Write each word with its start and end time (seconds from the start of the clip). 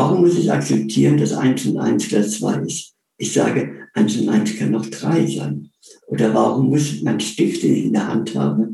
Warum 0.00 0.22
muss 0.22 0.38
ich 0.38 0.50
akzeptieren, 0.50 1.18
dass 1.18 1.34
1 1.34 1.66
und 1.66 1.76
1 1.76 2.08
gleich 2.08 2.30
2 2.30 2.60
ist? 2.60 2.94
Ich 3.18 3.34
sage, 3.34 3.70
1 3.92 4.16
und 4.16 4.30
1 4.30 4.56
kann 4.56 4.74
auch 4.74 4.86
3 4.86 5.26
sein. 5.26 5.68
Oder 6.06 6.32
warum 6.32 6.70
muss 6.70 7.02
mein 7.02 7.20
Stift, 7.20 7.62
den 7.62 7.76
ich 7.76 7.84
in 7.84 7.92
der 7.92 8.08
Hand 8.08 8.34
habe, 8.34 8.70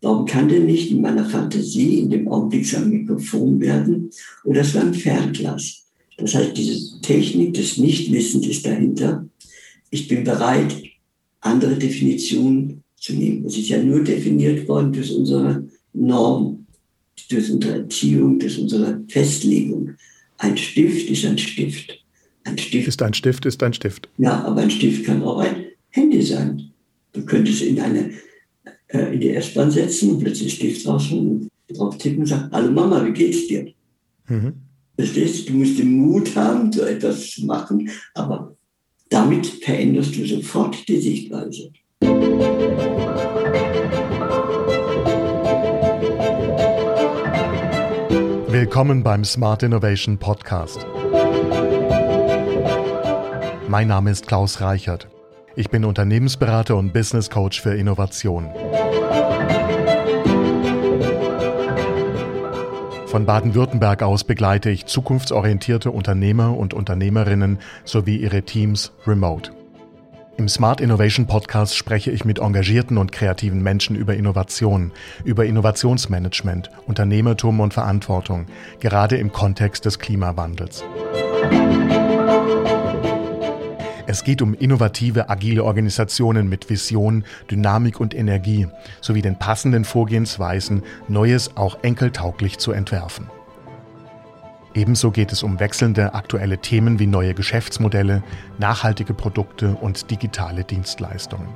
warum 0.00 0.24
kann 0.24 0.48
der 0.48 0.60
nicht 0.60 0.90
in 0.90 1.02
meiner 1.02 1.26
Fantasie 1.26 1.98
in 1.98 2.08
dem 2.08 2.28
Augenblick 2.28 2.74
einem 2.74 2.92
Mikrofon 2.92 3.60
werden 3.60 4.08
oder 4.44 4.62
zu 4.62 4.80
einem 4.80 4.94
Fernglas? 4.94 5.84
Das 6.16 6.34
heißt, 6.34 6.56
diese 6.56 6.98
Technik 7.02 7.52
des 7.52 7.76
Nichtwissens 7.76 8.46
ist 8.46 8.64
dahinter. 8.64 9.28
Ich 9.90 10.08
bin 10.08 10.24
bereit, 10.24 10.74
andere 11.42 11.76
Definitionen 11.76 12.82
zu 12.96 13.12
nehmen. 13.12 13.44
Es 13.44 13.58
ist 13.58 13.68
ja 13.68 13.82
nur 13.82 14.02
definiert 14.02 14.66
worden 14.66 14.94
durch 14.94 15.14
unsere 15.14 15.68
Norm, 15.92 16.66
durch 17.28 17.50
unsere 17.50 17.80
Erziehung, 17.80 18.38
durch 18.38 18.58
unsere 18.58 19.04
Festlegung. 19.08 19.90
Ein 20.44 20.58
Stift 20.58 21.08
ist 21.08 21.24
ein 21.24 21.38
Stift. 21.38 22.04
Ein 22.44 22.58
Stift 22.58 22.86
ist 22.86 23.00
ein 23.00 23.14
Stift, 23.14 23.46
ist 23.46 23.62
ein 23.62 23.72
Stift. 23.72 24.10
Ja, 24.18 24.44
aber 24.44 24.60
ein 24.60 24.70
Stift 24.70 25.06
kann 25.06 25.22
auch 25.22 25.38
ein 25.38 25.64
Handy 25.88 26.20
sein. 26.20 26.70
Du 27.14 27.24
könntest 27.24 27.62
in 27.62 27.80
eine 27.80 28.10
äh, 28.88 29.14
in 29.14 29.20
die 29.20 29.30
S-Bahn 29.30 29.70
setzen 29.70 30.10
und 30.10 30.18
plötzlich 30.20 30.52
Stift 30.52 30.86
rausholen 30.86 31.48
und 31.68 31.78
drauf 31.78 31.96
tippen 31.96 32.20
und 32.20 32.26
sagen, 32.26 32.50
hallo 32.52 32.70
Mama, 32.70 33.06
wie 33.06 33.12
geht's 33.12 33.46
dir? 33.46 33.72
Mhm. 34.28 34.52
Verstehst 34.98 35.48
du? 35.48 35.52
Du 35.52 35.58
musst 35.60 35.78
den 35.78 35.96
Mut 35.96 36.36
haben, 36.36 36.70
so 36.70 36.82
etwas 36.82 37.30
zu 37.30 37.46
machen, 37.46 37.88
aber 38.12 38.54
damit 39.08 39.46
veränderst 39.46 40.14
du 40.14 40.26
sofort 40.26 40.86
die 40.86 41.00
Sichtweise. 41.00 41.72
Willkommen 48.74 49.04
beim 49.04 49.24
Smart 49.24 49.62
Innovation 49.62 50.18
Podcast. 50.18 50.84
Mein 53.68 53.86
Name 53.86 54.10
ist 54.10 54.26
Klaus 54.26 54.60
Reichert. 54.60 55.06
Ich 55.54 55.70
bin 55.70 55.84
Unternehmensberater 55.84 56.74
und 56.74 56.92
Business 56.92 57.30
Coach 57.30 57.62
für 57.62 57.76
Innovation. 57.76 58.50
Von 63.06 63.24
Baden-Württemberg 63.24 64.02
aus 64.02 64.24
begleite 64.24 64.70
ich 64.70 64.86
zukunftsorientierte 64.86 65.92
Unternehmer 65.92 66.58
und 66.58 66.74
Unternehmerinnen 66.74 67.60
sowie 67.84 68.16
ihre 68.16 68.42
Teams 68.42 68.90
remote. 69.06 69.52
Im 70.36 70.48
Smart 70.48 70.80
Innovation 70.80 71.26
Podcast 71.26 71.76
spreche 71.76 72.10
ich 72.10 72.24
mit 72.24 72.40
engagierten 72.40 72.98
und 72.98 73.12
kreativen 73.12 73.62
Menschen 73.62 73.94
über 73.94 74.16
Innovation, 74.16 74.90
über 75.24 75.46
Innovationsmanagement, 75.46 76.70
Unternehmertum 76.88 77.60
und 77.60 77.72
Verantwortung, 77.72 78.46
gerade 78.80 79.16
im 79.16 79.30
Kontext 79.30 79.84
des 79.84 80.00
Klimawandels. 80.00 80.82
Es 84.08 84.24
geht 84.24 84.42
um 84.42 84.54
innovative, 84.54 85.30
agile 85.30 85.62
Organisationen 85.62 86.48
mit 86.48 86.68
Vision, 86.68 87.24
Dynamik 87.48 88.00
und 88.00 88.12
Energie 88.12 88.66
sowie 89.00 89.22
den 89.22 89.38
passenden 89.38 89.84
Vorgehensweisen, 89.84 90.82
Neues 91.06 91.56
auch 91.56 91.78
enkeltauglich 91.82 92.58
zu 92.58 92.72
entwerfen. 92.72 93.30
Ebenso 94.74 95.12
geht 95.12 95.30
es 95.30 95.44
um 95.44 95.60
wechselnde 95.60 96.14
aktuelle 96.14 96.58
Themen 96.58 96.98
wie 96.98 97.06
neue 97.06 97.34
Geschäftsmodelle, 97.34 98.24
nachhaltige 98.58 99.14
Produkte 99.14 99.76
und 99.76 100.10
digitale 100.10 100.64
Dienstleistungen. 100.64 101.46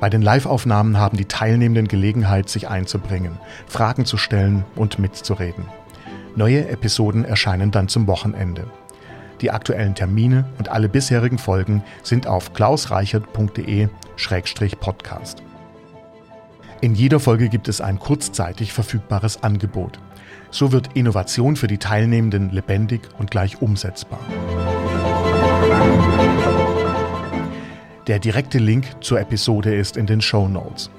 Bei 0.00 0.10
den 0.10 0.22
Live-Aufnahmen 0.22 0.98
haben 0.98 1.16
die 1.16 1.26
Teilnehmenden 1.26 1.86
Gelegenheit, 1.86 2.48
sich 2.48 2.68
einzubringen, 2.68 3.38
Fragen 3.68 4.06
zu 4.06 4.16
stellen 4.16 4.64
und 4.74 4.98
mitzureden. 4.98 5.66
Neue 6.34 6.66
Episoden 6.68 7.24
erscheinen 7.24 7.70
dann 7.70 7.86
zum 7.86 8.08
Wochenende. 8.08 8.66
Die 9.40 9.52
aktuellen 9.52 9.94
Termine 9.94 10.46
und 10.58 10.68
alle 10.68 10.88
bisherigen 10.88 11.38
Folgen 11.38 11.84
sind 12.02 12.26
auf 12.26 12.54
klausreichert.de-podcast. 12.54 15.44
In 16.80 16.96
jeder 16.96 17.20
Folge 17.20 17.48
gibt 17.48 17.68
es 17.68 17.80
ein 17.80 18.00
kurzzeitig 18.00 18.72
verfügbares 18.72 19.44
Angebot. 19.44 20.00
So 20.54 20.70
wird 20.70 20.90
Innovation 20.94 21.56
für 21.56 21.66
die 21.66 21.78
Teilnehmenden 21.78 22.50
lebendig 22.50 23.00
und 23.18 23.28
gleich 23.28 23.60
umsetzbar. 23.60 24.20
Der 28.06 28.20
direkte 28.20 28.58
Link 28.58 28.86
zur 29.00 29.18
Episode 29.18 29.74
ist 29.74 29.96
in 29.96 30.06
den 30.06 30.20
Show 30.20 30.46
Notes. 30.46 30.90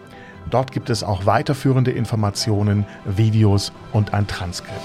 Dort 0.49 0.73
gibt 0.73 0.89
es 0.89 1.05
auch 1.05 1.25
weiterführende 1.25 1.91
Informationen, 1.91 2.85
Videos 3.05 3.71
und 3.93 4.13
ein 4.13 4.27
Transkript. 4.27 4.75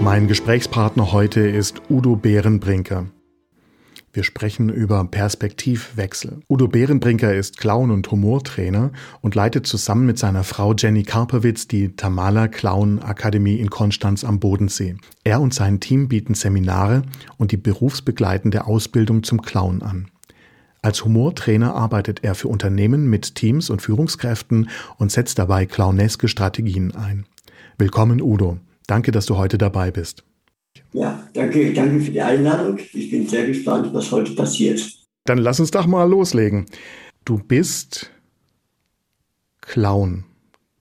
Mein 0.00 0.26
Gesprächspartner 0.26 1.12
heute 1.12 1.40
ist 1.40 1.82
Udo 1.90 2.16
Bärenbrinker. 2.16 3.08
Wir 4.14 4.22
sprechen 4.22 4.68
über 4.68 5.04
Perspektivwechsel. 5.04 6.38
Udo 6.48 6.68
Bärenbrinker 6.68 7.34
ist 7.34 7.58
Clown- 7.58 7.90
und 7.90 8.08
Humortrainer 8.12 8.92
und 9.22 9.34
leitet 9.34 9.66
zusammen 9.66 10.06
mit 10.06 10.20
seiner 10.20 10.44
Frau 10.44 10.72
Jenny 10.72 11.02
Karpowitz 11.02 11.66
die 11.66 11.96
Tamala 11.96 12.46
Clown 12.46 13.00
Akademie 13.00 13.56
in 13.56 13.70
Konstanz 13.70 14.22
am 14.22 14.38
Bodensee. 14.38 14.94
Er 15.24 15.40
und 15.40 15.52
sein 15.52 15.80
Team 15.80 16.06
bieten 16.06 16.34
Seminare 16.34 17.02
und 17.38 17.50
die 17.50 17.56
berufsbegleitende 17.56 18.68
Ausbildung 18.68 19.24
zum 19.24 19.42
Clown 19.42 19.82
an. 19.82 20.06
Als 20.80 21.04
Humortrainer 21.04 21.74
arbeitet 21.74 22.22
er 22.22 22.36
für 22.36 22.46
Unternehmen 22.46 23.10
mit 23.10 23.34
Teams 23.34 23.68
und 23.68 23.82
Führungskräften 23.82 24.70
und 24.96 25.10
setzt 25.10 25.40
dabei 25.40 25.66
clowneske 25.66 26.28
Strategien 26.28 26.94
ein. 26.94 27.26
Willkommen, 27.78 28.22
Udo. 28.22 28.58
Danke, 28.86 29.10
dass 29.10 29.26
du 29.26 29.36
heute 29.36 29.58
dabei 29.58 29.90
bist. 29.90 30.22
Ja, 30.92 31.28
danke, 31.32 31.72
danke 31.72 32.00
für 32.00 32.12
die 32.12 32.22
Einladung. 32.22 32.78
Ich 32.92 33.10
bin 33.10 33.26
sehr 33.26 33.46
gespannt, 33.46 33.92
was 33.92 34.10
heute 34.12 34.32
passiert. 34.34 34.80
Dann 35.24 35.38
lass 35.38 35.58
uns 35.58 35.72
doch 35.72 35.86
mal 35.86 36.08
loslegen. 36.08 36.66
Du 37.24 37.38
bist 37.38 38.10
Clown. 39.60 40.24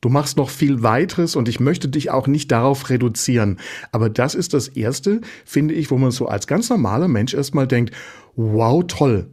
Du 0.02 0.10
machst 0.10 0.38
noch 0.38 0.50
viel 0.50 0.84
weiteres 0.84 1.36
und 1.36 1.48
ich 1.48 1.60
möchte 1.60 1.88
dich 1.88 2.12
auch 2.12 2.28
nicht 2.28 2.52
darauf 2.52 2.90
reduzieren. 2.90 3.60
Aber 3.92 4.10
das 4.10 4.36
ist 4.36 4.54
das 4.54 4.68
Erste, 4.68 5.22
finde 5.46 5.74
ich, 5.74 5.90
wo 5.90 5.98
man 5.98 6.12
so 6.12 6.28
als 6.28 6.46
ganz 6.46 6.70
normaler 6.70 7.08
Mensch 7.08 7.34
erstmal 7.34 7.68
denkt, 7.68 7.94
wow, 8.36 8.84
toll. 8.86 9.32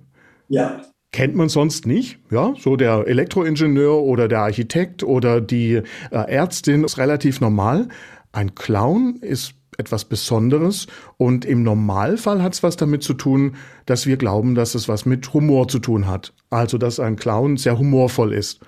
Ja. 0.49 0.83
Kennt 1.13 1.35
man 1.35 1.49
sonst 1.49 1.87
nicht, 1.87 2.21
ja, 2.31 2.55
so 2.57 2.77
der 2.77 3.09
Elektroingenieur 3.09 4.01
oder 4.01 4.29
der 4.29 4.43
Architekt 4.43 5.03
oder 5.03 5.41
die 5.41 5.75
äh, 5.75 5.83
Ärztin 6.11 6.85
ist 6.85 6.99
relativ 6.99 7.41
normal. 7.41 7.89
Ein 8.31 8.55
Clown 8.55 9.17
ist 9.21 9.60
etwas 9.81 10.05
Besonderes 10.05 10.87
und 11.17 11.45
im 11.45 11.65
Normalfall 11.65 12.43
hat 12.43 12.55
es 12.55 12.63
was 12.63 12.77
damit 12.77 13.03
zu 13.03 13.15
tun, 13.15 13.57
dass 13.87 14.07
wir 14.07 14.17
glauben, 14.17 14.55
dass 14.55 14.77
es 14.77 14.89
was 14.89 15.07
mit 15.07 15.35
Humor 15.35 15.67
zu 15.67 15.81
tun 15.81 16.07
hat. 16.07 16.33
Also, 16.51 16.79
dass 16.79 17.01
ein 17.01 17.17
Clown 17.17 17.57
sehr 17.57 17.79
humorvoll 17.79 18.33
ist. 18.33 18.61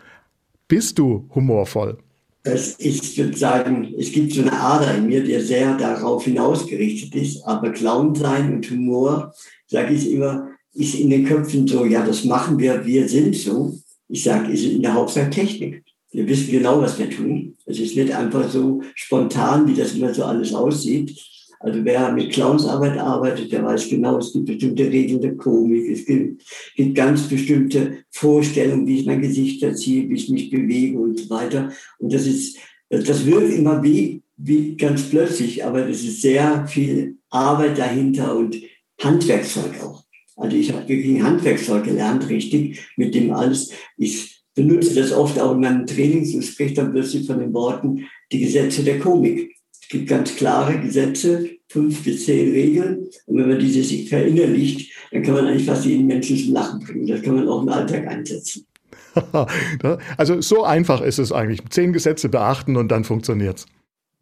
Bist 0.66 0.98
du 0.98 1.28
humorvoll? 1.34 1.98
Das 2.44 2.74
ich 2.78 3.16
würde 3.16 3.36
sagen, 3.36 3.94
es 3.98 4.10
gibt 4.10 4.32
so 4.32 4.40
eine 4.40 4.52
Ader 4.52 4.96
in 4.96 5.06
mir, 5.06 5.22
die 5.22 5.38
sehr 5.40 5.76
darauf 5.76 6.24
hinausgerichtet 6.24 7.14
ist. 7.14 7.42
Aber 7.44 7.70
Clown 7.70 8.14
sein 8.14 8.54
und 8.54 8.68
Humor, 8.70 9.32
sage 9.68 9.94
ich 9.94 10.10
immer, 10.10 10.48
ist 10.74 10.94
in 10.94 11.10
den 11.10 11.24
Köpfen 11.24 11.68
so, 11.68 11.84
ja, 11.84 12.04
das 12.04 12.24
machen 12.24 12.58
wir, 12.58 12.84
wir 12.84 13.08
sind 13.08 13.36
so. 13.36 13.78
Ich 14.08 14.24
sage, 14.24 14.50
ist 14.52 14.64
in 14.64 14.82
der 14.82 14.94
Hauptsache 14.94 15.30
Technik. 15.30 15.81
Wir 16.12 16.28
wissen 16.28 16.50
genau, 16.50 16.80
was 16.80 16.98
wir 16.98 17.08
tun. 17.08 17.56
Es 17.66 17.80
ist 17.80 17.96
nicht 17.96 18.14
einfach 18.14 18.48
so 18.50 18.82
spontan, 18.94 19.66
wie 19.66 19.74
das 19.74 19.94
immer 19.94 20.12
so 20.12 20.24
alles 20.24 20.54
aussieht. 20.54 21.18
Also 21.62 21.84
wer 21.84 22.12
mit 22.12 22.32
Clownsarbeit 22.32 22.98
arbeitet, 22.98 23.52
der 23.52 23.64
weiß 23.64 23.88
genau, 23.88 24.18
es 24.18 24.32
gibt 24.32 24.46
bestimmte 24.46 24.84
Regeln 24.84 25.20
der 25.20 25.36
Komik, 25.36 25.88
es 25.90 26.04
gibt, 26.04 26.42
gibt 26.74 26.94
ganz 26.96 27.22
bestimmte 27.28 27.98
Vorstellungen, 28.10 28.86
wie 28.86 28.98
ich 28.98 29.06
mein 29.06 29.22
Gesicht 29.22 29.60
verziehe, 29.60 30.08
wie 30.08 30.14
ich 30.14 30.28
mich 30.28 30.50
bewege 30.50 30.98
und 30.98 31.20
so 31.20 31.30
weiter. 31.30 31.70
Und 31.98 32.12
das 32.12 32.26
ist, 32.26 32.58
das 32.88 33.24
wirkt 33.24 33.54
immer 33.54 33.80
wie, 33.82 34.22
wie 34.36 34.76
ganz 34.76 35.02
plötzlich, 35.02 35.64
aber 35.64 35.88
es 35.88 36.02
ist 36.02 36.20
sehr 36.20 36.66
viel 36.66 37.16
Arbeit 37.30 37.78
dahinter 37.78 38.36
und 38.36 38.56
Handwerkszeug 39.00 39.80
auch. 39.84 40.02
Also 40.36 40.56
ich 40.56 40.72
habe 40.72 40.88
wirklich 40.88 41.22
Handwerkszeug 41.22 41.84
gelernt, 41.84 42.28
richtig, 42.28 42.80
mit 42.96 43.14
dem 43.14 43.32
alles. 43.32 43.70
Ich 43.96 44.31
benutze 44.54 44.94
das 44.94 45.12
oft 45.12 45.38
auch 45.38 45.52
in 45.52 45.60
meinen 45.60 45.86
Trainings 45.86 46.34
und 46.34 46.42
spreche 46.42 46.74
dann 46.74 46.92
plötzlich 46.92 47.26
von 47.26 47.38
den 47.38 47.52
Worten 47.52 48.04
die 48.30 48.40
Gesetze 48.40 48.82
der 48.82 48.98
Komik. 48.98 49.56
Es 49.80 49.88
gibt 49.88 50.08
ganz 50.08 50.34
klare 50.36 50.78
Gesetze, 50.80 51.50
fünf 51.68 52.02
bis 52.04 52.24
zehn 52.26 52.52
Regeln. 52.52 53.08
Und 53.26 53.38
wenn 53.38 53.48
man 53.48 53.58
diese 53.58 53.82
sich 53.82 54.08
verinnerlicht, 54.08 54.92
dann 55.10 55.22
kann 55.22 55.34
man 55.34 55.46
eigentlich 55.46 55.66
fast 55.66 55.84
jeden 55.84 56.06
Menschen 56.06 56.36
zum 56.36 56.54
Lachen 56.54 56.80
bringen. 56.80 57.06
Das 57.06 57.22
kann 57.22 57.34
man 57.34 57.48
auch 57.48 57.62
im 57.62 57.68
Alltag 57.68 58.06
einsetzen. 58.06 58.66
also 60.16 60.40
so 60.40 60.64
einfach 60.64 61.02
ist 61.02 61.18
es 61.18 61.32
eigentlich. 61.32 61.60
Zehn 61.70 61.92
Gesetze 61.92 62.28
beachten 62.28 62.76
und 62.76 62.88
dann 62.88 63.04
funktioniert's. 63.04 63.66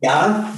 Ja, 0.00 0.52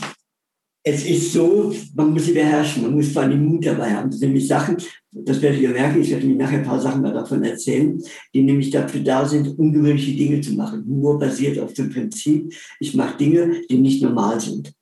es 0.84 1.06
ist 1.06 1.32
so, 1.32 1.72
man 1.94 2.12
muss 2.12 2.26
sie 2.26 2.32
beherrschen, 2.32 2.82
man 2.82 2.94
muss 2.94 3.12
vor 3.12 3.22
allem 3.22 3.44
Mut 3.44 3.64
dabei 3.64 3.94
haben. 3.94 4.10
Das 4.10 4.18
sind 4.18 4.30
nämlich 4.30 4.48
Sachen, 4.48 4.76
das 5.12 5.40
werdet 5.40 5.60
ihr 5.60 5.68
merken, 5.68 6.00
ich 6.00 6.10
werde 6.10 6.26
mir 6.26 6.36
nachher 6.36 6.58
ein 6.58 6.64
paar 6.64 6.80
Sachen 6.80 7.04
davon 7.04 7.44
erzählen, 7.44 8.02
die 8.34 8.42
nämlich 8.42 8.70
dafür 8.70 9.00
da 9.00 9.26
sind, 9.26 9.58
ungewöhnliche 9.58 10.16
Dinge 10.16 10.40
zu 10.40 10.54
machen. 10.54 10.84
Nur 10.86 11.18
basiert 11.18 11.58
auf 11.60 11.72
dem 11.74 11.90
Prinzip, 11.90 12.52
ich 12.80 12.94
mache 12.94 13.16
Dinge, 13.16 13.62
die 13.70 13.78
nicht 13.78 14.02
normal 14.02 14.40
sind. 14.40 14.72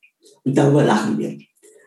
Und 0.42 0.56
darüber 0.56 0.84
lachen 0.84 1.18
wir. 1.18 1.38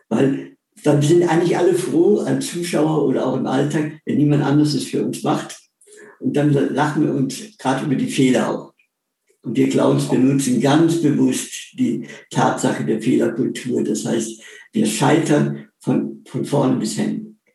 Weil 0.08 0.56
dann 0.84 1.02
sind 1.02 1.28
eigentlich 1.28 1.56
alle 1.56 1.74
froh, 1.74 2.18
als 2.20 2.46
Zuschauer 2.48 3.06
oder 3.06 3.26
auch 3.26 3.36
im 3.36 3.46
Alltag, 3.46 4.00
wenn 4.04 4.18
niemand 4.18 4.44
anderes 4.44 4.74
es 4.74 4.84
für 4.84 5.04
uns 5.04 5.22
macht. 5.22 5.58
Und 6.20 6.36
dann 6.36 6.52
lachen 6.52 7.04
wir 7.04 7.14
uns 7.14 7.56
gerade 7.58 7.86
über 7.86 7.96
die 7.96 8.06
Fehler 8.06 8.50
auch. 8.50 8.73
Und 9.44 9.56
wir 9.56 9.68
Clowns 9.68 10.08
benutzen 10.08 10.60
ganz 10.60 11.02
bewusst 11.02 11.78
die 11.78 12.06
Tatsache 12.30 12.84
der 12.84 13.00
Fehlerkultur. 13.00 13.84
Das 13.84 14.06
heißt, 14.06 14.42
wir 14.72 14.86
scheitern 14.86 15.68
von, 15.78 16.22
von 16.26 16.44
vorne 16.44 16.76
bis 16.76 16.98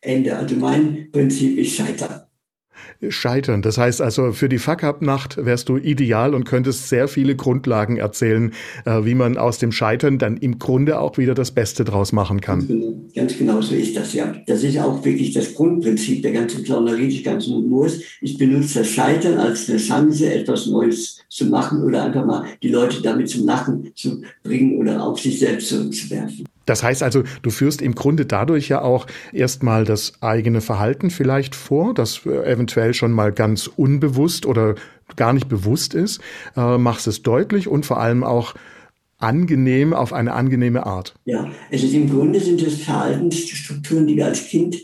Ende. 0.02 0.38
Also 0.38 0.56
mein 0.56 1.10
Prinzip 1.12 1.58
ist 1.58 1.76
Scheitern 1.76 2.19
scheitern. 3.08 3.62
Das 3.62 3.78
heißt 3.78 4.02
also, 4.02 4.32
für 4.32 4.50
die 4.50 4.58
Fuck-Up-Nacht 4.58 5.38
wärst 5.44 5.70
du 5.70 5.78
ideal 5.78 6.34
und 6.34 6.44
könntest 6.44 6.90
sehr 6.90 7.08
viele 7.08 7.36
Grundlagen 7.36 7.98
erzählen, 7.98 8.54
äh, 8.86 9.06
wie 9.06 9.16
man 9.16 9.38
aus 9.38 9.58
dem 9.58 9.72
Scheitern 9.72 10.18
dann 10.18 10.38
im 10.38 10.60
Grunde 10.60 11.00
auch 11.00 11.18
wieder 11.18 11.34
das 11.34 11.52
Beste 11.52 11.86
draus 11.86 12.12
machen 12.12 12.42
kann. 12.42 12.68
Ganz 13.16 13.38
genau, 13.38 13.54
genau 13.54 13.62
so 13.62 13.76
ist 13.76 13.96
das, 13.96 14.14
ja. 14.14 14.34
Das 14.48 14.64
ist 14.64 14.78
auch 14.78 15.04
wirklich 15.04 15.34
das 15.34 15.54
Grundprinzip 15.54 16.22
der 16.22 16.34
ganzen 16.34 16.64
Clownerie, 16.64 17.10
des 17.10 17.24
ganzen 17.24 17.54
Humors. 17.54 18.00
Ich 18.22 18.38
benutze 18.38 18.80
das 18.80 18.90
Scheitern 18.90 19.38
als 19.38 19.70
eine 19.70 19.80
Chance, 19.80 20.32
etwas 20.32 20.68
Neues 20.68 21.20
zu 21.30 21.46
machen 21.46 21.84
oder 21.84 22.04
einfach 22.04 22.26
mal 22.26 22.46
die 22.62 22.70
Leute 22.70 23.02
damit 23.02 23.30
zum 23.30 23.46
Lachen 23.46 23.92
zu 23.96 24.22
bringen 24.44 24.78
oder 24.78 25.04
auf 25.04 25.20
sich 25.20 25.40
selbst 25.40 25.70
zurückzuwerfen. 25.70 26.46
Das 26.70 26.84
heißt 26.84 27.02
also, 27.02 27.24
du 27.42 27.50
führst 27.50 27.82
im 27.82 27.96
Grunde 27.96 28.28
dadurch 28.28 28.70
ja 28.70 28.84
auch 28.84 29.08
erstmal 29.34 29.86
das 29.86 30.14
eigene 30.22 30.62
Verhalten 30.62 31.10
vielleicht 31.10 31.56
vor, 31.56 31.96
das 31.96 32.28
eventuell 32.28 32.94
schon 32.94 33.12
mal 33.12 33.32
ganz 33.32 33.66
unbewusst 33.66 34.46
oder 34.46 34.76
gar 35.16 35.34
nicht 35.34 35.50
bewusst 35.50 35.96
ist, 35.96 36.22
äh, 36.56 36.78
machst 36.78 37.08
es 37.08 37.24
deutlich 37.24 37.68
und 37.68 37.88
vor 37.88 38.00
allem 38.00 38.24
auch 38.24 38.54
angenehm 39.18 39.94
auf 39.96 40.14
eine 40.14 40.34
angenehme 40.34 40.86
Art. 40.86 41.16
Ja, 41.26 41.50
es 41.72 41.82
ist 41.82 41.94
im 41.96 42.08
Grunde 42.08 42.40
sind 42.40 42.62
es 42.62 42.84
Verhaltensstrukturen, 42.84 44.06
die 44.06 44.16
wir 44.16 44.28
als 44.28 44.46
Kind 44.46 44.78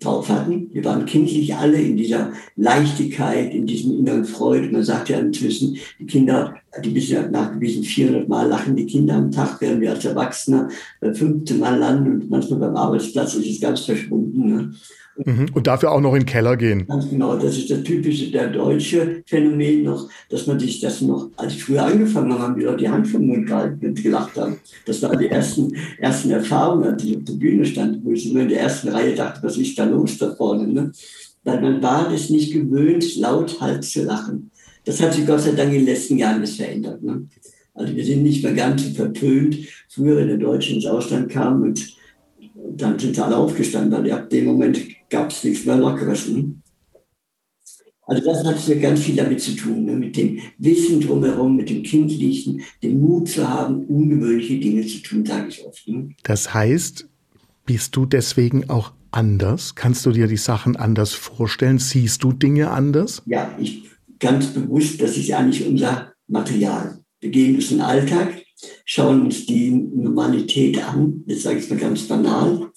drauf 0.00 0.28
hatten. 0.28 0.70
Wir 0.72 0.84
waren 0.84 1.06
kindlich 1.06 1.54
alle 1.54 1.80
in 1.80 1.96
dieser 1.96 2.32
Leichtigkeit, 2.56 3.52
in 3.52 3.66
diesem 3.66 3.98
inneren 3.98 4.24
Freude. 4.24 4.70
Man 4.70 4.84
sagt 4.84 5.08
ja 5.08 5.18
inzwischen, 5.18 5.76
die 5.98 6.06
Kinder, 6.06 6.56
die 6.84 6.90
bis 6.90 7.10
nachgewiesen 7.10 7.82
400 7.82 8.28
Mal 8.28 8.48
lachen 8.48 8.76
die 8.76 8.86
Kinder 8.86 9.14
am 9.14 9.30
Tag, 9.30 9.60
während 9.60 9.80
wir 9.80 9.90
als 9.90 10.04
Erwachsene 10.04 10.68
15 11.00 11.58
Mal 11.58 11.78
landen 11.78 12.12
und 12.12 12.30
manchmal 12.30 12.60
beim 12.60 12.76
Arbeitsplatz 12.76 13.34
ist 13.34 13.50
es 13.50 13.60
ganz 13.60 13.80
verschwunden. 13.80 14.46
Ne? 14.46 14.74
Mhm. 15.24 15.46
Und 15.52 15.66
dafür 15.66 15.92
auch 15.92 16.00
noch 16.00 16.14
in 16.14 16.20
den 16.20 16.26
Keller 16.26 16.56
gehen. 16.56 16.86
Ganz 16.86 17.10
genau, 17.10 17.36
das 17.36 17.56
ist 17.56 17.70
das 17.70 17.82
typische, 17.82 18.30
der 18.30 18.48
deutsche 18.48 19.22
Phänomen 19.26 19.82
noch, 19.82 20.08
dass 20.30 20.46
man 20.46 20.60
sich 20.60 20.80
das 20.80 21.00
noch, 21.00 21.30
als 21.36 21.54
ich 21.54 21.64
früher 21.64 21.84
angefangen 21.84 22.32
habe, 22.32 22.42
haben 22.42 22.58
die 22.58 22.64
Leute 22.64 22.78
die 22.78 22.88
Hand 22.88 23.08
vom 23.08 23.26
Mund 23.26 23.46
gehalten 23.46 23.84
und 23.84 24.02
gelacht 24.02 24.36
haben. 24.36 24.58
Das 24.86 25.02
waren 25.02 25.18
die 25.18 25.28
ersten, 25.28 25.72
ersten 25.98 26.30
Erfahrungen, 26.30 26.84
als 26.84 27.04
ich 27.04 27.16
auf 27.16 27.24
der 27.24 27.32
Bühne 27.32 27.64
stand, 27.64 28.04
wo 28.04 28.12
ich 28.12 28.30
immer 28.30 28.42
in 28.42 28.48
der 28.48 28.60
ersten 28.60 28.88
Reihe 28.88 29.14
dachte, 29.14 29.42
was 29.42 29.56
ist 29.56 29.78
da 29.78 29.84
los 29.84 30.18
da 30.18 30.34
vorne? 30.34 30.68
Ne? 30.68 30.92
Weil 31.42 31.60
man 31.60 31.82
war 31.82 32.12
es 32.12 32.30
nicht 32.30 32.52
gewöhnt, 32.52 33.16
laut 33.16 33.60
halt 33.60 33.84
zu 33.84 34.04
lachen. 34.04 34.50
Das 34.84 35.02
hat 35.02 35.14
sich 35.14 35.26
Gott 35.26 35.40
sei 35.40 35.52
Dank 35.52 35.72
in 35.72 35.80
den 35.80 35.86
letzten 35.86 36.16
Jahren 36.16 36.40
das 36.40 36.54
verändert. 36.54 37.02
Ne? 37.02 37.26
Also 37.74 37.94
wir 37.94 38.04
sind 38.04 38.22
nicht 38.22 38.42
mehr 38.42 38.54
ganz 38.54 38.84
so 38.84 38.90
verpönt. 38.90 39.58
Früher, 39.88 40.16
wenn 40.16 40.28
der 40.28 40.36
Deutsche 40.36 40.74
ins 40.74 40.86
Ausland 40.86 41.28
kam 41.28 41.62
und 41.62 41.97
dann 42.76 42.98
sind 42.98 43.14
sie 43.16 43.24
alle 43.24 43.36
aufgestanden, 43.36 43.92
weil 43.92 44.12
ab 44.12 44.30
dem 44.30 44.46
Moment 44.46 44.80
gab 45.10 45.30
es 45.30 45.44
nichts 45.44 45.64
mehr 45.64 45.76
Lockeres. 45.76 46.28
Ne? 46.28 46.54
Also 48.02 48.24
das 48.24 48.44
hat 48.44 48.80
ganz 48.80 49.00
viel 49.00 49.16
damit 49.16 49.40
zu 49.40 49.54
tun, 49.54 49.84
ne? 49.84 49.92
mit 49.92 50.16
dem 50.16 50.38
Wissen 50.58 51.00
drumherum, 51.00 51.56
mit 51.56 51.68
dem 51.68 51.82
Kindlichen, 51.82 52.62
den 52.82 53.00
Mut 53.00 53.28
zu 53.28 53.46
haben, 53.46 53.84
ungewöhnliche 53.84 54.58
Dinge 54.58 54.86
zu 54.86 55.02
tun, 55.02 55.26
sage 55.26 55.48
ich 55.48 55.64
oft. 55.64 55.86
Ne? 55.86 56.10
Das 56.22 56.54
heißt, 56.54 57.06
bist 57.66 57.94
du 57.96 58.06
deswegen 58.06 58.70
auch 58.70 58.92
anders? 59.10 59.74
Kannst 59.74 60.06
du 60.06 60.12
dir 60.12 60.26
die 60.26 60.38
Sachen 60.38 60.76
anders 60.76 61.12
vorstellen? 61.12 61.78
Siehst 61.78 62.22
du 62.22 62.32
Dinge 62.32 62.70
anders? 62.70 63.22
Ja, 63.26 63.54
ich 63.58 63.82
ganz 64.18 64.46
bewusst, 64.48 65.00
das 65.02 65.16
ist 65.16 65.28
ja 65.28 65.42
nicht 65.42 65.66
unser 65.66 66.12
Material. 66.26 66.98
Wir 67.20 67.30
gehen 67.30 67.54
durch 67.54 67.68
den 67.68 67.80
Alltag, 67.80 68.42
schauen 68.84 69.22
uns 69.22 69.46
die 69.46 69.70
Normalität 69.70 70.82
an, 70.82 71.24
das 71.26 71.42
sage 71.42 71.58
ich 71.58 71.70
mal 71.70 71.78
ganz 71.78 72.02
banal, 72.02 72.70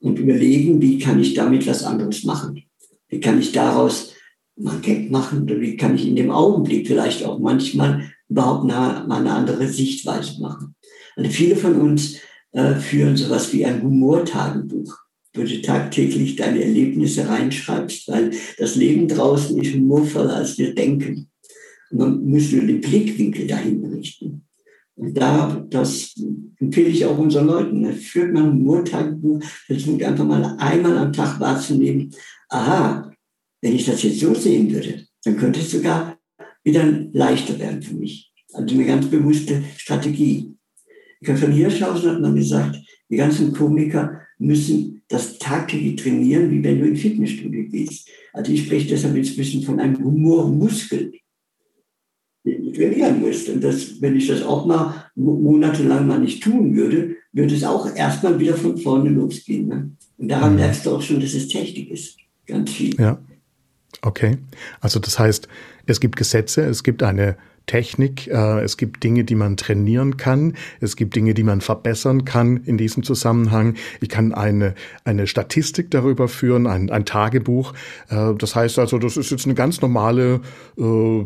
und 0.00 0.18
überlegen, 0.18 0.80
wie 0.80 0.98
kann 0.98 1.20
ich 1.20 1.34
damit 1.34 1.66
was 1.66 1.82
anderes 1.82 2.24
machen? 2.24 2.62
Wie 3.08 3.20
kann 3.20 3.40
ich 3.40 3.52
daraus 3.52 4.14
mal 4.56 4.78
Geld 4.80 5.10
machen 5.10 5.42
oder 5.42 5.60
wie 5.60 5.76
kann 5.76 5.94
ich 5.94 6.06
in 6.06 6.16
dem 6.16 6.30
Augenblick 6.30 6.86
vielleicht 6.86 7.24
auch 7.24 7.38
manchmal 7.38 8.10
überhaupt 8.28 8.64
mal 8.64 9.10
eine 9.10 9.32
andere 9.32 9.66
Sichtweise 9.68 10.40
machen? 10.40 10.74
Also 11.16 11.30
viele 11.30 11.56
von 11.56 11.80
uns 11.80 12.16
äh, 12.52 12.74
führen 12.76 13.16
sowas 13.16 13.52
wie 13.52 13.64
ein 13.64 13.82
Humortagebuch, 13.82 14.96
wo 15.34 15.42
du 15.42 15.62
tagtäglich 15.62 16.36
deine 16.36 16.62
Erlebnisse 16.62 17.28
reinschreibst, 17.28 18.08
weil 18.08 18.32
das 18.58 18.76
Leben 18.76 19.08
draußen 19.08 19.60
ist 19.60 19.74
humorvoller, 19.74 20.36
als 20.36 20.58
wir 20.58 20.74
denken. 20.74 21.30
Und 21.90 21.98
man 21.98 22.24
muss 22.24 22.52
nur 22.52 22.64
den 22.64 22.80
Blickwinkel 22.80 23.46
dahin 23.46 23.84
richten. 23.84 24.47
Da, 25.00 25.64
das 25.70 26.14
empfehle 26.58 26.88
ich 26.88 27.04
auch 27.04 27.18
unseren 27.18 27.46
Leuten. 27.46 27.82
Da 27.84 27.92
führt 27.92 28.32
man 28.32 28.50
ein 28.50 28.62
Murtagebuch, 28.62 29.42
versucht 29.66 30.02
einfach 30.02 30.24
mal 30.24 30.56
einmal 30.58 30.98
am 30.98 31.12
Tag 31.12 31.38
wahrzunehmen, 31.38 32.12
aha, 32.48 33.10
wenn 33.60 33.74
ich 33.74 33.86
das 33.86 34.02
jetzt 34.02 34.20
so 34.20 34.34
sehen 34.34 34.72
würde, 34.72 35.06
dann 35.24 35.36
könnte 35.36 35.60
es 35.60 35.70
sogar 35.70 36.18
wieder 36.64 36.84
leichter 37.12 37.58
werden 37.58 37.82
für 37.82 37.94
mich. 37.94 38.32
Also 38.52 38.74
eine 38.74 38.86
ganz 38.86 39.06
bewusste 39.06 39.62
Strategie. 39.76 40.54
Von 41.22 41.52
Hirschhausen 41.52 42.10
hat 42.10 42.20
man 42.20 42.34
gesagt, 42.34 42.78
die 43.10 43.16
ganzen 43.16 43.52
Komiker 43.52 44.20
müssen 44.38 45.02
das 45.08 45.38
tagtäglich 45.38 45.96
trainieren, 45.96 46.50
wie 46.50 46.62
wenn 46.62 46.80
du 46.80 46.86
in 46.86 46.96
Fitnessstudio 46.96 47.64
gehst. 47.68 48.08
Also 48.32 48.52
ich 48.52 48.64
spreche 48.64 48.88
deshalb 48.88 49.16
inzwischen 49.16 49.62
von 49.62 49.80
einem 49.80 50.02
Humormuskel 50.04 51.12
trainieren 52.44 53.20
müsste. 53.20 53.52
Und 53.52 53.64
das, 53.64 54.00
wenn 54.00 54.16
ich 54.16 54.28
das 54.28 54.42
auch 54.42 54.66
mal 54.66 55.10
monatelang 55.14 56.06
mal 56.06 56.20
nicht 56.20 56.42
tun 56.42 56.76
würde, 56.76 57.16
würde 57.32 57.54
es 57.54 57.64
auch 57.64 57.94
erstmal 57.94 58.38
wieder 58.38 58.54
von 58.54 58.76
vorne 58.76 59.10
losgehen. 59.10 59.68
Ne? 59.68 59.90
Und 60.16 60.28
daran 60.28 60.52
mhm. 60.52 60.60
merkst 60.60 60.86
du 60.86 60.90
auch 60.90 61.02
schon, 61.02 61.20
dass 61.20 61.34
es 61.34 61.48
Technik 61.48 61.90
ist. 61.90 62.18
Ganz 62.46 62.72
viel. 62.72 62.94
Ja. 62.98 63.18
Okay. 64.02 64.38
Also 64.80 64.98
das 65.00 65.18
heißt, 65.18 65.48
es 65.86 66.00
gibt 66.00 66.16
Gesetze, 66.16 66.62
es 66.62 66.82
gibt 66.82 67.02
eine 67.02 67.36
Technik, 67.66 68.26
äh, 68.26 68.60
es 68.62 68.76
gibt 68.76 69.04
Dinge, 69.04 69.24
die 69.24 69.34
man 69.34 69.56
trainieren 69.56 70.16
kann, 70.16 70.54
es 70.80 70.96
gibt 70.96 71.14
Dinge, 71.14 71.34
die 71.34 71.44
man 71.44 71.60
verbessern 71.60 72.24
kann 72.24 72.56
in 72.64 72.78
diesem 72.78 73.04
Zusammenhang. 73.04 73.74
Ich 74.00 74.08
kann 74.08 74.32
eine, 74.32 74.74
eine 75.04 75.26
Statistik 75.26 75.90
darüber 75.90 76.28
führen, 76.28 76.66
ein, 76.66 76.90
ein 76.90 77.04
Tagebuch. 77.04 77.74
Äh, 78.08 78.34
das 78.36 78.56
heißt 78.56 78.78
also, 78.78 78.98
das 78.98 79.16
ist 79.16 79.30
jetzt 79.30 79.44
eine 79.44 79.54
ganz 79.54 79.80
normale 79.80 80.40
äh, 80.78 81.24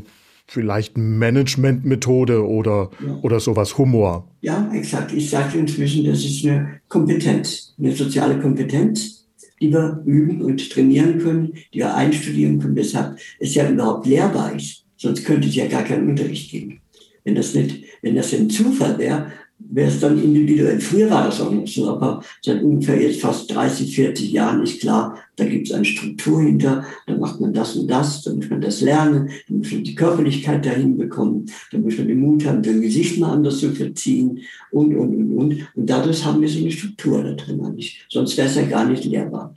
vielleicht 0.52 0.98
Managementmethode 0.98 2.46
oder, 2.46 2.90
ja. 3.04 3.18
oder 3.22 3.40
sowas, 3.40 3.78
Humor. 3.78 4.28
Ja, 4.42 4.70
exakt. 4.74 5.12
Ich 5.12 5.30
sage 5.30 5.58
inzwischen, 5.58 6.04
das 6.04 6.24
ist 6.24 6.44
eine 6.44 6.80
Kompetenz, 6.88 7.74
eine 7.78 7.92
soziale 7.92 8.38
Kompetenz, 8.38 9.26
die 9.60 9.72
wir 9.72 10.02
üben 10.04 10.42
und 10.42 10.70
trainieren 10.70 11.18
können, 11.18 11.54
die 11.72 11.78
wir 11.78 11.94
einstudieren 11.94 12.58
können, 12.58 12.76
weshalb 12.76 13.18
es 13.38 13.54
ja 13.54 13.68
überhaupt 13.68 14.06
lehrbar 14.06 14.54
ist. 14.54 14.84
Sonst 14.96 15.24
könnte 15.24 15.48
es 15.48 15.54
ja 15.54 15.66
gar 15.66 15.84
keinen 15.84 16.10
Unterricht 16.10 16.50
geben. 16.50 16.80
Wenn 17.24 17.34
das 17.34 17.54
nicht, 17.54 17.84
wenn 18.02 18.14
das 18.14 18.34
ein 18.34 18.50
Zufall 18.50 18.98
wäre, 18.98 19.32
wäre 19.70 19.88
es 19.88 20.00
dann 20.00 20.22
individuell. 20.22 20.80
Früher 20.80 21.10
war 21.10 21.24
das 21.24 21.40
auch 21.40 21.50
nicht 21.50 21.74
so, 21.74 21.88
aber 21.88 22.22
seit 22.42 22.62
ungefähr 22.62 23.00
jetzt 23.00 23.20
fast 23.20 23.52
30, 23.54 23.94
40 23.94 24.32
Jahren 24.32 24.62
ist 24.62 24.80
klar, 24.80 25.16
da 25.36 25.44
gibt 25.44 25.68
es 25.68 25.74
eine 25.74 25.84
Struktur 25.84 26.42
hinter, 26.42 26.84
da 27.06 27.16
macht 27.16 27.40
man 27.40 27.52
das 27.52 27.76
und 27.76 27.88
das, 27.88 28.22
dann 28.22 28.36
muss 28.36 28.50
man 28.50 28.60
das 28.60 28.80
lernen, 28.80 29.30
dann 29.48 29.58
muss 29.58 29.72
man 29.72 29.84
die 29.84 29.94
Körperlichkeit 29.94 30.64
dahin 30.66 30.96
bekommen, 30.96 31.46
dann 31.70 31.82
muss 31.82 31.96
man 31.98 32.08
den 32.08 32.20
Mut 32.20 32.46
haben, 32.46 32.62
sein 32.62 32.82
Gesicht 32.82 33.18
mal 33.18 33.32
anders 33.32 33.58
zu 33.58 33.72
verziehen 33.72 34.40
und, 34.70 34.94
und, 34.94 35.14
und, 35.14 35.38
und. 35.38 35.68
Und 35.74 35.86
dadurch 35.90 36.24
haben 36.24 36.40
wir 36.40 36.48
so 36.48 36.58
eine 36.58 36.70
Struktur 36.70 37.22
da 37.22 37.32
drin 37.32 37.64
eigentlich. 37.64 38.04
Sonst 38.08 38.36
wäre 38.36 38.48
es 38.48 38.56
ja 38.56 38.62
gar 38.64 38.86
nicht 38.86 39.04
lehrbar. 39.04 39.54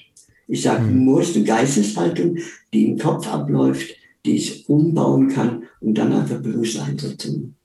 Ich 0.48 0.62
sage, 0.62 0.84
mhm. 0.84 1.00
Humor 1.00 1.22
ist 1.22 1.36
eine 1.36 1.46
Geisteshaltung, 1.46 2.38
die 2.74 2.86
im 2.86 2.98
Kopf 2.98 3.28
abläuft, 3.28 3.96
die 4.26 4.36
ich 4.36 4.68
umbauen 4.70 5.28
kann 5.30 5.64
und 5.82 5.98
dann 5.98 6.14
einfach 6.14 6.40
bewusst 6.40 6.80
einsetzen. 6.80 7.56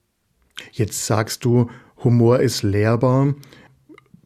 Jetzt 0.71 1.05
sagst 1.05 1.43
du, 1.45 1.67
Humor 2.03 2.39
ist 2.39 2.63
lehrbar, 2.63 3.35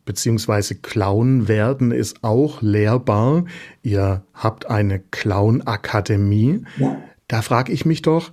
beziehungsweise 0.06 0.76
Clown 0.76 1.48
werden 1.48 1.92
ist 1.92 2.24
auch 2.24 2.62
lehrbar. 2.62 3.46
Ihr 3.84 4.24
habt 4.34 4.70
eine 4.70 5.00
Clown-Akademie. 5.00 6.62
Ja. 6.78 7.02
Da 7.28 7.42
frage 7.42 7.74
ich 7.74 7.86
mich 7.86 8.02
doch, 8.02 8.32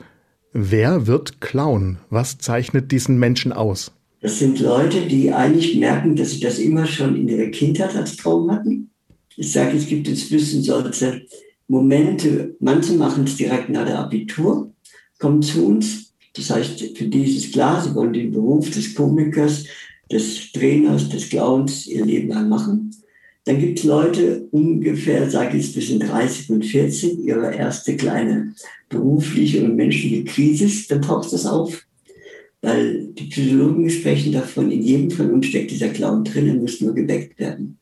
wer 0.53 1.07
wird 1.07 1.41
Clown? 1.41 1.99
Was 2.11 2.39
zeichnet 2.39 2.93
diesen 2.93 3.19
Menschen 3.19 3.53
aus? 3.53 3.93
Das 4.21 4.39
sind 4.39 4.61
Leute, 4.61 5.07
die 5.07 5.33
eigentlich 5.33 5.77
merken, 5.79 6.15
dass 6.15 6.31
sie 6.31 6.41
das 6.41 6.59
immer 6.59 6.87
schon 6.87 7.17
in 7.17 7.29
ihrer 7.29 7.51
Kindheit 7.51 7.97
als 7.97 8.17
Traum 8.17 8.51
hatten. 8.53 8.91
Ich 9.37 9.51
sage, 9.51 9.77
es 9.77 9.87
gibt 9.87 10.07
inzwischen 10.07 10.63
solche 10.63 11.23
Momente, 11.67 12.55
manche 12.61 12.93
machen 12.93 13.25
es 13.25 13.37
direkt 13.37 13.71
nach 13.71 13.87
der 13.87 13.99
Abitur, 13.99 14.73
kommen 15.19 15.43
zu 15.43 15.67
uns. 15.67 16.02
Das 16.35 16.51
heißt, 16.51 16.97
für 16.97 17.05
die 17.05 17.37
ist 17.37 17.53
klar, 17.53 17.83
sie 17.83 17.95
wollen 17.95 18.13
den 18.13 18.33
Beruf 18.33 18.71
des 18.71 18.95
Komikers, 18.95 19.65
des 20.11 20.53
Trainers, 20.53 21.09
des 21.09 21.29
Clowns 21.29 21.87
ihr 21.87 22.05
Leben 22.05 22.29
lang 22.29 22.49
machen. 22.49 22.91
Dann 23.45 23.59
gibt 23.59 23.81
es 23.81 23.85
Leute, 23.85 24.47
ungefähr, 24.53 25.29
sage 25.29 25.59
ich, 25.59 25.73
zwischen 25.73 25.99
30 25.99 26.51
und 26.51 26.65
40, 26.65 27.19
ihre 27.19 27.55
erste 27.55 27.97
kleine 27.97 28.55
berufliche 28.89 29.65
und 29.65 29.75
menschliche 29.75 30.25
Krise, 30.25 30.69
dann 30.89 31.03
taucht 31.03 31.33
das 31.33 31.47
auf. 31.47 31.85
Weil 32.61 33.09
die 33.09 33.25
Psychologen 33.25 33.91
sprechen 33.91 34.33
davon, 34.33 34.71
in 34.71 34.83
jedem 34.83 35.11
von 35.11 35.31
uns 35.33 35.47
steckt 35.47 35.73
dieser 35.73 35.89
Clown 35.89 36.23
drin, 36.23 36.49
er 36.49 36.55
muss 36.55 36.81
nur 36.81 36.95
geweckt 36.95 37.41
werden. 37.41 37.79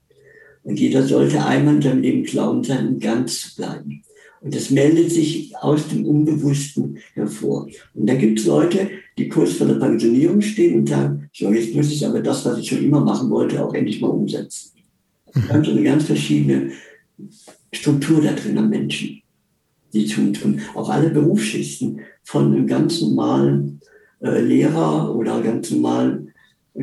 Und 0.62 0.80
jeder 0.80 1.02
sollte 1.06 1.44
einmal 1.44 1.76
in 1.76 1.82
seinem 1.82 2.02
Leben 2.02 2.24
Clown 2.24 2.64
sein, 2.64 2.88
um 2.88 2.98
ganz 2.98 3.40
zu 3.40 3.56
bleiben. 3.56 4.02
Und 4.40 4.54
das 4.54 4.70
meldet 4.70 5.10
sich 5.10 5.54
aus 5.58 5.88
dem 5.88 6.06
Unbewussten 6.06 6.98
hervor. 7.14 7.68
Und 7.94 8.08
da 8.08 8.14
gibt 8.14 8.38
es 8.38 8.46
Leute, 8.46 8.90
die 9.18 9.28
kurz 9.28 9.52
vor 9.52 9.66
der 9.66 9.74
Pensionierung 9.74 10.40
stehen 10.40 10.80
und 10.80 10.88
sagen, 10.88 11.28
so, 11.32 11.52
jetzt 11.52 11.74
muss 11.74 11.92
ich 11.92 12.06
aber 12.06 12.20
das, 12.20 12.44
was 12.46 12.58
ich 12.58 12.68
schon 12.68 12.82
immer 12.82 13.00
machen 13.00 13.28
wollte, 13.28 13.62
auch 13.62 13.74
endlich 13.74 14.00
mal 14.00 14.08
umsetzen. 14.08 14.72
Wir 15.34 15.48
haben 15.50 15.64
so 15.64 15.72
eine 15.72 15.82
ganz 15.82 16.04
verschiedene 16.04 16.70
Struktur 17.72 18.22
da 18.22 18.32
drin 18.32 18.56
am 18.58 18.70
Menschen, 18.70 19.22
die 19.92 20.06
tun. 20.06 20.36
Und 20.42 20.60
auch 20.74 20.88
alle 20.88 21.10
Berufsschichten, 21.10 22.00
von 22.22 22.52
einem 22.52 22.66
ganz 22.66 23.00
normalen 23.00 23.80
äh, 24.22 24.40
Lehrer 24.40 25.14
oder 25.14 25.40
ganz 25.42 25.70
normalen 25.70 26.32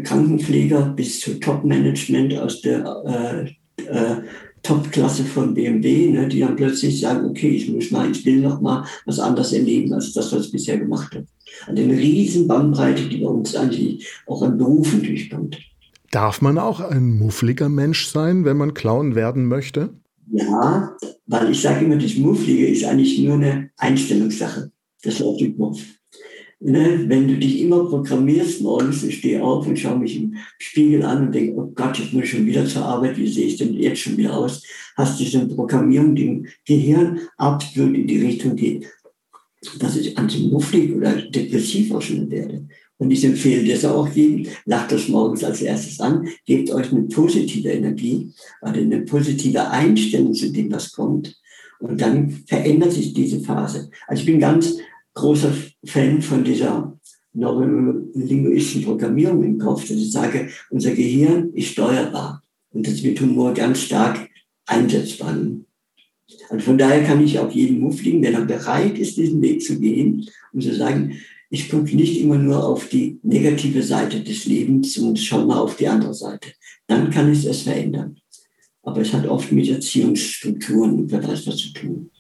Krankenpfleger 0.04 0.94
bis 0.96 1.22
zu 1.22 1.40
Top-Management 1.40 2.38
aus 2.38 2.62
der 2.62 3.48
äh, 3.78 3.84
äh, 3.84 4.22
Top-Klasse 4.68 5.24
von 5.24 5.54
BMW, 5.54 6.10
ne, 6.10 6.28
die 6.28 6.42
dann 6.42 6.56
plötzlich 6.56 7.00
sagen, 7.00 7.26
okay, 7.26 7.50
ich 7.50 7.70
muss 7.70 7.90
mal, 7.92 8.12
ich 8.12 8.26
will 8.26 8.42
noch 8.42 8.60
mal 8.60 8.86
was 9.06 9.20
anderes 9.20 9.54
erleben 9.54 9.94
als 9.94 10.12
das, 10.14 10.32
was 10.34 10.48
ich 10.48 10.52
bisher 10.52 10.78
gemacht 10.78 11.16
habe. 11.16 11.26
An 11.68 11.78
eine 11.78 11.94
riesen 11.94 12.48
Bandbreite, 12.48 13.08
die 13.08 13.18
bei 13.18 13.30
uns 13.30 13.56
eigentlich 13.56 14.08
auch 14.28 14.42
an 14.42 14.58
Berufen 14.58 15.02
durchkommt. 15.02 15.58
Darf 16.12 16.42
man 16.42 16.58
auch 16.58 16.80
ein 16.80 17.18
muffliger 17.18 17.70
Mensch 17.70 18.08
sein, 18.08 18.46
wenn 18.46 18.58
man 18.58 18.74
Clown 18.74 19.16
werden 19.16 19.46
möchte? 19.46 19.90
Ja, 20.32 20.96
weil 21.28 21.52
ich 21.52 21.62
sage 21.62 21.86
immer, 21.86 21.98
das 21.98 22.16
Mufflige 22.16 22.68
ist 22.68 22.84
eigentlich 22.84 23.18
nur 23.20 23.36
eine 23.36 23.70
Einstellungssache. 23.78 24.72
Das 25.04 25.20
läuft 25.20 25.42
im 25.42 25.58
Kopf. 25.58 25.80
Ne? 26.60 27.06
Wenn 27.08 27.28
du 27.28 27.38
dich 27.38 27.62
immer 27.62 27.86
programmierst 27.86 28.62
morgens, 28.62 29.04
ich 29.04 29.20
stehe 29.20 29.44
auf 29.44 29.68
und 29.68 29.78
schaue 29.78 30.00
mich 30.00 30.18
im 30.18 30.36
Spiegel 30.58 31.04
an 31.04 31.28
und 31.28 31.36
denke, 31.36 31.56
oh 31.56 31.72
Gott, 31.76 32.00
ich 32.00 32.14
muss 32.14 32.28
schon 32.28 32.48
wieder 32.48 32.66
zur 32.66 32.84
Arbeit, 32.84 33.18
wie 33.18 33.28
sehe 33.28 33.48
ich 33.48 33.58
denn 33.58 33.74
jetzt 33.76 34.00
schon 34.00 34.18
wieder 34.18 34.36
aus? 34.36 34.64
Hast 34.96 35.20
du 35.20 35.24
diese 35.24 35.48
Programmierung, 35.48 36.16
die 36.16 36.26
im 36.26 36.48
Gehirn 36.66 37.20
absolut 37.38 37.96
in 37.96 38.08
die 38.08 38.22
Richtung 38.22 38.56
geht, 38.56 38.88
dass 39.80 39.98
ich 39.98 40.18
antimufflig 40.18 40.96
oder 40.96 41.22
depressiv 41.22 41.94
auch 41.94 42.02
schon 42.02 42.30
werde. 42.32 42.68
Und 42.98 43.12
ich 43.12 43.24
empfehle 43.24 43.68
das 43.72 43.86
auch 43.86 44.08
jedem, 44.10 44.52
lacht 44.66 44.92
das 44.92 45.08
morgens 45.08 45.44
als 45.44 45.62
erstes 45.62 46.00
an, 46.00 46.28
gebt 46.46 46.72
euch 46.72 46.92
eine 46.92 47.04
positive 47.04 47.70
Energie, 47.70 48.32
also 48.62 48.80
eine 48.80 49.02
positive 49.02 49.70
Einstellung 49.70 50.34
zu 50.34 50.52
dem, 50.52 50.72
was 50.72 50.92
kommt. 50.92 51.36
Und 51.80 52.02
dann 52.02 52.32
verändert 52.48 52.94
sich 52.94 53.14
diese 53.14 53.40
Phase. 53.42 53.92
Also 54.08 54.22
ich 54.22 54.26
bin 54.26 54.40
ganz 54.40 54.78
großer 55.18 55.52
Fan 55.84 56.22
von 56.22 56.44
dieser 56.44 56.98
neurolinguistischen 57.34 58.84
Programmierung 58.84 59.44
im 59.44 59.58
Kopf, 59.58 59.82
dass 59.82 59.98
ich 59.98 60.12
sage, 60.12 60.50
unser 60.70 60.92
Gehirn 60.92 61.54
ist 61.54 61.70
steuerbar 61.70 62.44
und 62.72 62.86
das 62.86 62.96
ist 62.96 63.04
mit 63.04 63.20
Humor 63.20 63.54
ganz 63.54 63.82
stark 63.82 64.30
einsetzbar. 64.66 65.36
Also 66.50 66.66
von 66.66 66.78
daher 66.78 67.04
kann 67.04 67.24
ich 67.24 67.40
auch 67.40 67.52
jedem 67.52 67.80
Muffligen, 67.80 68.22
wenn 68.24 68.34
er 68.34 68.46
bereit 68.46 68.98
ist, 68.98 69.18
diesen 69.18 69.42
Weg 69.42 69.62
zu 69.62 69.80
gehen, 69.80 70.28
und 70.54 70.62
zu 70.62 70.74
sagen, 70.74 71.14
ich 71.50 71.70
gucke 71.70 71.96
nicht 71.96 72.20
immer 72.20 72.38
nur 72.38 72.64
auf 72.64 72.90
die 72.90 73.20
negative 73.24 73.82
Seite 73.82 74.22
des 74.22 74.46
Lebens 74.46 74.98
und 74.98 75.18
schaue 75.18 75.46
mal 75.46 75.60
auf 75.60 75.78
die 75.78 75.88
andere 75.88 76.14
Seite. 76.14 76.50
Dann 76.88 77.10
kann 77.10 77.32
ich 77.32 77.46
es 77.46 77.62
verändern. 77.62 78.18
Aber 78.84 79.02
es 79.02 79.14
hat 79.14 79.28
oft 79.28 79.52
mit 79.52 79.70
Erziehungsstrukturen 79.70 81.00
und 81.00 81.12
wer 81.12 81.26
weiß 81.26 81.48
was 81.48 81.58
zu 81.58 81.74
tun. 81.74 82.12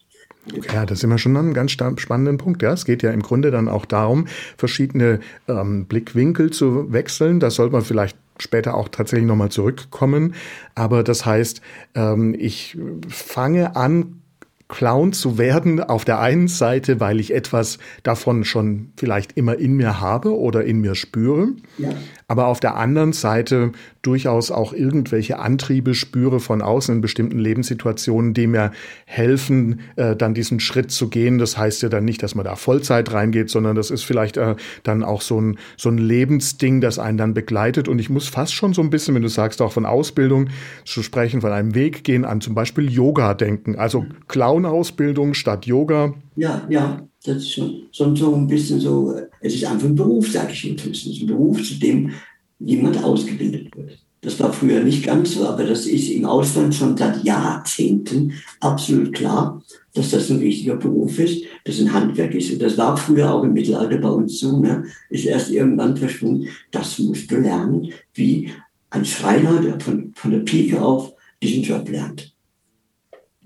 Ja, 0.74 0.86
das 0.86 1.00
ist 1.00 1.04
immer 1.04 1.18
schon 1.18 1.36
ein 1.36 1.54
ganz 1.54 1.72
spannender 1.72 2.34
Punkt. 2.38 2.62
Ja, 2.62 2.74
es 2.74 2.86
geht 2.86 3.04
ja 3.04 3.12
im 3.12 3.22
Grunde 3.22 3.52
dann 3.52 3.68
auch 3.68 3.86
darum, 3.86 4.28
verschiedene 4.58 5.20
ähm, 5.48 5.86
Blickwinkel 5.86 6.52
zu 6.52 6.92
wechseln. 6.92 7.40
Das 7.40 7.56
sollte 7.56 7.74
man 7.74 7.82
vielleicht 7.84 8.18
später 8.40 8.76
auch 8.76 8.90
tatsächlich 8.90 9.28
nochmal 9.28 9.50
zurückkommen. 9.50 10.36
Aber 10.76 11.04
das 11.04 11.26
heißt, 11.26 11.62
ähm, 11.96 12.36
ich 12.38 12.78
fange 13.10 13.76
an, 13.76 14.22
Clown 14.70 15.14
zu 15.14 15.38
werden, 15.38 15.82
auf 15.82 16.04
der 16.04 16.20
einen 16.20 16.50
Seite, 16.50 17.00
weil 17.00 17.20
ich 17.20 17.34
etwas 17.34 17.80
davon 18.04 18.44
schon 18.44 18.92
vielleicht 18.98 19.38
immer 19.38 19.58
in 19.58 19.74
mir 19.74 20.02
habe 20.02 20.38
oder 20.38 20.66
in 20.66 20.82
mir 20.82 20.94
spüre, 20.96 21.50
ja. 21.78 21.92
Aber 22.28 22.48
auf 22.48 22.60
der 22.60 22.76
anderen 22.76 23.14
Seite 23.14 23.72
durchaus 24.02 24.52
auch 24.52 24.74
irgendwelche 24.74 25.40
Antriebe 25.40 25.94
spüre 25.94 26.40
von 26.42 26.62
außen 26.62 26.96
in 26.96 27.02
bestimmten 27.02 27.40
Lebenssituationen, 27.40 28.34
die 28.34 28.48
mir 28.48 28.72
helfen, 29.06 29.80
äh, 29.96 30.16
dann 30.16 30.34
diesen 30.34 30.60
Schritt 30.60 30.92
zu 30.92 31.10
gehen. 31.10 31.38
Das 31.38 31.58
heißt 31.58 31.82
ja 31.84 31.90
dann 31.90 32.04
nicht, 32.04 32.22
dass 32.22 32.36
man 32.36 32.44
da 32.44 32.56
Vollzeit 32.56 33.14
reingeht, 33.14 33.50
sondern 33.50 33.76
das 33.76 33.92
ist 33.92 34.04
vielleicht 34.04 34.36
äh, 34.36 34.56
dann 34.84 35.04
auch 35.04 35.22
so 35.22 35.40
ein, 35.40 35.58
so 35.78 35.90
ein 35.90 35.98
Lebensding, 35.98 36.82
das 36.82 37.00
einen 37.00 37.18
dann 37.18 37.34
begleitet. 37.34 37.88
Und 37.88 38.00
ich 38.00 38.10
muss 38.10 38.28
fast 38.28 38.54
schon 38.54 38.74
so 38.74 38.82
ein 38.82 38.90
bisschen, 38.90 39.16
wenn 39.16 39.22
du 39.22 39.30
sagst, 39.30 39.62
auch 39.62 39.72
von 39.72 39.86
Ausbildung 39.86 40.50
zu 40.84 41.04
sprechen, 41.04 41.40
von 41.40 41.54
einem 41.54 41.76
Weg 41.76 42.04
gehen, 42.04 42.26
an 42.26 42.42
zum 42.42 42.56
Beispiel 42.56 42.92
Yoga 42.92 43.36
denken. 43.36 43.78
Also 43.78 44.06
Clown-Ausbildung 44.28 45.34
statt 45.34 45.66
Yoga. 45.66 46.14
Ja, 46.36 46.66
ja, 46.70 47.02
das 47.28 47.38
ist 47.38 47.54
schon, 47.54 48.16
so 48.16 48.34
ein 48.34 48.48
bisschen 48.48 48.80
so, 48.80 49.14
es 49.42 49.56
ist 49.56 49.66
einfach 49.66 49.88
ein 49.88 49.96
Beruf, 49.96 50.32
sage 50.32 50.54
ich 50.54 50.70
inzwischen. 50.70 51.12
Es 51.12 51.18
ist 51.18 51.24
ein 51.24 51.28
Beruf, 51.28 51.62
zu 51.62 51.76
dem 51.76 52.12
jemand 52.60 53.04
ausgebildet 53.04 53.76
wird. 53.76 54.00
Das 54.22 54.40
war 54.40 54.52
früher 54.52 54.84
nicht 54.84 55.06
ganz 55.06 55.34
so, 55.34 55.48
aber 55.48 55.64
das 55.64 55.86
ist 55.86 56.10
im 56.10 56.26
Ausland 56.26 56.74
schon 56.74 56.98
seit 56.98 57.24
Jahrzehnten 57.24 58.34
absolut 58.60 59.14
klar, 59.14 59.62
dass 59.94 60.10
das 60.10 60.30
ein 60.32 60.42
wichtiger 60.42 60.76
Beruf 60.76 61.20
ist, 61.20 61.44
dass 61.66 61.80
ein 61.80 61.94
Handwerk 61.94 62.34
ist. 62.34 62.52
Und 62.52 62.62
das 62.62 62.78
war 62.78 62.98
früher 62.98 63.32
auch 63.32 63.44
im 63.44 63.54
Mittelalter 63.54 63.98
bei 63.98 64.10
uns 64.10 64.40
so, 64.40 64.60
ne? 64.60 64.86
ist 65.10 65.26
erst 65.26 65.52
irgendwann 65.52 65.96
verschwunden. 65.96 66.48
Das 66.72 66.98
musst 67.00 67.30
du 67.30 67.38
lernen, 67.38 67.92
wie 68.16 68.50
ein 68.90 69.06
Schreiner, 69.06 69.62
der 69.62 69.80
von, 69.80 70.14
von 70.16 70.32
der 70.32 70.40
Pike 70.40 70.82
auf 70.82 71.14
diesen 71.42 71.64
Job 71.64 71.88
lernt. 71.90 72.34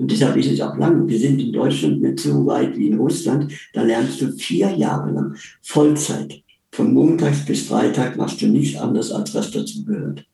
Und 0.02 0.12
deshalb 0.12 0.36
ist 0.36 0.52
es 0.52 0.62
auch 0.62 0.76
lang. 0.78 1.08
Wir 1.08 1.20
sind 1.20 1.40
in 1.40 1.54
Deutschland 1.54 2.02
nicht 2.02 2.22
so 2.22 2.44
weit 2.48 2.76
wie 2.76 2.88
in 2.88 2.98
Russland. 2.98 3.54
Da 3.74 3.84
lernst 3.84 4.20
du 4.20 4.32
vier 4.32 4.72
Jahre 4.72 5.12
lang 5.12 5.36
Vollzeit 5.62 6.42
von 6.72 6.92
Montags 6.92 7.46
bis 7.46 7.68
Freitag 7.68 8.18
machst 8.18 8.42
du 8.42 8.48
nichts 8.48 8.80
anderes, 8.80 9.12
als 9.12 9.36
was 9.36 9.52
dazu 9.52 9.86
gehört. 9.86 10.26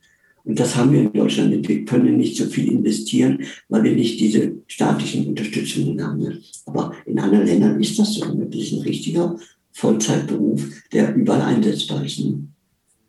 Und 0.45 0.57
das 0.57 0.77
haben 0.77 0.93
wir 0.93 1.01
in 1.01 1.11
Deutschland 1.11 1.49
nicht. 1.49 1.67
Wir 1.67 1.83
können 1.83 2.15
nicht 2.15 2.37
so 2.37 2.45
viel 2.45 2.71
investieren, 2.71 3.43
weil 3.67 3.83
wir 3.83 3.93
nicht 3.93 4.21
diese 4.21 4.53
staatlichen 4.67 5.27
Unterstützungen 5.27 6.01
haben. 6.01 6.41
Aber 6.65 6.93
in 7.05 7.19
anderen 7.19 7.45
Ländern 7.45 7.81
ist 7.81 7.99
das 7.99 8.13
so. 8.13 8.21
Das 8.21 8.61
ist 8.61 8.71
ein 8.71 8.83
richtiger 8.83 9.35
Vollzeitberuf, 9.73 10.63
der 10.93 11.13
überall 11.13 11.41
einsetzbar 11.41 12.05
ist. 12.05 12.21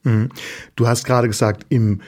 Mhm. 0.03 0.31
Du 0.75 0.89
hast 0.89 1.05
gerade 1.05 1.29
gesagt, 1.29 1.67
im 1.69 2.01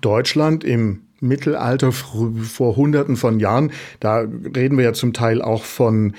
Deutschland, 0.00 0.64
im 0.64 1.02
Mittelalter 1.22 1.92
vor 1.92 2.76
Hunderten 2.76 3.16
von 3.16 3.40
Jahren, 3.40 3.72
da 4.00 4.26
reden 4.54 4.76
wir 4.76 4.84
ja 4.84 4.92
zum 4.92 5.12
Teil 5.12 5.40
auch 5.40 5.64
von, 5.64 6.14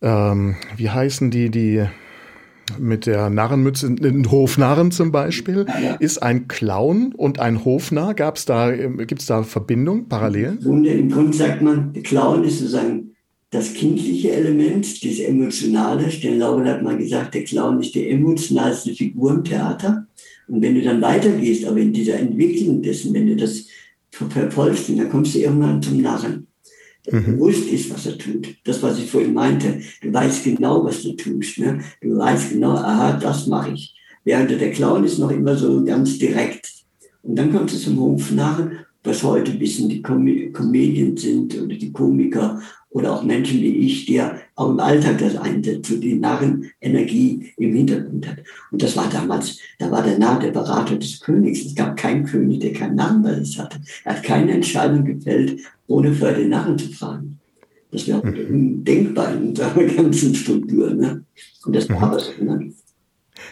ähm, 0.00 0.56
wie 0.76 0.90
heißen 0.90 1.30
die, 1.30 1.50
die 1.50 1.84
mit 2.78 3.06
der 3.06 3.30
Narrenmütze, 3.30 3.88
ein 3.88 4.30
Hofnarren 4.30 4.90
zum 4.92 5.12
Beispiel, 5.12 5.66
ja. 5.82 5.94
ist 5.94 6.22
ein 6.22 6.48
Clown 6.48 7.12
und 7.14 7.40
ein 7.40 7.64
Hofnarr. 7.64 8.14
Gab's 8.14 8.44
da, 8.44 8.70
gibt 8.70 9.20
es 9.20 9.26
da 9.26 9.42
Verbindung, 9.42 10.08
Parallelen? 10.08 10.58
Im 10.58 10.64
Grunde, 10.64 10.90
Im 10.90 11.10
Grunde 11.10 11.36
sagt 11.36 11.62
man, 11.62 11.92
der 11.92 12.02
Clown 12.02 12.44
ist 12.44 12.58
sozusagen 12.58 13.12
das 13.50 13.74
kindliche 13.74 14.32
Element, 14.32 15.04
das 15.04 15.18
Emotionale. 15.18 16.10
Stern 16.10 16.38
Laubel 16.38 16.66
hat 16.66 16.82
mal 16.82 16.96
gesagt, 16.96 17.34
der 17.34 17.44
Clown 17.44 17.80
ist 17.80 17.94
die 17.94 18.08
emotionalste 18.08 18.94
Figur 18.94 19.32
im 19.32 19.44
Theater. 19.44 20.06
Und 20.48 20.62
wenn 20.62 20.74
du 20.74 20.82
dann 20.82 21.02
weitergehst, 21.02 21.66
aber 21.66 21.78
in 21.78 21.92
dieser 21.92 22.18
Entwicklung 22.18 22.82
dessen, 22.82 23.12
wenn 23.12 23.26
du 23.26 23.36
das 23.36 23.66
verfolgst, 24.12 24.88
dann 24.88 25.10
kommst 25.10 25.34
du 25.34 25.40
irgendwann 25.40 25.82
zum 25.82 26.00
Narren 26.00 26.46
mhm. 27.10 27.24
bewusst 27.24 27.68
ist, 27.68 27.92
was 27.92 28.06
er 28.06 28.18
tut. 28.18 28.54
Das, 28.64 28.82
was 28.82 28.98
ich 28.98 29.10
vorhin 29.10 29.34
meinte. 29.34 29.80
Du 30.00 30.12
weißt 30.12 30.44
genau, 30.44 30.84
was 30.84 31.02
du 31.02 31.12
tust. 31.14 31.58
Ne? 31.58 31.80
Du 32.00 32.16
weißt 32.16 32.50
genau, 32.50 32.72
aha, 32.72 33.14
das 33.14 33.46
mache 33.46 33.72
ich. 33.72 33.94
Während 34.24 34.50
der 34.50 34.70
Clown 34.70 35.04
ist 35.04 35.18
noch 35.18 35.30
immer 35.30 35.56
so 35.56 35.84
ganz 35.84 36.18
direkt. 36.18 36.70
Und 37.22 37.36
dann 37.36 37.52
kommt 37.52 37.72
es 37.72 37.82
zum 37.82 37.98
Hofnarren, 37.98 38.78
was 39.02 39.22
heute 39.22 39.52
ein 39.52 39.58
bisschen 39.58 39.88
die 39.88 40.02
Com 40.02 40.24
Comedians 40.52 41.22
sind 41.22 41.60
oder 41.60 41.74
die 41.74 41.92
Komiker 41.92 42.60
oder 42.90 43.12
auch 43.12 43.24
Menschen 43.24 43.60
wie 43.60 43.78
ich, 43.78 44.06
die 44.06 44.14
ja 44.14 44.36
auch 44.54 44.70
im 44.70 44.80
Alltag 44.80 45.18
das 45.18 45.36
einsetzt, 45.36 45.90
so 45.90 45.96
die 45.96 46.14
Narrenenergie 46.14 47.52
im 47.56 47.74
Hintergrund 47.74 48.28
hat. 48.28 48.38
Und 48.70 48.82
das 48.82 48.96
war 48.96 49.08
damals, 49.10 49.58
da 49.78 49.90
war 49.90 50.02
der 50.02 50.18
Narr 50.18 50.40
der 50.40 50.50
Berater 50.50 50.96
des 50.96 51.20
Königs. 51.20 51.64
Es 51.64 51.74
gab 51.74 51.96
keinen 51.96 52.24
König, 52.24 52.60
der 52.60 52.72
keinen 52.72 52.96
Narren 52.96 53.22
bei 53.22 53.34
sich 53.40 53.58
hatte. 53.58 53.80
Er 54.04 54.16
hat 54.16 54.22
keine 54.22 54.52
Entscheidung 54.52 55.04
gefällt, 55.04 55.60
ohne 55.86 56.12
vorher 56.12 56.36
den 56.36 56.50
Narren 56.50 56.78
zu 56.78 56.90
fragen. 56.90 57.38
Das 57.90 58.06
wäre 58.06 58.26
mhm. 58.26 58.54
undenkbar 58.54 59.34
in 59.34 59.48
unserer 59.48 59.84
ganzen 59.96 60.34
Struktur. 60.34 60.92
Ne? 60.94 61.24
Und 61.64 61.76
das 61.76 61.88
war 61.88 62.08
mhm. 62.08 62.12
was. 62.12 62.30
Ne? 62.38 62.72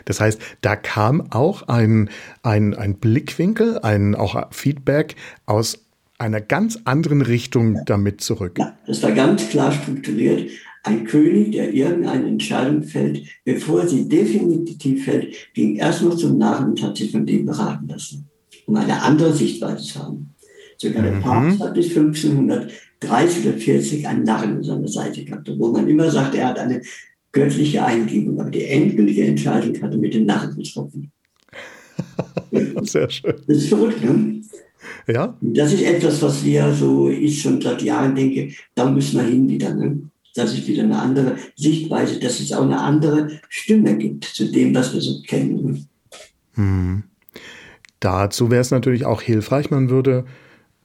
Das 0.04 0.20
heißt, 0.20 0.40
da 0.60 0.76
kam 0.76 1.30
auch 1.30 1.62
ein, 1.68 2.10
ein, 2.42 2.74
ein 2.74 2.96
Blickwinkel, 2.96 3.78
ein 3.80 4.14
auch 4.14 4.52
Feedback 4.52 5.16
aus 5.46 5.86
einer 6.18 6.40
ganz 6.40 6.78
anderen 6.84 7.22
Richtung 7.22 7.76
ja. 7.76 7.82
damit 7.86 8.20
zurück. 8.20 8.58
Ja, 8.58 8.76
das 8.86 9.02
war 9.02 9.12
ganz 9.12 9.48
klar 9.48 9.72
strukturiert. 9.72 10.50
Ein 10.82 11.04
König, 11.04 11.52
der 11.52 11.74
irgendeine 11.74 12.26
Entscheidung 12.26 12.82
fällt, 12.82 13.22
bevor 13.44 13.86
sie 13.86 14.08
definitiv 14.08 15.04
fällt, 15.04 15.34
ging 15.54 15.76
erstmal 15.76 16.16
zum 16.16 16.38
Narren 16.38 16.70
und 16.70 16.82
hat 16.82 16.96
sich 16.96 17.12
von 17.12 17.26
dem 17.26 17.44
beraten 17.44 17.88
lassen, 17.88 18.28
um 18.66 18.76
eine 18.76 19.02
andere 19.02 19.32
Sichtweise 19.32 19.84
zu 19.84 19.98
haben. 19.98 20.34
Sogar 20.78 21.02
der 21.02 21.12
mhm. 21.12 21.20
Papst 21.20 21.60
hat 21.60 21.74
bis 21.74 21.94
1530 21.94 23.46
oder 23.46 23.58
40 23.58 24.08
einen 24.08 24.24
Narren 24.24 24.56
an 24.56 24.62
seiner 24.62 24.88
Seite 24.88 25.24
gehabt, 25.24 25.50
wo 25.58 25.68
man 25.68 25.86
immer 25.86 26.10
sagt, 26.10 26.34
er 26.34 26.48
hat 26.48 26.58
eine 26.58 26.80
göttliche 27.32 27.84
Eingebung, 27.84 28.40
aber 28.40 28.50
die 28.50 28.64
endgültige 28.64 29.24
Entscheidung 29.26 29.80
hat 29.82 29.92
er 29.92 29.98
mit 29.98 30.14
den 30.14 30.24
Narren 30.24 30.56
getroffen. 30.56 31.12
Sehr 32.82 33.10
schön. 33.10 33.34
Das 33.46 33.56
ist 33.56 33.68
verrückt, 33.68 34.02
ne? 34.02 34.40
Ja. 35.06 35.36
Das 35.40 35.72
ist 35.72 35.82
etwas, 35.82 36.22
was 36.22 36.44
wir 36.44 36.72
so, 36.72 37.08
ich 37.08 37.42
schon 37.42 37.60
seit 37.60 37.82
Jahren 37.82 38.14
denke, 38.14 38.52
da 38.74 38.90
müssen 38.90 39.20
wir 39.20 39.26
hin 39.26 39.48
wieder. 39.48 39.74
Ne? 39.74 40.10
Das 40.34 40.52
ist 40.52 40.66
wieder 40.66 40.84
eine 40.84 40.98
andere 40.98 41.36
Sichtweise, 41.56 42.20
dass 42.20 42.40
es 42.40 42.52
auch 42.52 42.62
eine 42.62 42.80
andere 42.80 43.40
Stimme 43.48 43.96
gibt 43.96 44.24
zu 44.24 44.50
dem, 44.50 44.74
was 44.74 44.94
wir 44.94 45.00
so 45.00 45.22
kennen. 45.22 45.64
Ne? 45.64 45.84
Hm. 46.54 47.02
Dazu 48.00 48.50
wäre 48.50 48.60
es 48.60 48.70
natürlich 48.70 49.04
auch 49.04 49.22
hilfreich, 49.22 49.70
man 49.70 49.90
würde 49.90 50.24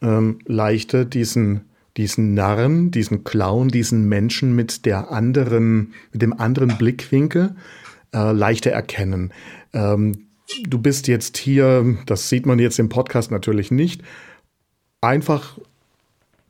ähm, 0.01 0.39
leichter 0.45 1.05
diesen, 1.05 1.61
diesen 1.95 2.33
Narren, 2.33 2.91
diesen 2.91 3.23
Clown, 3.23 3.69
diesen 3.69 4.09
Menschen 4.09 4.55
mit 4.55 4.85
der 4.85 5.11
anderen, 5.11 5.93
mit 6.11 6.21
dem 6.21 6.33
anderen 6.33 6.77
Blickwinkel 6.77 7.55
äh, 8.13 8.31
leichter 8.33 8.71
erkennen. 8.71 9.31
Ähm, 9.73 10.27
du 10.67 10.79
bist 10.79 11.07
jetzt 11.07 11.37
hier, 11.37 11.97
das 12.05 12.29
sieht 12.29 12.45
man 12.45 12.59
jetzt 12.59 12.79
im 12.79 12.89
Podcast 12.89 13.31
natürlich 13.31 13.71
nicht, 13.71 14.01
einfach 15.01 15.57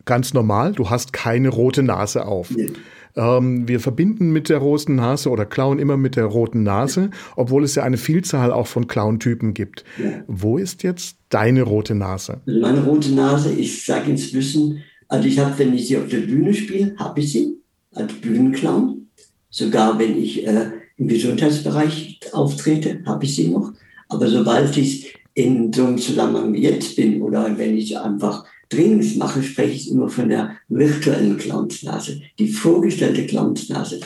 ganz 0.05 0.33
normal, 0.33 0.73
du 0.73 0.89
hast 0.89 1.13
keine 1.13 1.49
rote 1.49 1.83
Nase 1.83 2.25
auf. 2.25 2.51
Nee. 2.51 2.71
Ähm, 3.15 3.67
wir 3.67 3.79
verbinden 3.79 4.31
mit 4.31 4.49
der 4.49 4.57
roten 4.57 4.95
Nase 4.95 5.29
oder 5.29 5.45
Clown 5.45 5.79
immer 5.79 5.97
mit 5.97 6.15
der 6.15 6.25
roten 6.25 6.63
Nase, 6.63 7.09
obwohl 7.35 7.63
es 7.63 7.75
ja 7.75 7.83
eine 7.83 7.97
Vielzahl 7.97 8.51
auch 8.51 8.67
von 8.67 8.87
Clown-Typen 8.87 9.53
gibt. 9.53 9.85
Ja. 9.97 10.23
Wo 10.27 10.57
ist 10.57 10.83
jetzt 10.83 11.17
deine 11.29 11.63
rote 11.63 11.95
Nase? 11.95 12.41
Meine 12.45 12.83
rote 12.83 13.11
Nase, 13.11 13.53
ich 13.53 13.85
sage 13.85 14.11
inzwischen, 14.11 14.83
also 15.07 15.27
ich 15.27 15.39
habe, 15.39 15.57
wenn 15.59 15.73
ich 15.73 15.87
sie 15.87 15.97
auf 15.97 16.07
der 16.07 16.19
Bühne 16.19 16.53
spiele, 16.53 16.95
habe 16.97 17.19
ich 17.21 17.31
sie 17.31 17.57
als 17.93 18.13
Bühnenclown. 18.13 19.07
Sogar 19.49 19.97
wenn 19.97 20.17
ich 20.17 20.45
äh, 20.45 20.71
im 20.97 21.07
Gesundheitsbereich 21.07 22.19
auftrete, 22.33 23.01
habe 23.05 23.23
ich 23.23 23.35
sie 23.35 23.47
noch. 23.47 23.71
Aber 24.09 24.27
sobald 24.27 24.75
ich 24.77 25.15
in 25.33 25.71
so 25.71 25.85
einem 25.85 25.97
Zusammenhang 25.97 26.53
wie 26.53 26.63
jetzt 26.63 26.95
bin 26.95 27.21
oder 27.21 27.57
wenn 27.57 27.77
ich 27.77 27.97
einfach 27.97 28.45
Trainings 28.69 29.15
mache, 29.15 29.43
spreche 29.43 29.75
ich 29.75 29.91
immer 29.91 30.09
von 30.09 30.29
der 30.29 30.55
virtuellen 30.67 31.37
Clownsnase, 31.37 32.21
die 32.39 32.49
vorgestellte 32.49 33.25
Clownsnase. 33.25 33.99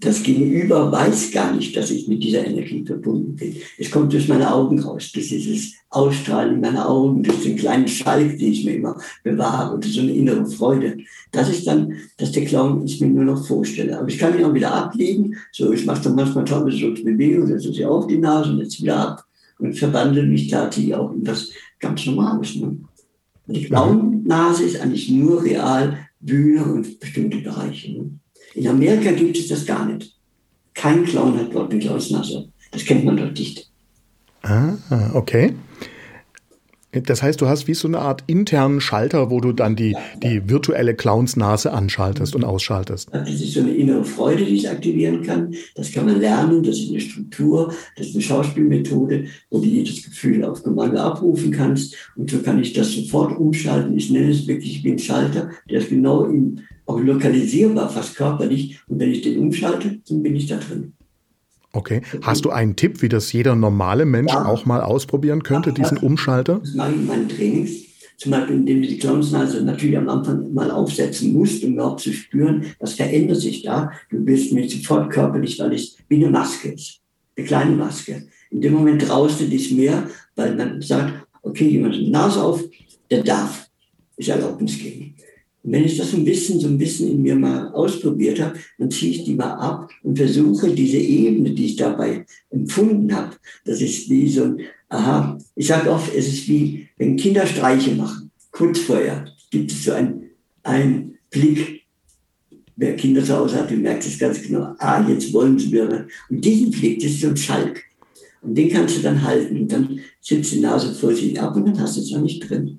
Das 0.00 0.22
Gegenüber 0.22 0.90
weiß 0.90 1.30
gar 1.30 1.54
nicht, 1.54 1.76
dass 1.76 1.90
ich 1.90 2.08
mit 2.08 2.22
dieser 2.22 2.44
Energie 2.44 2.84
verbunden 2.84 3.36
bin. 3.36 3.56
Es 3.78 3.90
kommt 3.90 4.12
durch 4.12 4.26
meine 4.28 4.52
Augen 4.52 4.80
raus, 4.80 5.12
durch 5.12 5.28
dieses 5.28 5.74
Ausstrahlen 5.90 6.60
meiner 6.60 6.88
Augen, 6.88 7.22
durch 7.22 7.42
den 7.42 7.56
kleinen 7.56 7.86
Schalk, 7.86 8.38
den 8.38 8.52
ich 8.52 8.64
mir 8.64 8.74
immer 8.74 8.98
bewahre, 9.22 9.76
oder 9.76 9.86
so 9.86 10.00
eine 10.00 10.12
innere 10.12 10.46
Freude. 10.46 10.96
Das 11.30 11.48
ist 11.48 11.66
dann, 11.66 11.94
dass 12.16 12.32
der 12.32 12.44
Clown 12.44 12.84
ich 12.84 13.00
mir 13.00 13.08
nur 13.08 13.24
noch 13.24 13.46
vorstelle. 13.46 13.96
Aber 13.98 14.08
ich 14.08 14.18
kann 14.18 14.36
ihn 14.36 14.44
auch 14.44 14.54
wieder 14.54 14.74
ablegen. 14.74 15.36
So, 15.52 15.72
ich 15.72 15.84
mache 15.86 16.02
dann 16.02 16.16
manchmal 16.16 16.44
tolle 16.44 16.72
so 16.72 16.92
Bewegungen, 16.92 17.46
setze 17.46 17.72
sie 17.72 17.86
auf 17.86 18.08
die 18.08 18.18
Nase 18.18 18.50
und 18.50 18.58
jetzt 18.58 18.82
wieder 18.82 18.96
ab 18.96 19.24
und 19.58 19.78
verwandle 19.78 20.24
mich 20.24 20.48
tatsächlich 20.48 20.94
auch 20.94 21.12
in 21.12 21.24
was 21.26 21.50
ganz 21.78 22.04
Normales. 22.06 22.56
Ne? 22.56 22.78
Die 23.46 23.64
Clown-Nase 23.64 24.64
ist 24.64 24.80
eigentlich 24.80 25.10
nur 25.10 25.42
real 25.42 25.98
Bühne 26.20 26.64
und 26.64 26.98
bestimmte 26.98 27.38
Bereiche. 27.38 27.92
Ne? 27.92 28.10
In 28.54 28.68
Amerika 28.68 29.12
gibt 29.12 29.36
es 29.36 29.48
das 29.48 29.66
gar 29.66 29.84
nicht. 29.86 30.16
Kein 30.72 31.04
Clown 31.04 31.38
hat 31.38 31.54
dort 31.54 31.70
eine 31.70 31.80
Clownsnase. 31.80 32.48
Das 32.70 32.84
kennt 32.84 33.04
man 33.04 33.16
dort 33.16 33.38
nicht. 33.38 33.70
Ah, 34.42 34.74
okay. 35.14 35.54
Das 37.02 37.22
heißt, 37.22 37.40
du 37.40 37.48
hast 37.48 37.66
wie 37.66 37.74
so 37.74 37.88
eine 37.88 37.98
Art 37.98 38.24
internen 38.26 38.80
Schalter, 38.80 39.30
wo 39.30 39.40
du 39.40 39.52
dann 39.52 39.76
die, 39.76 39.92
ja, 39.92 39.98
die 40.22 40.48
virtuelle 40.48 40.94
Clownsnase 40.94 41.72
anschaltest 41.72 42.34
und 42.34 42.44
ausschaltest. 42.44 43.08
Das 43.12 43.28
ist 43.28 43.52
so 43.52 43.60
eine 43.60 43.74
innere 43.74 44.04
Freude, 44.04 44.44
die 44.44 44.56
ich 44.56 44.70
aktivieren 44.70 45.22
kann. 45.22 45.54
Das 45.74 45.92
kann 45.92 46.06
man 46.06 46.20
lernen, 46.20 46.62
das 46.62 46.78
ist 46.78 46.90
eine 46.90 47.00
Struktur, 47.00 47.72
das 47.96 48.08
ist 48.08 48.14
eine 48.14 48.22
Schauspielmethode, 48.22 49.26
wo 49.50 49.58
du 49.58 49.66
jedes 49.66 50.04
Gefühl 50.04 50.44
auf 50.44 50.62
Kommando 50.62 50.98
abrufen 50.98 51.50
kannst. 51.50 51.96
Und 52.16 52.30
so 52.30 52.38
kann 52.38 52.60
ich 52.60 52.72
das 52.72 52.92
sofort 52.92 53.38
umschalten. 53.38 53.96
Ich 53.96 54.10
nenne 54.10 54.30
es 54.30 54.46
wirklich 54.46 54.82
wie 54.84 54.92
ein 54.92 54.98
Schalter, 54.98 55.50
der 55.68 55.78
ist 55.78 55.88
genau 55.88 56.24
im, 56.24 56.60
auch 56.86 57.00
lokalisierbar, 57.00 57.88
fast 57.88 58.16
körperlich. 58.16 58.78
Und 58.88 59.00
wenn 59.00 59.10
ich 59.10 59.22
den 59.22 59.38
umschalte, 59.38 60.00
dann 60.08 60.22
bin 60.22 60.36
ich 60.36 60.46
da 60.46 60.56
drin. 60.56 60.92
Okay. 61.74 62.02
Hast 62.22 62.44
du 62.44 62.50
einen 62.50 62.76
Tipp, 62.76 63.02
wie 63.02 63.08
das 63.08 63.32
jeder 63.32 63.56
normale 63.56 64.06
Mensch 64.06 64.32
ja. 64.32 64.46
auch 64.46 64.64
mal 64.64 64.80
ausprobieren 64.80 65.42
könnte, 65.42 65.70
ja, 65.70 65.74
diesen 65.74 65.98
Umschalter? 65.98 66.60
Das 66.60 66.74
mache 66.74 66.92
ich 66.92 66.96
in 66.96 67.06
meinen 67.06 67.28
Trainings. 67.28 67.70
Zum 68.16 68.30
Beispiel, 68.30 68.56
indem 68.56 68.82
du 68.82 68.88
die 68.88 68.98
Clownsnase 68.98 69.62
natürlich 69.62 69.98
am 69.98 70.08
Anfang 70.08 70.54
mal 70.54 70.70
aufsetzen 70.70 71.32
musst, 71.32 71.64
um 71.64 71.72
überhaupt 71.72 72.00
zu 72.00 72.12
spüren, 72.12 72.64
was 72.78 72.94
verändert 72.94 73.40
sich 73.40 73.62
da. 73.62 73.90
Du 74.08 74.24
bist 74.24 74.52
mir 74.52 74.68
sofort 74.68 75.10
körperlich, 75.10 75.58
weil 75.58 75.72
es 75.72 75.96
wie 76.08 76.16
eine 76.16 76.30
Maske 76.30 76.68
ist. 76.68 77.00
Eine 77.36 77.46
kleine 77.46 77.74
Maske. 77.74 78.28
In 78.50 78.60
dem 78.60 78.74
Moment 78.74 79.02
traust 79.02 79.40
du 79.40 79.48
dich 79.48 79.72
mehr, 79.72 80.08
weil 80.36 80.54
man 80.54 80.80
sagt, 80.80 81.12
okay, 81.42 81.68
jemand 81.68 81.94
hat 81.94 82.00
die 82.00 82.10
Nase 82.10 82.40
auf, 82.40 82.62
der 83.10 83.24
darf. 83.24 83.68
Ist 84.16 84.28
Erlaubnis 84.28 84.78
geben. 84.78 85.13
Und 85.64 85.72
wenn 85.72 85.84
ich 85.84 85.96
das 85.96 86.10
so 86.10 86.18
ein 86.18 86.24
bisschen, 86.26 86.60
so 86.60 86.68
ein 86.68 86.76
bisschen 86.76 87.10
in 87.10 87.22
mir 87.22 87.34
mal 87.34 87.72
ausprobiert 87.72 88.38
habe, 88.38 88.58
dann 88.78 88.90
ziehe 88.90 89.12
ich 89.12 89.24
die 89.24 89.34
mal 89.34 89.54
ab 89.54 89.90
und 90.02 90.18
versuche 90.18 90.70
diese 90.70 90.98
Ebene, 90.98 91.52
die 91.52 91.66
ich 91.66 91.76
dabei 91.76 92.26
empfunden 92.50 93.14
habe, 93.14 93.34
das 93.64 93.80
ist 93.80 94.10
wie 94.10 94.28
so 94.28 94.44
ein, 94.44 94.60
aha, 94.90 95.38
ich 95.56 95.66
sage 95.66 95.90
oft, 95.90 96.14
es 96.14 96.28
ist 96.28 96.48
wie, 96.48 96.86
wenn 96.98 97.16
Kinder 97.16 97.46
Streiche 97.46 97.94
machen. 97.94 98.30
Kurz 98.50 98.80
vorher 98.80 99.24
gibt 99.50 99.72
es 99.72 99.84
so 99.84 99.92
einen, 99.92 100.24
einen 100.62 101.14
Blick, 101.30 101.80
wer 102.76 102.94
Kinder 102.96 103.24
zu 103.24 103.34
Hause 103.34 103.56
hat, 103.56 103.70
du 103.70 103.76
merkst 103.76 104.08
es 104.08 104.18
ganz 104.18 104.42
genau, 104.42 104.74
ah, 104.78 105.08
jetzt 105.08 105.32
wollen 105.32 105.58
sie 105.58 105.68
mir. 105.68 106.06
Und 106.28 106.44
diesen 106.44 106.70
Blick, 106.72 107.00
das 107.00 107.12
ist 107.12 107.22
so 107.22 107.28
ein 107.28 107.36
Schalk. 107.38 107.82
Und 108.42 108.54
den 108.54 108.68
kannst 108.68 108.98
du 108.98 109.00
dann 109.00 109.22
halten 109.22 109.62
und 109.62 109.72
dann 109.72 110.00
sitzt 110.20 110.52
die 110.52 110.60
Nase 110.60 110.94
vor 110.94 111.14
sich 111.14 111.40
ab 111.40 111.56
und 111.56 111.64
dann 111.64 111.80
hast 111.80 111.96
du 111.96 112.02
es 112.02 112.12
auch 112.12 112.20
nicht 112.20 112.50
drin 112.50 112.78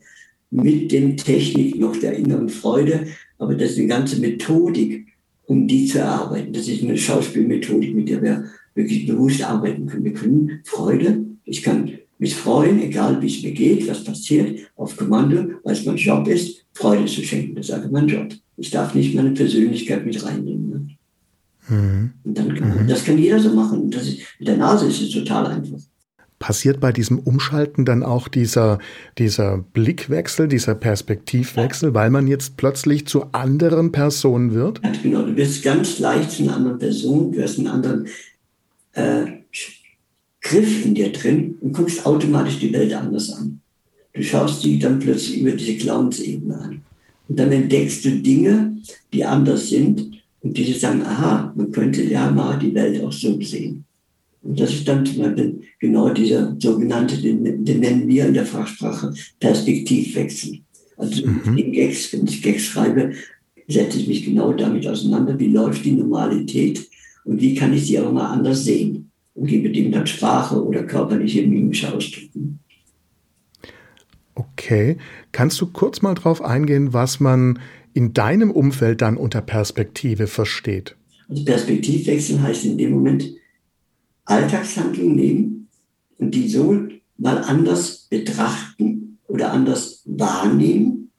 mit 0.51 0.91
den 0.91 1.17
Technik 1.17 1.79
noch 1.79 1.97
der 1.97 2.13
inneren 2.13 2.49
Freude, 2.49 3.07
aber 3.37 3.55
das 3.55 3.71
ist 3.71 3.79
eine 3.79 3.87
ganze 3.87 4.19
Methodik, 4.19 5.07
um 5.45 5.67
die 5.67 5.85
zu 5.85 5.99
erarbeiten. 5.99 6.53
Das 6.53 6.67
ist 6.67 6.83
eine 6.83 6.97
Schauspielmethodik, 6.97 7.95
mit 7.95 8.09
der 8.09 8.21
wir 8.21 8.45
wirklich 8.73 9.05
bewusst 9.05 9.43
arbeiten 9.43 9.85
können. 9.85 10.05
Wir 10.05 10.13
können 10.13 10.61
Freude, 10.63 11.25
ich 11.43 11.61
kann 11.61 11.91
mich 12.17 12.35
freuen, 12.35 12.81
egal 12.81 13.21
wie 13.21 13.27
es 13.27 13.43
mir 13.43 13.51
geht, 13.51 13.87
was 13.87 14.03
passiert, 14.03 14.59
auf 14.75 14.95
Kommando, 14.95 15.55
weil 15.63 15.73
es 15.73 15.85
mein 15.85 15.97
Job 15.97 16.27
ist, 16.27 16.65
Freude 16.73 17.05
zu 17.05 17.21
schenken. 17.21 17.55
Das 17.55 17.69
ist 17.69 17.75
einfach 17.75 17.91
mein 17.91 18.07
Job. 18.07 18.33
Ich 18.57 18.71
darf 18.71 18.95
nicht 18.95 19.13
meine 19.15 19.31
Persönlichkeit 19.31 20.05
mit 20.05 20.23
reinnehmen. 20.23 20.69
Ne? 20.69 21.75
Mhm. 21.75 22.11
Und 22.23 22.37
dann, 22.37 22.47
mhm. 22.47 22.87
Das 22.87 23.03
kann 23.03 23.17
jeder 23.17 23.39
so 23.39 23.53
machen. 23.53 23.91
Das 23.91 24.07
ist, 24.07 24.19
mit 24.39 24.47
der 24.47 24.57
Nase 24.57 24.87
ist 24.87 25.01
es 25.01 25.09
total 25.11 25.47
einfach 25.47 25.79
passiert 26.45 26.79
bei 26.79 26.91
diesem 26.91 27.17
Umschalten 27.17 27.85
dann 27.85 28.03
auch 28.03 28.27
dieser, 28.27 28.77
dieser 29.17 29.65
Blickwechsel, 29.73 30.47
dieser 30.47 30.75
Perspektivwechsel, 30.75 31.95
weil 31.95 32.11
man 32.11 32.27
jetzt 32.27 32.55
plötzlich 32.55 33.07
zu 33.07 33.25
anderen 33.31 33.91
Personen 33.91 34.53
wird? 34.53 34.79
Ja, 34.83 34.91
genau, 35.01 35.23
du 35.23 35.35
wirst 35.35 35.63
ganz 35.63 35.97
leicht 35.97 36.29
zu 36.29 36.43
einer 36.43 36.57
anderen 36.57 36.77
Person, 36.77 37.31
du 37.31 37.41
hast 37.41 37.57
einen 37.57 37.67
anderen 37.67 38.07
äh, 38.93 39.25
Griff 40.39 40.85
in 40.85 40.93
dir 40.93 41.11
drin 41.11 41.57
und 41.61 41.73
guckst 41.73 42.05
automatisch 42.05 42.59
die 42.59 42.71
Welt 42.71 42.93
anders 42.93 43.33
an. 43.33 43.59
Du 44.13 44.21
schaust 44.21 44.61
sie 44.61 44.77
dann 44.77 44.99
plötzlich 44.99 45.41
über 45.41 45.53
diese 45.53 45.77
Clowns-Ebene 45.77 46.59
an. 46.59 46.81
Und 47.27 47.39
dann 47.39 47.51
entdeckst 47.51 48.05
du 48.05 48.11
Dinge, 48.11 48.77
die 49.11 49.25
anders 49.25 49.69
sind 49.69 50.11
und 50.43 50.55
die 50.55 50.71
sagen, 50.73 51.01
aha, 51.01 51.51
man 51.55 51.71
könnte 51.71 52.03
ja 52.03 52.29
mal 52.29 52.59
die 52.59 52.75
Welt 52.75 53.03
auch 53.03 53.11
so 53.11 53.41
sehen. 53.41 53.84
Und 54.45 54.59
das 54.59 54.73
ist 54.73 54.87
dann 54.87 55.03
zum 55.03 55.23
Beispiel 55.23 55.61
genau 55.79 56.09
dieser 56.09 56.55
sogenannte, 56.59 57.17
den, 57.17 57.65
den 57.65 57.79
nennen 57.79 58.07
wir 58.07 58.27
in 58.27 58.35
der 58.35 58.45
Fachsprache 58.45 59.11
Perspektivwechsel. 59.39 60.59
Also 60.97 61.25
mhm. 61.25 61.57
in 61.57 61.71
Gags, 61.71 62.13
wenn 62.13 62.27
ich 62.27 62.43
Gags 62.43 62.63
schreibe, 62.63 63.13
setze 63.67 63.99
ich 63.99 64.07
mich 64.07 64.23
genau 64.23 64.53
damit 64.53 64.85
auseinander, 64.87 65.37
wie 65.39 65.47
läuft 65.47 65.83
die 65.83 65.93
Normalität 65.93 66.87
und 67.23 67.41
wie 67.41 67.55
kann 67.55 67.73
ich 67.73 67.87
sie 67.87 67.99
auch 67.99 68.11
mal 68.11 68.27
anders 68.27 68.63
sehen 68.63 69.09
und 69.33 69.47
gebe 69.47 69.71
dem 69.71 69.91
dann 69.91 70.05
Sprache 70.05 70.63
oder 70.63 70.83
körperliche 70.83 71.41
mimische 71.45 71.91
Ausdrücke. 71.91 72.39
Okay, 74.35 74.97
kannst 75.31 75.59
du 75.59 75.65
kurz 75.65 76.03
mal 76.03 76.13
drauf 76.13 76.43
eingehen, 76.43 76.93
was 76.93 77.19
man 77.19 77.57
in 77.93 78.13
deinem 78.13 78.51
Umfeld 78.51 79.01
dann 79.01 79.17
unter 79.17 79.41
Perspektive 79.41 80.27
versteht? 80.27 80.95
Also 81.27 81.43
Perspektivwechsel 81.43 82.39
heißt 82.39 82.65
in 82.65 82.77
dem 82.77 82.91
Moment 82.91 83.33
Alltagshandlungen 84.25 85.15
nehmen 85.15 85.67
und 86.17 86.33
die 86.33 86.49
so 86.49 86.77
mal 87.17 87.37
anders 87.37 88.07
betrachten 88.09 89.17
oder 89.27 89.51
anders 89.51 90.01
wahrnehmen. 90.05 91.11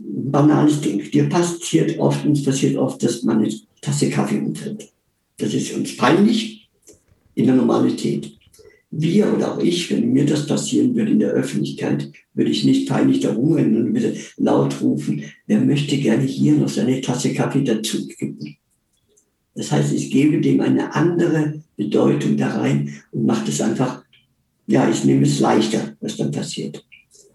Banales 0.00 0.80
Ding. 0.80 1.10
Dir 1.10 1.28
passiert 1.28 1.98
oft, 1.98 2.24
uns 2.26 2.42
passiert 2.42 2.76
oft, 2.76 3.02
dass 3.02 3.22
man 3.22 3.38
eine 3.38 3.54
Tasse 3.80 4.10
Kaffee 4.10 4.38
umfällt. 4.38 4.90
Das 5.36 5.52
ist 5.54 5.74
uns 5.74 5.96
peinlich 5.96 6.68
in 7.34 7.46
der 7.46 7.56
Normalität. 7.56 8.32
Wir 8.90 9.32
oder 9.34 9.52
auch 9.52 9.58
ich, 9.58 9.90
wenn 9.90 10.12
mir 10.12 10.24
das 10.24 10.46
passieren 10.46 10.94
würde 10.94 11.10
in 11.10 11.18
der 11.18 11.30
Öffentlichkeit, 11.30 12.12
würde 12.32 12.50
ich 12.50 12.64
nicht 12.64 12.88
peinlich 12.88 13.20
da 13.20 13.32
rumrennen 13.32 13.76
und 13.76 13.94
würde 13.94 14.16
laut 14.36 14.80
rufen, 14.80 15.24
wer 15.46 15.60
möchte 15.60 15.98
gerne 15.98 16.22
hier 16.22 16.52
noch 16.52 16.68
seine 16.68 17.00
Tasse 17.00 17.32
Kaffee 17.34 17.64
dazu 17.64 18.06
geben. 18.06 18.56
Das 19.56 19.72
heißt, 19.72 19.92
ich 19.92 20.10
gebe 20.10 20.40
dem 20.40 20.60
eine 20.60 20.94
andere 20.94 21.63
Bedeutung 21.76 22.36
da 22.36 22.48
rein 22.58 22.94
und 23.12 23.26
mache 23.26 23.46
das 23.46 23.60
einfach, 23.60 24.04
ja, 24.66 24.88
ich 24.88 25.04
nehme 25.04 25.22
es 25.22 25.40
leichter, 25.40 25.96
was 26.00 26.16
dann 26.16 26.30
passiert. 26.30 26.84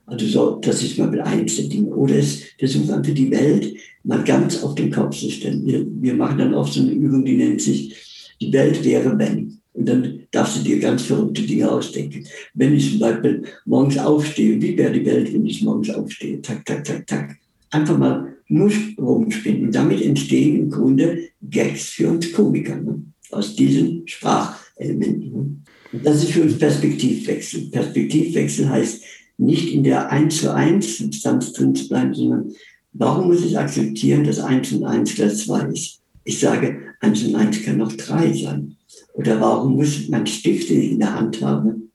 Also 0.06 0.25
so, 0.25 0.60
das 0.62 0.82
ist 0.82 0.97
mal 0.97 1.21
eines 1.21 1.58
der 1.58 1.65
Dinge. 1.65 1.89
Oder 1.89 2.15
es 2.15 2.43
versucht 2.58 2.89
einfach 2.89 3.13
die 3.13 3.30
Welt 3.30 3.75
mal 4.04 4.23
ganz 4.23 4.63
auf 4.63 4.75
den 4.75 4.91
Kopf 4.91 5.17
zu 5.17 5.30
stellen. 5.30 5.65
Wir, 5.65 5.86
wir 5.88 6.15
machen 6.15 6.39
dann 6.39 6.54
oft 6.54 6.73
so 6.73 6.82
eine 6.82 6.91
Übung, 6.91 7.23
die 7.23 7.38
nennt 7.38 7.62
sich, 7.62 7.95
die 8.41 8.52
Welt 8.52 8.84
wäre 8.84 9.17
wenn. 9.17 9.60
Und 9.73 9.88
dann 9.88 10.19
darfst 10.32 10.58
du 10.58 10.63
dir 10.63 10.80
ganz 10.80 11.04
verrückte 11.04 11.43
Dinge 11.43 11.71
ausdenken. 11.71 12.25
Wenn 12.56 12.73
ich 12.73 12.91
zum 12.91 12.99
Beispiel 12.99 13.43
morgens 13.65 13.97
aufstehe, 13.99 14.60
wie 14.60 14.78
wäre 14.78 14.91
die 14.91 15.06
Welt, 15.06 15.32
wenn 15.32 15.45
ich 15.45 15.62
morgens 15.62 15.91
aufstehe? 15.91 16.41
Tak, 16.41 16.65
tak, 16.65 16.84
tak, 16.84 17.06
tak. 17.06 17.38
Einfach 17.69 17.97
mal 17.97 18.36
nur 18.47 18.71
rumspinnen. 18.97 19.71
Damit 19.71 20.02
entstehen 20.02 20.63
im 20.63 20.69
Grunde 20.71 21.19
Gags 21.41 21.89
für 21.89 22.10
uns 22.10 22.32
Komiker 22.34 22.78
ne? 22.78 23.04
Aus 23.32 23.56
diesen 23.56 24.08
Sprachelementen. 24.08 25.63
Und 25.92 26.06
das 26.06 26.24
ist 26.24 26.32
für 26.32 26.44
uns 26.44 26.58
Perspektivwechsel. 26.58 27.70
Perspektivwechsel 27.72 28.70
heißt, 28.70 29.02
nicht 29.38 29.74
in 29.74 29.84
der 29.84 30.12
1 30.12 30.42
zu 30.42 30.54
1 30.54 30.98
Substanz 30.98 31.54
drin 31.54 31.74
zu 31.74 31.88
bleiben, 31.88 32.13
sondern 32.13 32.52
warum 32.94 33.28
muss 33.28 33.44
ich 33.44 33.58
akzeptieren, 33.58 34.24
dass 34.24 34.39
1 34.39 34.74
und 34.74 34.86
1 34.86 35.15
gleich 35.15 35.38
2 35.38 35.70
ist? 35.70 36.02
Ich 36.26 36.39
sage, 36.39 36.78
1 37.00 37.24
und 37.24 37.36
1 37.36 37.63
kann 37.63 37.78
noch 37.78 37.94
3 37.94 38.34
sein. 38.34 38.76
Oder 39.13 39.39
warum 39.39 39.76
muss 39.76 40.08
man 40.10 40.28
Stifte 40.28 40.74
in 40.74 41.00
der 41.00 41.15
Hand 41.15 41.42
haben? 41.42 41.92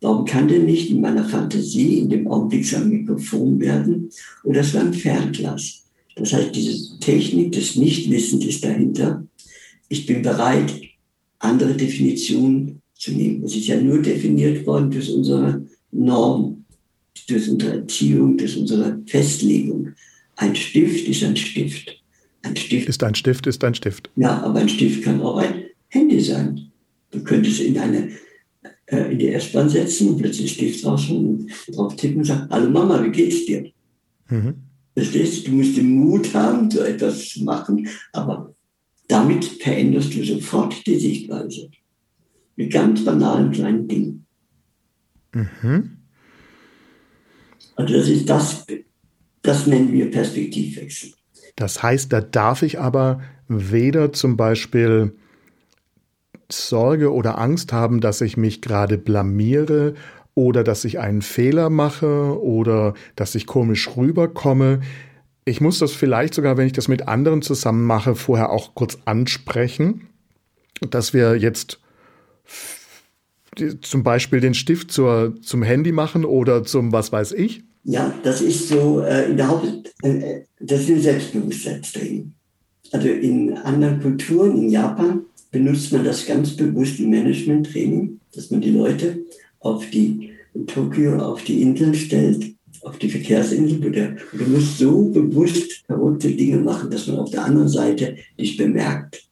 Warum 0.00 0.24
kann 0.24 0.48
der 0.48 0.60
nicht 0.60 0.90
in 0.90 1.00
meiner 1.00 1.24
Fantasie 1.24 2.00
in 2.00 2.10
dem 2.10 2.28
Augenblick 2.28 2.66
so 2.66 2.76
ein 2.76 2.88
Mikrofon 2.88 3.60
werden 3.60 4.10
oder 4.44 4.62
so 4.62 4.78
ein 4.78 4.92
Fernglas? 4.92 5.84
Das 6.16 6.32
heißt, 6.32 6.54
diese 6.54 6.98
Technik 6.98 7.52
des 7.52 7.76
Nichtwissens 7.76 8.44
ist 8.44 8.64
dahinter. 8.64 9.25
Ich 9.88 10.06
bin 10.06 10.22
bereit, 10.22 10.72
andere 11.38 11.74
Definitionen 11.74 12.82
zu 12.94 13.12
nehmen. 13.12 13.44
Es 13.44 13.54
ist 13.54 13.66
ja 13.66 13.80
nur 13.80 14.02
definiert 14.02 14.66
worden 14.66 14.90
durch 14.90 15.12
unsere 15.12 15.66
Norm, 15.92 16.64
durch 17.28 17.48
unsere 17.48 17.78
Erziehung, 17.78 18.36
durch 18.36 18.56
unsere 18.56 19.00
Festlegung. 19.06 19.92
Ein 20.36 20.56
Stift 20.56 21.06
ist 21.08 21.22
ein 21.24 21.36
Stift. 21.36 22.02
Ein 22.42 22.56
Stift 22.56 22.88
ist 22.88 23.02
ein 23.02 23.14
Stift, 23.14 23.46
ist 23.46 23.64
ein 23.64 23.74
Stift. 23.74 24.10
Ja, 24.16 24.42
aber 24.42 24.60
ein 24.60 24.68
Stift 24.68 25.02
kann 25.02 25.20
auch 25.20 25.38
ein 25.38 25.64
Handy 25.88 26.20
sein. 26.20 26.70
Du 27.10 27.22
könntest 27.22 27.60
in 27.60 27.78
eine 27.78 28.10
äh, 28.86 29.12
in 29.12 29.18
die 29.18 29.28
S-Bahn 29.28 29.68
setzen 29.68 30.10
und 30.10 30.18
plötzlich 30.18 30.56
du 30.56 30.70
draußen 30.70 31.16
und 31.16 31.50
drauf 31.74 31.96
tippen 31.96 32.18
und 32.18 32.24
sagst, 32.24 32.48
hallo 32.50 32.70
Mama, 32.70 33.02
wie 33.02 33.10
geht's 33.10 33.44
dir? 33.44 33.70
Mhm. 34.28 34.54
Verstehst 34.94 35.46
du? 35.46 35.50
Du 35.50 35.56
musst 35.56 35.76
den 35.76 35.90
Mut 35.90 36.32
haben, 36.34 36.70
so 36.70 36.80
etwas 36.80 37.28
zu 37.28 37.44
machen, 37.44 37.88
aber 38.12 38.54
damit 39.08 39.44
veränderst 39.44 40.14
du 40.14 40.24
sofort 40.24 40.86
die 40.86 40.98
Sichtweise. 40.98 41.70
Mit 42.56 42.72
ganz 42.72 43.04
banalen 43.04 43.52
kleinen 43.52 43.86
Dingen. 43.86 44.26
Mhm. 45.32 45.98
Also 47.76 47.94
das 47.94 48.08
ist 48.08 48.28
das, 48.28 48.66
das 49.42 49.66
nennen 49.66 49.92
wir 49.92 50.10
Perspektivwechsel. 50.10 51.12
Das 51.56 51.82
heißt, 51.82 52.12
da 52.12 52.20
darf 52.20 52.62
ich 52.62 52.80
aber 52.80 53.20
weder 53.48 54.12
zum 54.12 54.36
Beispiel 54.36 55.12
Sorge 56.50 57.12
oder 57.12 57.38
Angst 57.38 57.72
haben, 57.72 58.00
dass 58.00 58.20
ich 58.20 58.36
mich 58.36 58.62
gerade 58.62 58.98
blamiere 58.98 59.94
oder 60.34 60.64
dass 60.64 60.84
ich 60.84 60.98
einen 60.98 61.22
Fehler 61.22 61.70
mache 61.70 62.40
oder 62.40 62.94
dass 63.16 63.34
ich 63.34 63.46
komisch 63.46 63.96
rüberkomme. 63.96 64.80
Ich 65.48 65.60
muss 65.60 65.78
das 65.78 65.92
vielleicht 65.92 66.34
sogar, 66.34 66.56
wenn 66.56 66.66
ich 66.66 66.72
das 66.72 66.88
mit 66.88 67.06
anderen 67.06 67.40
zusammen 67.40 67.84
mache, 67.84 68.16
vorher 68.16 68.50
auch 68.50 68.74
kurz 68.74 68.98
ansprechen, 69.04 70.08
dass 70.90 71.14
wir 71.14 71.36
jetzt 71.36 71.78
zum 73.80 74.02
Beispiel 74.02 74.40
den 74.40 74.54
Stift 74.54 74.90
zur, 74.90 75.34
zum 75.40 75.62
Handy 75.62 75.92
machen 75.92 76.24
oder 76.24 76.64
zum 76.64 76.90
was 76.92 77.12
weiß 77.12 77.32
ich. 77.32 77.62
Ja, 77.84 78.12
das 78.24 78.40
ist 78.40 78.68
so 78.68 79.00
äh, 79.02 79.30
in 79.30 79.36
der 79.36 79.46
Haupt, 79.46 79.94
äh, 80.02 80.40
das 80.58 80.80
ist 80.80 80.90
ein 80.90 81.00
Selbstbewusstseinstraining. 81.00 82.32
Also 82.90 83.08
in 83.08 83.56
anderen 83.58 84.02
Kulturen, 84.02 84.58
in 84.58 84.70
Japan, 84.70 85.26
benutzt 85.52 85.92
man 85.92 86.04
das 86.04 86.26
ganz 86.26 86.56
bewusst 86.56 86.98
im 86.98 87.10
Management-Training, 87.10 88.18
dass 88.34 88.50
man 88.50 88.60
die 88.60 88.72
Leute 88.72 89.24
auf 89.60 89.88
die, 89.90 90.32
Tokio 90.66 91.18
auf 91.18 91.44
die 91.44 91.62
Inseln 91.62 91.94
stellt, 91.94 92.55
auf 92.86 92.98
die 92.98 93.10
Verkehrsinsel. 93.10 93.80
Du, 93.80 93.90
du 93.90 94.44
musst 94.50 94.78
so 94.78 95.10
bewusst 95.10 95.84
verrückte 95.86 96.30
Dinge 96.30 96.58
machen, 96.58 96.90
dass 96.90 97.06
man 97.06 97.18
auf 97.18 97.30
der 97.30 97.44
anderen 97.44 97.68
Seite 97.68 98.16
dich 98.38 98.56
bemerkt. 98.56 99.28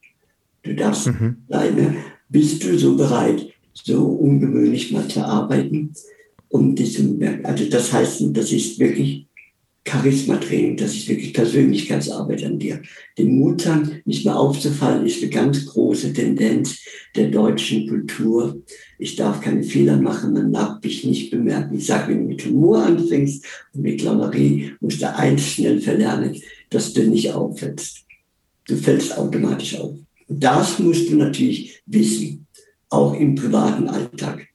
Du 0.62 0.74
darfst 0.74 1.06
mhm. 1.06 1.36
deine, 1.48 1.96
bist 2.28 2.64
du 2.64 2.78
so 2.78 2.96
bereit, 2.96 3.46
so 3.72 4.04
ungewöhnlich 4.04 4.92
mal 4.92 5.06
zu 5.08 5.24
arbeiten, 5.24 5.92
um 6.48 6.74
dich 6.74 6.94
zu 6.94 7.02
bemerken. 7.02 7.44
Also 7.44 7.64
das 7.66 7.92
heißt, 7.92 8.24
das 8.36 8.52
ist 8.52 8.78
wirklich 8.78 9.26
Charisma-Training, 9.86 10.78
das 10.78 10.94
ist 10.94 11.08
wirklich 11.08 11.34
Persönlichkeitsarbeit 11.34 12.42
an 12.44 12.58
dir. 12.58 12.80
Den 13.18 13.36
Mut 13.36 13.66
haben, 13.66 14.00
nicht 14.06 14.24
mehr 14.24 14.38
aufzufallen, 14.38 15.06
ist 15.06 15.22
eine 15.22 15.30
ganz 15.30 15.66
große 15.66 16.12
Tendenz 16.12 16.78
der 17.14 17.28
deutschen 17.28 17.86
Kultur. 17.86 18.62
Ich 18.98 19.16
darf 19.16 19.42
keine 19.42 19.62
Fehler 19.62 19.98
machen, 19.98 20.32
man 20.32 20.52
darf 20.52 20.82
mich 20.82 21.04
nicht 21.04 21.30
bemerken. 21.30 21.76
Ich 21.76 21.86
sage, 21.86 22.12
wenn 22.12 22.22
du 22.22 22.28
mit 22.28 22.46
Humor 22.46 22.82
anfängst 22.82 23.44
und 23.74 23.82
mit 23.82 24.00
Clownerie, 24.00 24.72
musst 24.80 25.02
du 25.02 25.14
eins 25.14 25.42
schnell 25.42 25.80
verlernen, 25.80 26.40
dass 26.70 26.94
du 26.94 27.02
nicht 27.02 27.32
auffällst. 27.32 28.04
Du 28.66 28.76
fällst 28.76 29.16
automatisch 29.18 29.78
auf. 29.78 29.96
Und 30.26 30.42
das 30.42 30.78
musst 30.78 31.10
du 31.10 31.16
natürlich 31.16 31.82
wissen, 31.84 32.46
auch 32.88 33.12
im 33.14 33.34
privaten 33.34 33.88
Alltag. 33.88 34.48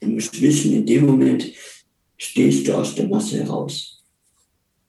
Du 0.00 0.06
musst 0.08 0.40
wissen, 0.40 0.72
in 0.72 0.86
dem 0.86 1.06
Moment 1.06 1.50
stehst 2.16 2.68
du 2.68 2.74
aus 2.74 2.94
der 2.94 3.08
Masse 3.08 3.38
heraus. 3.38 3.97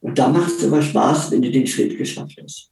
Und 0.01 0.17
da 0.17 0.29
macht 0.29 0.57
es 0.57 0.65
aber 0.65 0.81
Spaß, 0.81 1.31
wenn 1.31 1.41
du 1.41 1.51
den 1.51 1.67
Schritt 1.67 1.97
geschafft 1.97 2.39
hast. 2.41 2.71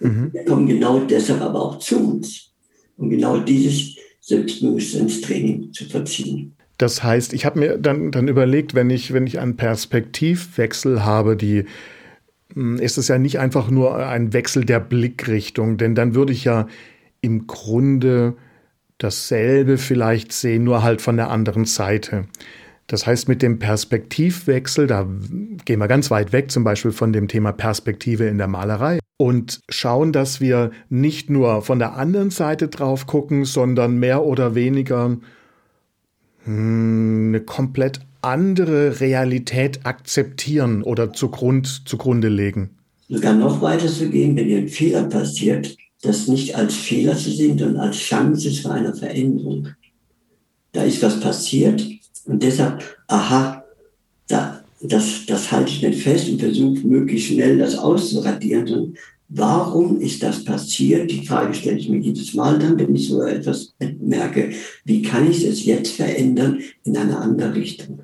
Mhm. 0.00 0.32
Wir 0.32 0.44
kommen 0.44 0.66
genau 0.66 1.00
deshalb 1.00 1.40
aber 1.40 1.60
auch 1.60 1.78
zu 1.78 1.98
uns, 1.98 2.52
um 2.96 3.10
genau 3.10 3.38
dieses 3.38 3.96
Selbstbewusstseinstraining 4.20 5.72
zu 5.72 5.84
verziehen. 5.86 6.54
Das 6.78 7.02
heißt, 7.02 7.34
ich 7.34 7.44
habe 7.44 7.58
mir 7.58 7.78
dann, 7.78 8.10
dann 8.10 8.28
überlegt, 8.28 8.74
wenn 8.74 8.88
ich, 8.88 9.12
wenn 9.12 9.26
ich 9.26 9.38
einen 9.38 9.56
Perspektivwechsel 9.56 11.04
habe, 11.04 11.36
die 11.36 11.64
hm, 12.54 12.78
ist 12.78 12.96
es 12.96 13.08
ja 13.08 13.18
nicht 13.18 13.38
einfach 13.38 13.70
nur 13.70 13.96
ein 13.96 14.32
Wechsel 14.32 14.64
der 14.64 14.80
Blickrichtung, 14.80 15.76
denn 15.76 15.94
dann 15.94 16.14
würde 16.14 16.32
ich 16.32 16.44
ja 16.44 16.66
im 17.20 17.46
Grunde 17.46 18.34
dasselbe 18.98 19.78
vielleicht 19.78 20.32
sehen, 20.32 20.64
nur 20.64 20.82
halt 20.82 21.02
von 21.02 21.16
der 21.16 21.30
anderen 21.30 21.64
Seite. 21.64 22.26
Das 22.90 23.06
heißt, 23.06 23.28
mit 23.28 23.40
dem 23.40 23.60
Perspektivwechsel, 23.60 24.88
da 24.88 25.06
gehen 25.64 25.78
wir 25.78 25.86
ganz 25.86 26.10
weit 26.10 26.32
weg, 26.32 26.50
zum 26.50 26.64
Beispiel 26.64 26.90
von 26.90 27.12
dem 27.12 27.28
Thema 27.28 27.52
Perspektive 27.52 28.26
in 28.26 28.36
der 28.36 28.48
Malerei 28.48 28.98
und 29.16 29.60
schauen, 29.68 30.12
dass 30.12 30.40
wir 30.40 30.72
nicht 30.88 31.30
nur 31.30 31.62
von 31.62 31.78
der 31.78 31.96
anderen 31.96 32.30
Seite 32.30 32.66
drauf 32.66 33.06
gucken, 33.06 33.44
sondern 33.44 33.98
mehr 33.98 34.24
oder 34.24 34.56
weniger 34.56 35.18
hm, 36.42 37.28
eine 37.28 37.40
komplett 37.42 38.00
andere 38.22 38.98
Realität 38.98 39.86
akzeptieren 39.86 40.82
oder 40.82 41.12
zugrund, 41.12 41.82
zugrunde 41.88 42.28
legen. 42.28 42.70
Sogar 43.08 43.34
noch 43.34 43.62
weiter 43.62 43.86
zu 43.86 44.10
gehen, 44.10 44.34
wenn 44.34 44.52
ein 44.52 44.68
Fehler 44.68 45.04
passiert, 45.04 45.76
das 46.02 46.26
nicht 46.26 46.56
als 46.56 46.74
Fehler 46.74 47.16
zu 47.16 47.30
sehen, 47.30 47.56
sondern 47.56 47.82
als 47.82 47.98
Chance 47.98 48.50
für 48.50 48.72
eine 48.72 48.92
Veränderung. 48.92 49.68
Da 50.72 50.82
ist 50.82 51.04
was 51.04 51.20
passiert, 51.20 51.86
und 52.26 52.42
deshalb, 52.42 52.82
aha, 53.08 53.64
da, 54.28 54.62
das, 54.80 55.26
das 55.26 55.50
halte 55.52 55.70
ich 55.70 55.82
nicht 55.82 56.02
fest 56.02 56.28
und 56.28 56.40
versuche 56.40 56.86
möglichst 56.86 57.28
schnell 57.28 57.58
das 57.58 57.76
auszuradieren, 57.76 58.66
sondern 58.66 58.94
Warum 59.32 60.00
ist 60.00 60.24
das 60.24 60.44
passiert? 60.44 61.08
Die 61.08 61.24
Frage 61.24 61.54
stelle 61.54 61.78
ich 61.78 61.88
mir 61.88 62.00
jedes 62.00 62.34
Mal 62.34 62.58
dann, 62.58 62.76
wenn 62.80 62.96
ich 62.96 63.06
so 63.06 63.22
etwas 63.22 63.72
merke. 64.00 64.50
Wie 64.84 65.02
kann 65.02 65.30
ich 65.30 65.44
es 65.44 65.64
jetzt 65.64 65.92
verändern 65.92 66.58
in 66.82 66.96
eine 66.96 67.16
andere 67.16 67.54
Richtung? 67.54 68.02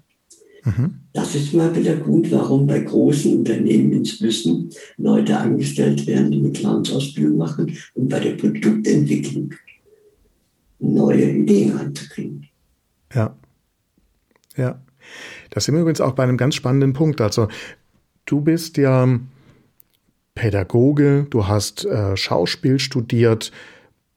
Mhm. 0.65 1.01
Das 1.13 1.35
ist 1.35 1.53
mal 1.53 1.73
der 1.73 1.97
Grund, 1.97 2.31
warum 2.31 2.69
bei 2.69 2.79
großen 2.79 3.39
Unternehmen 3.39 3.91
inzwischen 3.91 4.71
Leute 4.99 5.37
angestellt 5.37 6.07
werden, 6.07 6.31
die 6.31 6.39
eine 6.39 6.53
Clownsausbildung 6.53 7.37
machen, 7.37 7.77
um 7.95 8.07
bei 8.07 8.21
der 8.21 8.37
Produktentwicklung 8.37 9.53
neue 10.79 11.29
Ideen 11.29 11.77
einzukriegen. 11.77 12.47
Ja. 13.13 13.37
Ja. 14.57 14.81
Das 15.51 15.65
sind 15.65 15.75
wir 15.75 15.83
übrigens 15.83 16.01
auch 16.01 16.13
bei 16.13 16.25
einem 16.25 16.37
ganz 16.37 16.55
spannenden 16.55 16.93
Punkt. 16.93 17.21
Also, 17.21 17.49
du 18.25 18.41
bist 18.41 18.77
ja 18.77 19.09
Pädagoge, 20.35 21.27
du 21.31 21.47
hast 21.47 21.85
äh, 21.85 22.17
Schauspiel 22.17 22.79
studiert. 22.79 23.53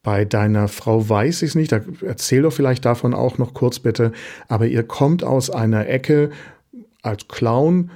Bei 0.01 0.25
deiner 0.25 0.67
Frau 0.67 1.07
weiß 1.07 1.41
ich 1.41 1.49
es 1.49 1.55
nicht, 1.55 1.71
da 1.71 1.81
erzähl 2.05 2.43
doch 2.43 2.53
vielleicht 2.53 2.85
davon 2.85 3.13
auch 3.13 3.37
noch 3.37 3.53
kurz 3.53 3.79
bitte. 3.79 4.11
Aber 4.47 4.67
ihr 4.67 4.83
kommt 4.83 5.23
aus 5.23 5.49
einer 5.49 5.87
Ecke 5.87 6.31
als 7.01 7.27
Clown, 7.27 7.91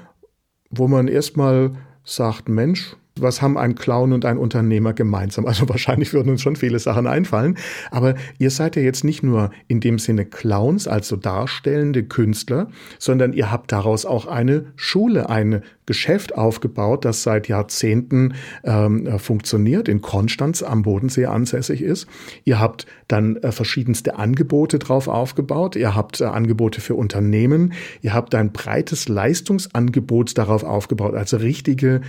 wo 0.70 0.88
man 0.88 1.08
erstmal 1.08 1.72
sagt, 2.04 2.50
Mensch, 2.50 2.96
was 3.20 3.42
haben 3.42 3.58
ein 3.58 3.76
Clown 3.76 4.12
und 4.12 4.26
ein 4.26 4.38
Unternehmer 4.38 4.94
gemeinsam? 4.94 5.46
Also 5.46 5.70
wahrscheinlich 5.70 6.14
würden 6.14 6.30
uns 6.32 6.42
schon 6.42 6.56
viele 6.56 6.80
Sachen 6.80 7.06
einfallen. 7.06 7.58
Aber 7.92 8.16
ihr 8.40 8.50
seid 8.50 8.76
ja 8.76 8.82
jetzt 8.82 9.04
nicht 9.04 9.22
nur 9.22 9.52
in 9.68 9.80
dem 9.80 10.00
Sinne 10.00 10.26
Clowns, 10.26 10.88
also 10.88 11.16
darstellende 11.16 12.04
Künstler, 12.04 12.70
sondern 12.98 13.34
ihr 13.34 13.52
habt 13.52 13.72
daraus 13.72 14.06
auch 14.06 14.26
eine 14.26 14.66
Schule, 14.76 15.30
ein 15.30 15.62
Geschäft 15.86 16.36
aufgebaut, 16.36 17.06
das 17.06 17.24
seit 17.24 17.48
Jahrzehnten 17.48 18.36
ähm, 18.64 19.06
äh, 19.06 19.20
funktioniert, 19.20 19.88
in 19.88 20.02
Konstanz 20.02 20.64
am 20.64 20.82
Bodensee 20.84 21.26
ansässig 21.26 21.82
ist. 21.82 22.08
Ihr 22.46 22.60
habt 22.60 22.86
dann 23.10 23.36
äh, 23.38 23.52
verschiedenste 23.52 24.18
Angebote 24.18 24.80
drauf 24.80 25.08
aufgebaut. 25.08 25.76
Ihr 25.76 25.94
habt 25.94 26.22
äh, 26.22 26.26
Angebote 26.26 26.80
für 26.80 26.96
Unternehmen. 26.96 27.74
Ihr 28.02 28.14
habt 28.14 28.34
ein 28.34 28.54
breites 28.54 29.10
Leistungsangebot 29.10 30.38
darauf 30.38 30.64
aufgebaut, 30.64 31.16
also 31.16 31.38
richtige 31.38 32.02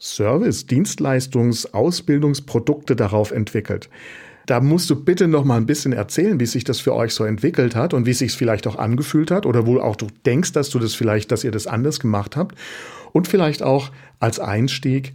Service, 0.00 0.66
Dienstleistungs-, 0.66 1.72
Ausbildungsprodukte 1.72 2.94
darauf 2.96 3.30
entwickelt. 3.30 3.88
Da 4.46 4.60
musst 4.60 4.88
du 4.88 4.96
bitte 4.96 5.28
noch 5.28 5.44
mal 5.44 5.56
ein 5.56 5.66
bisschen 5.66 5.92
erzählen, 5.92 6.40
wie 6.40 6.46
sich 6.46 6.64
das 6.64 6.80
für 6.80 6.94
euch 6.94 7.12
so 7.12 7.24
entwickelt 7.24 7.76
hat 7.76 7.92
und 7.92 8.06
wie 8.06 8.14
sich 8.14 8.30
es 8.30 8.34
vielleicht 8.34 8.66
auch 8.66 8.76
angefühlt 8.76 9.30
hat 9.30 9.44
oder 9.44 9.66
wohl 9.66 9.80
auch 9.80 9.96
du 9.96 10.06
denkst, 10.24 10.52
dass 10.52 10.70
du 10.70 10.78
das 10.78 10.94
vielleicht, 10.94 11.30
dass 11.32 11.44
ihr 11.44 11.50
das 11.50 11.66
anders 11.66 12.00
gemacht 12.00 12.34
habt. 12.34 12.56
Und 13.12 13.28
vielleicht 13.28 13.62
auch 13.62 13.90
als 14.20 14.40
Einstieg, 14.40 15.14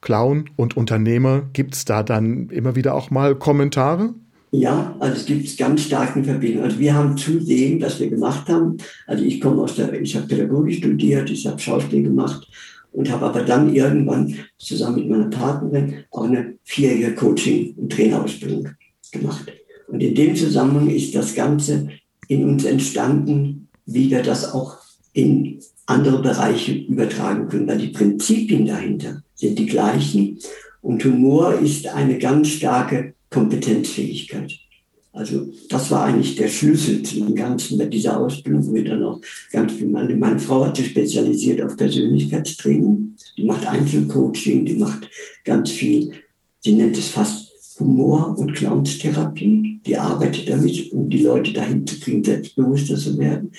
Clown 0.00 0.50
und 0.56 0.76
Unternehmer, 0.76 1.42
gibt 1.52 1.74
es 1.74 1.84
da 1.84 2.02
dann 2.02 2.48
immer 2.48 2.74
wieder 2.74 2.94
auch 2.94 3.10
mal 3.10 3.36
Kommentare? 3.36 4.14
Ja, 4.50 4.96
also 4.98 5.14
es 5.14 5.26
gibt 5.26 5.56
ganz 5.56 5.82
starke 5.82 6.24
Verbindungen. 6.24 6.64
Also 6.64 6.78
wir 6.80 6.92
haben 6.92 7.16
zu 7.16 7.38
dem, 7.38 7.80
was 7.80 8.00
wir 8.00 8.10
gemacht 8.10 8.48
haben, 8.48 8.78
also 9.06 9.22
ich 9.22 9.40
komme 9.40 9.62
aus 9.62 9.76
der, 9.76 9.92
ich 10.00 10.16
habe 10.16 10.26
Pädagogik 10.26 10.78
studiert, 10.78 11.30
ich 11.30 11.46
habe 11.46 11.58
Schauspiel 11.60 12.02
gemacht 12.02 12.48
und 12.92 13.10
habe 13.10 13.26
aber 13.26 13.42
dann 13.42 13.74
irgendwann 13.74 14.34
zusammen 14.58 14.96
mit 14.96 15.08
meiner 15.08 15.30
Partnerin 15.30 16.04
auch 16.10 16.24
eine 16.24 16.54
vierjährige 16.64 17.14
Coaching- 17.14 17.74
und 17.76 17.92
Trainerausbildung 17.92 18.68
gemacht. 19.10 19.52
Und 19.88 20.02
in 20.02 20.14
dem 20.14 20.36
Zusammenhang 20.36 20.90
ist 20.90 21.14
das 21.14 21.34
Ganze 21.34 21.88
in 22.28 22.44
uns 22.48 22.64
entstanden, 22.64 23.68
wie 23.86 24.10
wir 24.10 24.22
das 24.22 24.52
auch 24.52 24.78
in 25.12 25.60
andere 25.86 26.22
Bereiche 26.22 26.72
übertragen 26.72 27.48
können, 27.48 27.66
weil 27.66 27.78
die 27.78 27.88
Prinzipien 27.88 28.66
dahinter 28.66 29.22
sind 29.34 29.58
die 29.58 29.66
gleichen 29.66 30.38
und 30.80 31.04
Humor 31.04 31.54
ist 31.54 31.86
eine 31.88 32.18
ganz 32.18 32.48
starke 32.48 33.14
Kompetenzfähigkeit. 33.30 34.52
Also 35.12 35.52
das 35.68 35.90
war 35.90 36.04
eigentlich 36.04 36.36
der 36.36 36.48
Schlüssel 36.48 37.02
zu 37.02 37.16
dem 37.16 37.34
Ganzen 37.34 37.76
bei 37.76 37.84
dieser 37.84 38.18
Ausbildung, 38.18 38.66
wo 38.66 38.74
wir 38.74 38.84
dann 38.84 39.02
auch 39.02 39.20
ganz 39.50 39.72
viel, 39.72 39.88
meine, 39.88 40.16
meine 40.16 40.38
Frau 40.38 40.64
hat 40.64 40.76
sich 40.76 40.88
spezialisiert 40.88 41.60
auf 41.60 41.76
Persönlichkeitstraining, 41.76 43.14
die 43.36 43.44
macht 43.44 43.66
Einzelcoaching, 43.66 44.64
die 44.64 44.76
macht 44.76 45.10
ganz 45.44 45.70
viel, 45.70 46.12
sie 46.60 46.72
nennt 46.72 46.96
es 46.96 47.08
fast 47.08 47.52
Humor- 47.78 48.38
und 48.38 48.54
Clownstherapie, 48.54 49.80
die 49.84 49.96
arbeitet 49.96 50.48
damit, 50.48 50.92
um 50.92 51.10
die 51.10 51.22
Leute 51.22 51.52
dahin 51.52 51.86
zu 51.86 52.00
kriegen, 52.00 52.24
selbstbewusster 52.24 52.96
zu 52.96 53.18
werden 53.18 53.52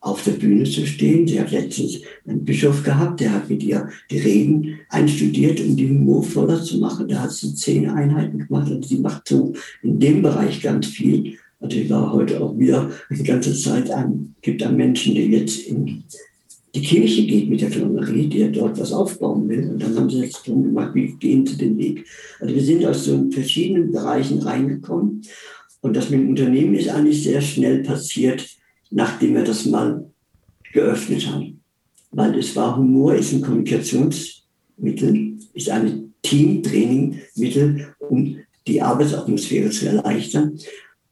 auf 0.00 0.24
der 0.24 0.32
Bühne 0.32 0.64
zu 0.64 0.86
stehen. 0.86 1.26
Sie 1.26 1.38
hat 1.38 1.50
letztens 1.50 2.00
einen 2.26 2.44
Bischof 2.44 2.82
gehabt, 2.82 3.20
der 3.20 3.34
hat 3.34 3.50
mit 3.50 3.62
ihr 3.62 3.88
die 4.10 4.18
Reden 4.18 4.80
einstudiert, 4.88 5.60
um 5.60 5.76
die 5.76 5.88
humorvoller 5.88 6.62
zu 6.62 6.78
machen. 6.78 7.08
Da 7.08 7.22
hat 7.22 7.32
sie 7.32 7.54
zehn 7.54 7.88
Einheiten 7.88 8.38
gemacht 8.38 8.70
und 8.70 8.86
sie 8.86 8.98
macht 8.98 9.28
so 9.28 9.52
in 9.82 9.98
dem 9.98 10.22
Bereich 10.22 10.62
ganz 10.62 10.86
viel. 10.86 11.36
Also 11.60 11.76
ich 11.76 11.90
war 11.90 12.12
heute 12.12 12.40
auch 12.40 12.58
wieder 12.58 12.90
die 13.10 13.22
ganze 13.22 13.54
Zeit 13.54 13.90
an, 13.90 14.34
gibt 14.40 14.62
einen 14.62 14.78
Menschen, 14.78 15.14
der 15.14 15.26
jetzt 15.26 15.66
in 15.66 16.04
die 16.74 16.82
Kirche 16.82 17.26
geht 17.26 17.50
mit 17.50 17.60
der 17.60 17.68
Clownerie, 17.68 18.28
der 18.28 18.48
dort 18.48 18.78
was 18.80 18.92
aufbauen 18.92 19.48
will. 19.48 19.68
Und 19.68 19.82
dann 19.82 19.96
haben 19.96 20.08
sie 20.08 20.20
jetzt 20.20 20.46
drum 20.46 20.62
gemacht, 20.62 20.94
wie 20.94 21.14
gehen 21.18 21.44
sie 21.44 21.58
den 21.58 21.76
Weg. 21.76 22.06
Also 22.38 22.54
wir 22.54 22.62
sind 22.62 22.86
aus 22.86 23.04
so 23.04 23.28
verschiedenen 23.30 23.90
Bereichen 23.90 24.38
reingekommen. 24.38 25.22
Und 25.82 25.96
das 25.96 26.10
mit 26.10 26.20
dem 26.20 26.30
Unternehmen 26.30 26.74
ist 26.74 26.88
eigentlich 26.88 27.22
sehr 27.22 27.40
schnell 27.40 27.82
passiert, 27.82 28.46
nachdem 28.90 29.34
wir 29.34 29.44
das 29.44 29.66
mal 29.66 30.10
geöffnet 30.72 31.26
haben. 31.26 31.60
Weil 32.10 32.38
es 32.38 32.54
war, 32.56 32.76
Humor 32.76 33.14
ist 33.14 33.32
ein 33.32 33.40
Kommunikationsmittel, 33.40 35.38
ist 35.54 35.70
ein 35.70 36.12
Teamtrainingmittel, 36.22 37.94
um 37.98 38.36
die 38.66 38.82
Arbeitsatmosphäre 38.82 39.70
zu 39.70 39.86
erleichtern. 39.86 40.58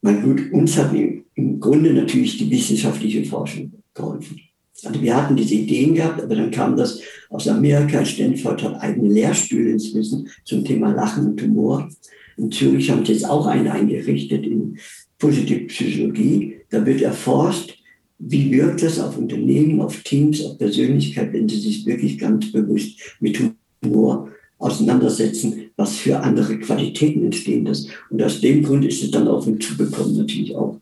Mein 0.01 0.21
gut, 0.21 0.51
uns 0.51 0.77
hat 0.77 0.93
im 0.93 1.59
Grunde 1.59 1.93
natürlich 1.93 2.37
die 2.37 2.49
wissenschaftliche 2.49 3.25
Forschung 3.25 3.71
geholfen. 3.93 4.39
Also 4.85 5.01
wir 5.01 5.15
hatten 5.15 5.35
diese 5.35 5.55
Ideen 5.55 5.95
gehabt, 5.95 6.21
aber 6.21 6.35
dann 6.35 6.51
kam 6.51 6.77
das 6.77 7.01
aus 7.29 7.47
Amerika. 7.47 8.05
Stanford 8.05 8.63
hat 8.63 8.81
eigene 8.81 9.09
Lehrstühle 9.09 9.71
inzwischen 9.71 10.29
zum 10.45 10.63
Thema 10.63 10.93
Lachen 10.93 11.27
und 11.27 11.41
Humor. 11.41 11.89
In 12.37 12.51
Zürich 12.51 12.89
haben 12.89 13.05
sie 13.05 13.13
jetzt 13.13 13.29
auch 13.29 13.45
eine 13.45 13.71
eingerichtet 13.71 14.45
in 14.45 14.77
Positive 15.19 15.67
Psychologie. 15.67 16.55
Da 16.69 16.85
wird 16.85 17.01
erforscht, 17.01 17.77
wie 18.19 18.51
wirkt 18.51 18.83
das 18.83 18.99
auf 18.99 19.17
Unternehmen, 19.17 19.81
auf 19.81 20.01
Teams, 20.03 20.43
auf 20.43 20.57
Persönlichkeit, 20.57 21.31
wenn 21.33 21.47
sie 21.47 21.59
sich 21.59 21.85
wirklich 21.85 22.17
ganz 22.17 22.51
bewusst 22.51 22.99
mit 23.19 23.39
Humor 23.83 24.29
auseinandersetzen, 24.57 25.71
was 25.77 25.95
für 25.97 26.19
andere 26.19 26.59
Qualitäten 26.59 27.23
entstehen 27.23 27.65
das. 27.65 27.87
Und 28.09 28.21
aus 28.21 28.41
dem 28.41 28.63
Grund 28.63 28.85
ist 28.85 29.03
es 29.03 29.11
dann 29.11 29.27
auf 29.27 29.47
uns 29.47 29.65
zugekommen 29.65 30.17
natürlich 30.17 30.53
auch, 30.55 30.79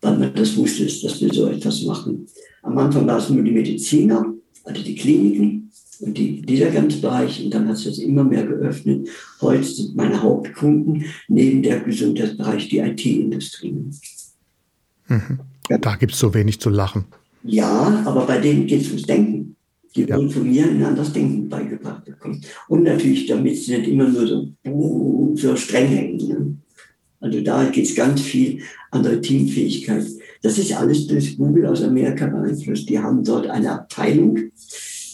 weil 0.00 0.18
man 0.18 0.34
das 0.34 0.56
wusste, 0.56 0.84
dass 0.84 1.20
wir 1.20 1.32
so 1.32 1.48
etwas 1.48 1.82
machen. 1.82 2.26
Am 2.62 2.78
Anfang 2.78 3.06
war 3.06 3.18
es 3.18 3.28
nur 3.28 3.42
die 3.42 3.50
Mediziner, 3.50 4.32
also 4.64 4.82
die 4.82 4.94
Kliniken 4.94 5.65
und 6.00 6.16
die, 6.16 6.42
dieser 6.42 6.70
ganze 6.70 7.00
Bereich. 7.00 7.44
Und 7.44 7.52
dann 7.52 7.68
hat 7.68 7.76
sich 7.76 7.86
das 7.86 7.98
immer 7.98 8.24
mehr 8.24 8.46
geöffnet. 8.46 9.08
Heute 9.40 9.64
sind 9.64 9.96
meine 9.96 10.22
Hauptkunden 10.22 11.04
neben 11.28 11.62
der 11.62 11.80
Gesundheitsbereich 11.80 12.68
die 12.68 12.78
IT-Industrie. 12.78 13.74
Mhm. 15.08 15.40
Ja. 15.68 15.78
Da 15.78 15.96
gibt 15.96 16.12
es 16.12 16.18
so 16.18 16.34
wenig 16.34 16.60
zu 16.60 16.70
lachen. 16.70 17.04
Ja, 17.42 18.02
aber 18.04 18.26
bei 18.26 18.38
denen 18.38 18.66
geht 18.66 18.82
es 18.82 18.88
ums 18.88 19.02
Denken. 19.02 19.56
Die 19.94 20.02
ja. 20.02 20.16
wurden 20.16 20.30
von 20.30 20.48
mir 20.50 20.66
ein 20.66 20.82
anderes 20.82 21.12
Denken 21.12 21.48
beigebracht 21.48 22.04
bekommen. 22.04 22.42
Und 22.68 22.82
natürlich, 22.82 23.26
damit 23.26 23.56
sie 23.56 23.78
nicht 23.78 23.88
immer 23.88 24.08
nur 24.08 24.26
so, 24.26 24.48
so 25.34 25.56
streng 25.56 25.86
hängen. 25.86 26.16
Ne? 26.28 26.56
Also 27.20 27.40
da 27.40 27.64
geht 27.64 27.86
es 27.86 27.94
ganz 27.94 28.20
viel 28.20 28.62
andere 28.90 29.20
Teamfähigkeit. 29.20 30.04
Das 30.42 30.58
ist 30.58 30.72
alles 30.72 31.06
durch 31.06 31.36
Google 31.38 31.66
aus 31.66 31.82
Amerika 31.82 32.26
beeinflusst. 32.26 32.88
Die 32.88 32.98
haben 32.98 33.24
dort 33.24 33.46
eine 33.46 33.72
Abteilung, 33.72 34.38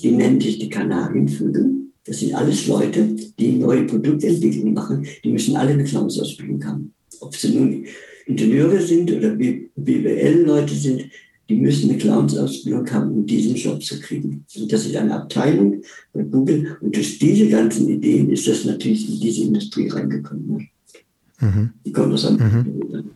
die 0.03 0.11
nennt 0.11 0.43
sich 0.43 0.59
die 0.59 0.69
Kanarienvögel. 0.69 1.71
Das 2.05 2.19
sind 2.19 2.35
alles 2.35 2.67
Leute, 2.67 3.17
die 3.39 3.53
neue 3.53 3.85
Produktentwicklung 3.85 4.75
machen. 4.75 5.07
Die 5.23 5.31
müssen 5.31 5.57
alle 5.57 5.71
eine 5.71 5.85
Clownsausbildung 5.85 6.65
haben. 6.65 6.93
Ob 7.21 7.37
sie 7.37 7.55
nun 7.55 7.87
Ingenieure 8.27 8.81
sind 8.81 9.11
oder 9.13 9.31
BWL-Leute 9.31 10.75
sind, 10.75 11.05
die 11.49 11.57
müssen 11.57 11.91
eine 11.91 11.99
Clownsausbildung 11.99 12.91
haben, 12.91 13.13
um 13.13 13.27
diesen 13.27 13.55
Job 13.55 13.83
zu 13.83 14.01
kriegen. 14.01 14.45
Und 14.57 14.73
das 14.73 14.87
ist 14.87 14.97
eine 14.97 15.15
Abteilung 15.15 15.83
bei 16.13 16.23
Google. 16.23 16.77
Und 16.81 16.97
durch 16.97 17.19
diese 17.19 17.49
ganzen 17.49 17.89
Ideen 17.89 18.31
ist 18.31 18.49
das 18.49 18.65
natürlich 18.65 19.09
in 19.09 19.21
diese 19.21 19.43
Industrie 19.43 19.89
reingekommen. 19.89 20.47
Ne? 20.49 20.69
Mhm. 21.41 21.71
Die 21.85 21.93
kommen 21.93 22.13
aus 22.13 22.25
Amerika. 22.25 22.63
Mhm. 22.63 23.11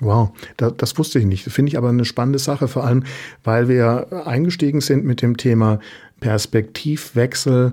Wow, 0.00 0.30
das, 0.56 0.74
das 0.76 0.98
wusste 0.98 1.18
ich 1.18 1.24
nicht. 1.24 1.44
Finde 1.44 1.70
ich 1.70 1.78
aber 1.78 1.88
eine 1.88 2.04
spannende 2.04 2.38
Sache, 2.38 2.68
vor 2.68 2.84
allem, 2.84 3.04
weil 3.44 3.68
wir 3.68 4.26
eingestiegen 4.26 4.80
sind 4.80 5.04
mit 5.04 5.22
dem 5.22 5.36
Thema 5.36 5.80
Perspektivwechsel 6.20 7.72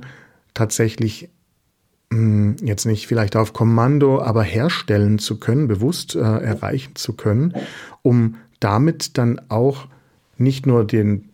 tatsächlich 0.54 1.30
hm, 2.12 2.56
jetzt 2.62 2.86
nicht 2.86 3.08
vielleicht 3.08 3.36
auf 3.36 3.54
Kommando, 3.54 4.22
aber 4.22 4.44
herstellen 4.44 5.20
zu 5.20 5.40
können, 5.40 5.68
bewusst 5.68 6.16
äh, 6.16 6.20
erreichen 6.20 6.96
zu 6.96 7.14
können, 7.14 7.54
um 8.04 8.36
damit 8.60 9.18
dann 9.18 9.42
auch 9.50 9.88
nicht 10.38 10.66
nur 10.66 10.86
den, 10.86 11.30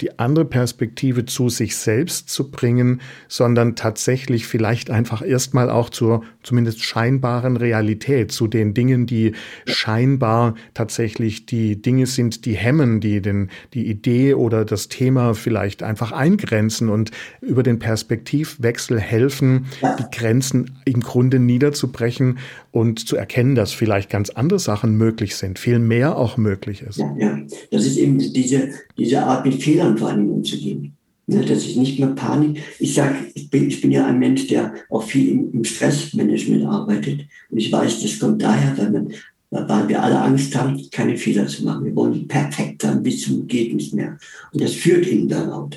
die 0.00 0.18
andere 0.18 0.44
Perspektive 0.44 1.24
zu 1.24 1.48
sich 1.48 1.76
selbst 1.76 2.28
zu 2.28 2.50
bringen, 2.50 3.00
sondern 3.28 3.76
tatsächlich 3.76 4.46
vielleicht 4.46 4.90
einfach 4.90 5.22
erstmal 5.22 5.70
auch 5.70 5.90
zur 5.90 6.22
zumindest 6.42 6.82
scheinbaren 6.82 7.56
Realität, 7.56 8.32
zu 8.32 8.46
den 8.46 8.74
Dingen, 8.74 9.06
die 9.06 9.32
scheinbar 9.66 10.54
tatsächlich 10.74 11.46
die 11.46 11.80
Dinge 11.80 12.06
sind, 12.06 12.44
die 12.44 12.54
hemmen, 12.54 13.00
die 13.00 13.20
den, 13.20 13.50
die 13.74 13.86
Idee 13.88 14.34
oder 14.34 14.64
das 14.64 14.88
Thema 14.88 15.34
vielleicht 15.34 15.82
einfach 15.82 16.12
eingrenzen 16.12 16.88
und 16.88 17.10
über 17.40 17.62
den 17.62 17.78
Perspektivwechsel 17.78 19.00
helfen, 19.00 19.66
die 19.98 20.16
Grenzen 20.16 20.78
im 20.84 21.00
Grunde 21.00 21.38
niederzubrechen 21.38 22.38
und 22.70 23.08
zu 23.08 23.16
erkennen, 23.16 23.54
dass 23.54 23.72
vielleicht 23.72 24.10
ganz 24.10 24.30
andere 24.30 24.58
Sachen 24.58 24.96
möglich 24.96 25.36
sind, 25.36 25.58
viel 25.58 25.78
mehr 25.78 26.16
auch 26.16 26.36
möglich 26.36 26.82
ist. 26.82 26.98
Ja, 26.98 27.14
ja. 27.16 27.38
das 27.70 27.86
ist 27.86 27.96
eben 27.96 28.18
diese, 28.18 28.70
diese 28.98 29.22
Art 29.22 29.46
mit 29.46 29.62
Fehlern 29.86 29.98
vor 29.98 30.08
allem 30.08 30.30
umzugehen. 30.30 30.92
Ja, 31.28 31.42
das 31.42 31.66
ist 31.66 31.76
nicht 31.76 31.98
mehr 31.98 32.10
Panik. 32.10 32.62
Ich 32.78 32.94
sage, 32.94 33.16
ich 33.34 33.50
bin, 33.50 33.68
ich 33.68 33.80
bin 33.80 33.90
ja 33.90 34.06
ein 34.06 34.18
Mensch, 34.18 34.46
der 34.46 34.74
auch 34.90 35.02
viel 35.02 35.28
im, 35.28 35.52
im 35.52 35.64
Stressmanagement 35.64 36.64
arbeitet. 36.64 37.22
Und 37.50 37.58
ich 37.58 37.70
weiß, 37.70 38.02
das 38.02 38.18
kommt 38.18 38.42
daher, 38.42 38.78
weil, 38.78 38.90
man, 38.90 39.12
weil 39.50 39.88
wir 39.88 40.02
alle 40.02 40.20
Angst 40.20 40.54
haben, 40.54 40.80
keine 40.92 41.16
Fehler 41.16 41.48
zu 41.48 41.64
machen. 41.64 41.84
Wir 41.84 41.96
wollen 41.96 42.28
perfekt 42.28 42.82
sein 42.82 43.02
bis 43.02 43.22
zum 43.22 43.46
geht 43.46 43.74
mehr. 43.92 44.18
Und 44.52 44.62
das 44.62 44.72
führt 44.74 45.06
in 45.06 45.26
Burnout. 45.26 45.70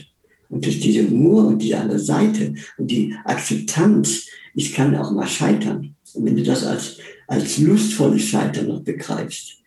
Und 0.50 0.66
durch 0.66 0.80
diese 0.80 1.08
Humor 1.08 1.48
und 1.48 1.62
diese 1.62 1.80
andere 1.80 2.00
Seite 2.00 2.54
und 2.78 2.90
die 2.90 3.16
Akzeptanz, 3.26 4.28
ich 4.54 4.74
kann 4.74 4.96
auch 4.96 5.12
mal 5.12 5.28
scheitern. 5.28 5.96
Und 6.14 6.26
wenn 6.26 6.36
du 6.36 6.44
das 6.44 6.64
als, 6.64 6.98
als 7.28 7.58
lustvolles 7.58 8.24
Scheitern 8.24 8.68
noch 8.68 8.82
begreifst, 8.82 9.58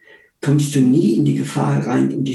kommst 0.41 0.75
du 0.75 0.81
nie 0.81 1.15
in 1.15 1.25
die 1.25 1.37
Gefahr 1.37 1.87
rein, 1.87 2.11
in 2.11 2.25
die 2.25 2.35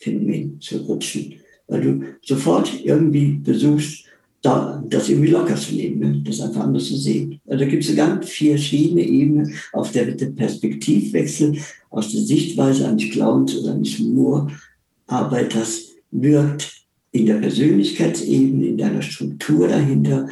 Stressphänomen 0.00 0.60
zu 0.60 0.78
rutschen, 0.78 1.34
weil 1.68 1.80
du 1.82 2.04
sofort 2.22 2.72
irgendwie 2.84 3.40
versuchst, 3.44 4.04
da, 4.42 4.82
das 4.88 5.10
irgendwie 5.10 5.30
locker 5.30 5.54
zu 5.54 5.74
nehmen, 5.74 5.98
ne? 5.98 6.22
das 6.24 6.40
einfach 6.40 6.62
anders 6.62 6.86
zu 6.86 6.96
sehen. 6.96 7.40
Also 7.46 7.64
da 7.64 7.70
gibt 7.70 7.84
es 7.84 7.94
ganz 7.94 8.26
vier 8.26 8.52
verschiedene 8.52 9.02
Ebenen, 9.02 9.54
auf 9.74 9.92
der 9.92 10.12
der 10.12 10.26
Perspektivwechsel 10.30 11.58
aus 11.90 12.10
der 12.12 12.22
Sichtweise 12.22 12.88
eines 12.88 13.10
Clowns 13.10 13.54
oder 13.58 13.74
eines 13.74 13.98
Humorarbeiters 13.98 15.88
wirkt 16.10 16.72
in 17.12 17.26
der 17.26 17.34
Persönlichkeitsebene, 17.34 18.68
in 18.68 18.78
deiner 18.78 19.02
Struktur 19.02 19.68
dahinter, 19.68 20.28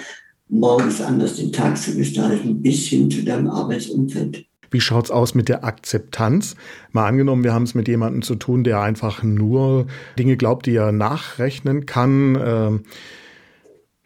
morgens 0.48 1.02
anders 1.02 1.37
den 1.37 1.52
Tag 1.52 1.76
zu 1.76 1.94
gestalten, 1.94 2.62
bis 2.62 2.87
hin 2.87 3.11
zu 3.11 3.22
deinem 3.22 3.48
Arbeitsumfeld. 3.48 4.46
Wie 4.70 4.81
schaut's 4.81 5.11
aus 5.11 5.35
mit 5.35 5.48
der 5.48 5.64
Akzeptanz? 5.64 6.57
Mal 6.92 7.07
angenommen, 7.07 7.44
wir 7.44 7.52
haben 7.52 7.62
es 7.64 7.74
mit 7.74 7.88
jemandem 7.88 8.22
zu 8.22 8.35
tun, 8.35 8.64
der 8.64 8.81
einfach 8.81 9.22
nur 9.22 9.87
Dinge 10.18 10.37
glaubt, 10.37 10.66
die 10.66 10.76
er 10.76 10.92
nachrechnen 10.92 11.87
kann. 11.87 12.38
Ähm, 12.42 12.81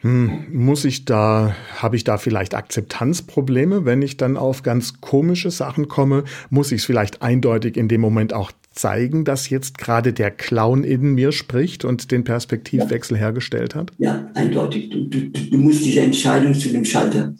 hm, 0.02 0.46
muss 0.52 0.84
ich 0.84 1.04
da, 1.04 1.54
habe 1.76 1.94
ich 1.94 2.02
da 2.02 2.18
vielleicht 2.18 2.54
Akzeptanzprobleme, 2.54 3.84
wenn 3.84 4.02
ich 4.02 4.16
dann 4.16 4.36
auf 4.36 4.64
ganz 4.64 5.00
komische 5.00 5.52
Sachen 5.52 5.86
komme? 5.86 6.24
Muss 6.50 6.72
ich 6.72 6.80
es 6.80 6.84
vielleicht 6.84 7.22
eindeutig 7.22 7.76
in 7.76 7.86
dem 7.86 8.00
Moment 8.00 8.32
auch 8.32 8.50
zeigen, 8.72 9.24
dass 9.24 9.48
jetzt 9.48 9.78
gerade 9.78 10.12
der 10.12 10.32
Clown 10.32 10.82
in 10.82 11.14
mir 11.14 11.30
spricht 11.30 11.84
und 11.84 12.10
den 12.10 12.24
Perspektivwechsel 12.24 13.16
ja. 13.16 13.22
hergestellt 13.24 13.76
hat? 13.76 13.92
Ja, 13.98 14.28
eindeutig. 14.34 14.90
Du, 14.90 15.04
du, 15.04 15.28
du 15.28 15.58
musst 15.58 15.84
diese 15.84 16.00
Entscheidung 16.00 16.54
zu 16.54 16.70
dem 16.70 16.84
Schalter 16.84 17.34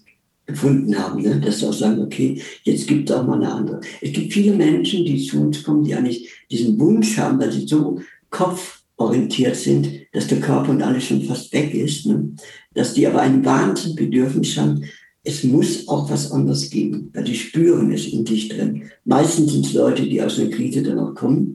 gefunden 0.46 0.98
haben, 0.98 1.22
ne? 1.22 1.40
dass 1.40 1.61
sie 1.61 1.66
auch 1.66 1.72
sagen, 1.72 2.00
okay, 2.00 2.40
jetzt 2.64 2.87
gibt 2.87 3.09
es 3.09 3.16
auch 3.16 3.26
mal 3.26 3.37
eine 3.37 3.52
andere. 3.52 3.81
Es 4.00 4.12
gibt 4.12 4.33
viele 4.33 4.55
Menschen, 4.55 5.05
die 5.05 5.24
zu 5.24 5.40
uns 5.40 5.62
kommen, 5.62 5.85
die 5.85 5.94
eigentlich 5.94 6.31
diesen 6.50 6.78
Wunsch 6.78 7.16
haben, 7.16 7.38
weil 7.38 7.52
sie 7.52 7.66
so 7.66 8.00
kopforientiert 8.31 9.57
sind, 9.57 9.88
dass 10.12 10.26
der 10.26 10.40
Körper 10.40 10.70
und 10.70 10.83
alles 10.83 11.05
schon 11.05 11.22
fast 11.22 11.52
weg 11.52 11.72
ist, 11.74 12.07
ne? 12.07 12.33
dass 12.74 12.94
die 12.94 13.07
aber 13.07 13.20
ein 13.22 13.44
Wahnsinnsbedürfnis 13.44 14.57
haben, 14.57 14.85
es 15.24 15.44
muss 15.44 15.87
auch 15.87 16.11
was 16.11 16.33
anderes 16.33 16.68
geben, 16.68 17.11
weil 17.12 17.24
die 17.24 17.37
spüren 17.37 17.92
es 17.92 18.07
in 18.09 18.26
sich 18.26 18.48
drin. 18.48 18.90
Meistens 19.05 19.52
sind 19.52 19.66
es 19.66 19.74
Leute, 19.74 20.02
die 20.02 20.20
aus 20.20 20.38
einer 20.38 20.50
Krise 20.50 20.83
dann 20.83 20.98
auch 20.98 21.14
kommen, 21.14 21.55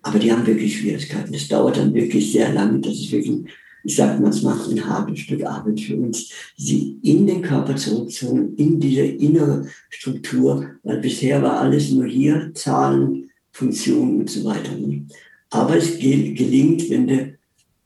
aber 0.00 0.18
die 0.18 0.32
haben 0.32 0.46
wirklich 0.46 0.78
Schwierigkeiten. 0.78 1.34
Es 1.34 1.48
dauert 1.48 1.76
dann 1.76 1.92
wirklich 1.92 2.32
sehr 2.32 2.52
lange. 2.52 2.80
Das 2.80 2.94
ist 2.94 3.12
wirklich 3.12 3.44
ich 3.84 3.96
sage 3.96 4.20
mal, 4.20 4.30
es 4.30 4.42
macht 4.42 4.70
ein 4.70 4.84
hartes 4.84 5.20
Stück 5.20 5.44
Arbeit 5.44 5.78
für 5.78 5.96
uns, 5.96 6.30
sie 6.56 6.98
in 7.02 7.26
den 7.26 7.42
Körper 7.42 7.76
zurückzuholen, 7.76 8.56
in 8.56 8.80
diese 8.80 9.02
innere 9.02 9.66
Struktur, 9.90 10.70
weil 10.82 11.00
bisher 11.00 11.42
war 11.42 11.60
alles 11.60 11.90
nur 11.90 12.06
hier, 12.06 12.50
Zahlen, 12.54 13.30
Funktionen 13.52 14.20
und 14.20 14.30
so 14.30 14.44
weiter. 14.44 14.70
Aber 15.50 15.76
es 15.76 15.98
gelingt, 15.98 16.88
wenn 16.90 17.06
du 17.06 17.36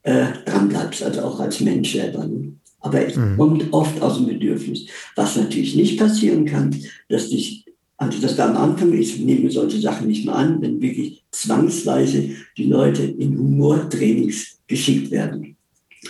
äh, 0.04 0.26
dran 0.46 0.68
bleibst, 0.68 1.02
also 1.02 1.22
auch 1.22 1.40
als 1.40 1.60
Mensch 1.60 1.92
selber. 1.92 2.24
Ne? 2.26 2.52
Aber 2.80 3.04
es 3.04 3.16
mhm. 3.16 3.36
kommt 3.36 3.72
oft 3.72 4.00
aus 4.00 4.18
dem 4.18 4.26
Bedürfnis. 4.26 4.86
Was 5.16 5.36
natürlich 5.36 5.74
nicht 5.74 5.98
passieren 5.98 6.44
kann, 6.44 6.74
dass 7.08 7.28
dich 7.28 7.64
also 8.00 8.20
dass 8.20 8.36
da 8.36 8.48
am 8.48 8.56
Anfang, 8.56 8.92
ich 8.92 9.18
nehme 9.18 9.50
solche 9.50 9.80
Sachen 9.80 10.06
nicht 10.06 10.24
mehr 10.24 10.36
an, 10.36 10.62
wenn 10.62 10.80
wirklich 10.80 11.24
zwangsweise 11.32 12.30
die 12.56 12.66
Leute 12.66 13.02
in 13.02 13.36
Humortrainings 13.36 14.60
geschickt 14.68 15.10
werden 15.10 15.57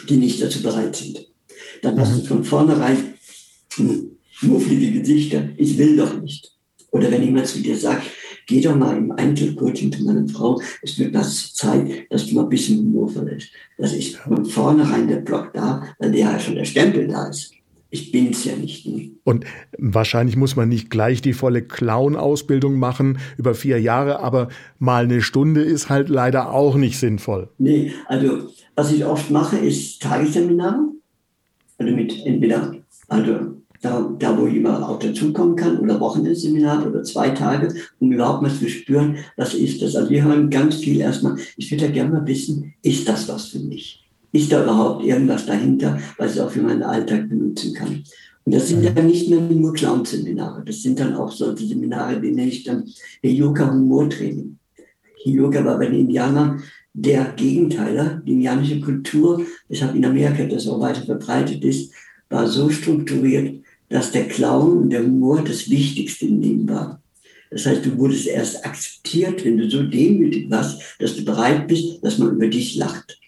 die 0.09 0.16
nicht 0.16 0.42
dazu 0.42 0.62
bereit 0.62 0.96
sind. 0.96 1.29
Dann 1.83 1.98
hast 1.98 2.16
du 2.16 2.22
mhm. 2.22 2.27
von 2.27 2.44
vornherein 2.44 3.14
mufflige 4.42 5.01
Gesichter, 5.01 5.48
ich 5.57 5.77
will 5.79 5.96
doch 5.96 6.20
nicht. 6.20 6.53
Oder 6.90 7.11
wenn 7.11 7.22
jemand 7.22 7.46
zu 7.46 7.61
dir 7.61 7.77
sagt, 7.77 8.05
geh 8.46 8.61
doch 8.61 8.74
mal 8.74 8.96
im 8.96 9.12
Einzelcoaching 9.12 9.92
zu 9.92 10.05
meiner 10.05 10.27
Frau, 10.29 10.61
es 10.83 10.98
wird 10.98 11.14
das 11.14 11.53
Zeit, 11.55 12.11
dass 12.11 12.27
du 12.27 12.35
mal 12.35 12.44
ein 12.44 12.48
bisschen 12.48 12.79
Humor 12.79 13.09
verlässt. 13.09 13.51
Das 13.77 13.92
ist 13.92 14.16
von 14.16 14.44
vornherein 14.44 15.07
der 15.07 15.18
Block 15.18 15.53
da, 15.53 15.94
weil 15.98 16.12
der 16.12 16.20
ja 16.20 16.40
schon 16.40 16.55
der 16.55 16.64
Stempel 16.64 17.07
da 17.07 17.29
ist. 17.29 17.53
Ich 17.90 18.12
bin 18.12 18.31
es 18.31 18.44
ja 18.44 18.55
nicht. 18.55 18.87
Ne? 18.87 19.12
Und 19.24 19.44
wahrscheinlich 19.79 20.37
muss 20.37 20.57
man 20.57 20.68
nicht 20.68 20.90
gleich 20.90 21.22
die 21.22 21.33
volle 21.33 21.62
Clown-Ausbildung 21.62 22.79
machen 22.79 23.18
über 23.38 23.55
vier 23.55 23.81
Jahre, 23.81 24.20
aber 24.20 24.48
mal 24.79 25.05
eine 25.05 25.22
Stunde 25.22 25.62
ist 25.62 25.88
halt 25.88 26.09
leider 26.09 26.53
auch 26.53 26.77
nicht 26.77 26.98
sinnvoll. 26.98 27.48
Nee, 27.59 27.92
also 28.07 28.51
was 28.74 28.92
ich 28.92 29.05
oft 29.05 29.31
mache, 29.31 29.57
ist 29.57 30.03
Tagesseminare. 30.03 30.81
Also 31.79 31.94
mit 31.94 32.27
entweder, 32.27 32.74
also 33.09 33.59
da, 33.81 34.11
da 34.18 34.37
wo 34.37 34.46
jemand 34.46 34.83
auch 34.83 34.98
dazukommen 34.98 35.57
kann, 35.57 35.79
oder 35.79 36.01
Wochenendseminar 36.01 36.87
oder 36.87 37.03
zwei 37.05 37.31
Tage, 37.31 37.72
um 38.01 38.12
überhaupt 38.12 38.42
mal 38.42 38.53
zu 38.53 38.68
spüren, 38.68 39.16
was 39.37 39.55
ist 39.55 39.81
das. 39.81 39.94
Also 39.96 40.11
wir 40.11 40.24
hören 40.24 40.51
ganz 40.51 40.77
viel 40.77 41.01
erstmal, 41.01 41.37
ich 41.57 41.70
würde 41.70 41.87
ja 41.87 41.90
gerne 41.90 42.12
mal 42.12 42.27
wissen, 42.27 42.74
ist 42.83 43.09
das 43.09 43.29
was 43.29 43.48
für 43.48 43.61
mich? 43.61 44.08
Ist 44.33 44.53
da 44.53 44.62
überhaupt 44.62 45.05
irgendwas 45.05 45.47
dahinter, 45.47 45.99
was 46.19 46.35
ich 46.35 46.41
auch 46.41 46.51
für 46.51 46.62
meinen 46.62 46.83
Alltag 46.83 47.29
benutzen 47.29 47.73
kann? 47.75 48.05
Und 48.45 48.55
das 48.55 48.69
sind 48.69 48.83
ja 48.83 48.91
mhm. 48.91 49.07
nicht 49.07 49.29
mehr 49.29 49.41
nur 49.41 49.73
Clown-Seminare, 49.75 50.62
das 50.64 50.83
sind 50.83 50.99
dann 50.99 51.14
auch 51.14 51.31
solche 51.31 51.67
Seminare, 51.67 52.21
die 52.21 52.31
nenne 52.31 52.51
ich 52.51 52.64
dann 52.64 52.85
Yoga-Humor-Training. 53.23 54.59
Yoga 55.25 55.64
war 55.64 55.79
bei 55.79 55.87
den 55.87 56.01
Indianern 56.01 56.62
der 56.95 57.33
Gegenteiler. 57.37 58.23
Die 58.27 58.33
indianische 58.33 58.81
Kultur, 58.81 59.45
weshalb 59.69 59.95
in 59.95 60.05
Amerika 60.05 60.45
das 60.45 60.67
auch 60.67 60.81
weiter 60.81 61.03
verbreitet 61.03 61.64
ist, 61.64 61.93
war 62.29 62.47
so 62.47 62.71
strukturiert, 62.71 63.62
dass 63.88 64.12
der 64.12 64.29
Clown 64.29 64.79
und 64.79 64.91
der 64.91 65.03
Humor 65.03 65.43
das 65.43 65.71
Wichtigste 65.71 66.27
im 66.27 66.41
Leben 66.41 66.69
war. 66.69 67.01
Das 67.51 67.64
heißt, 67.64 67.85
du 67.87 67.97
wurdest 67.97 68.27
erst 68.27 68.64
akzeptiert, 68.64 69.45
wenn 69.45 69.57
du 69.57 69.71
so 69.71 69.83
demütig 69.83 70.51
warst, 70.51 70.83
dass 70.99 71.17
du 71.17 71.25
bereit 71.25 71.67
bist, 71.67 72.05
dass 72.05 72.19
man 72.19 72.33
über 72.35 72.49
dich 72.49 72.77
lacht. 72.77 73.19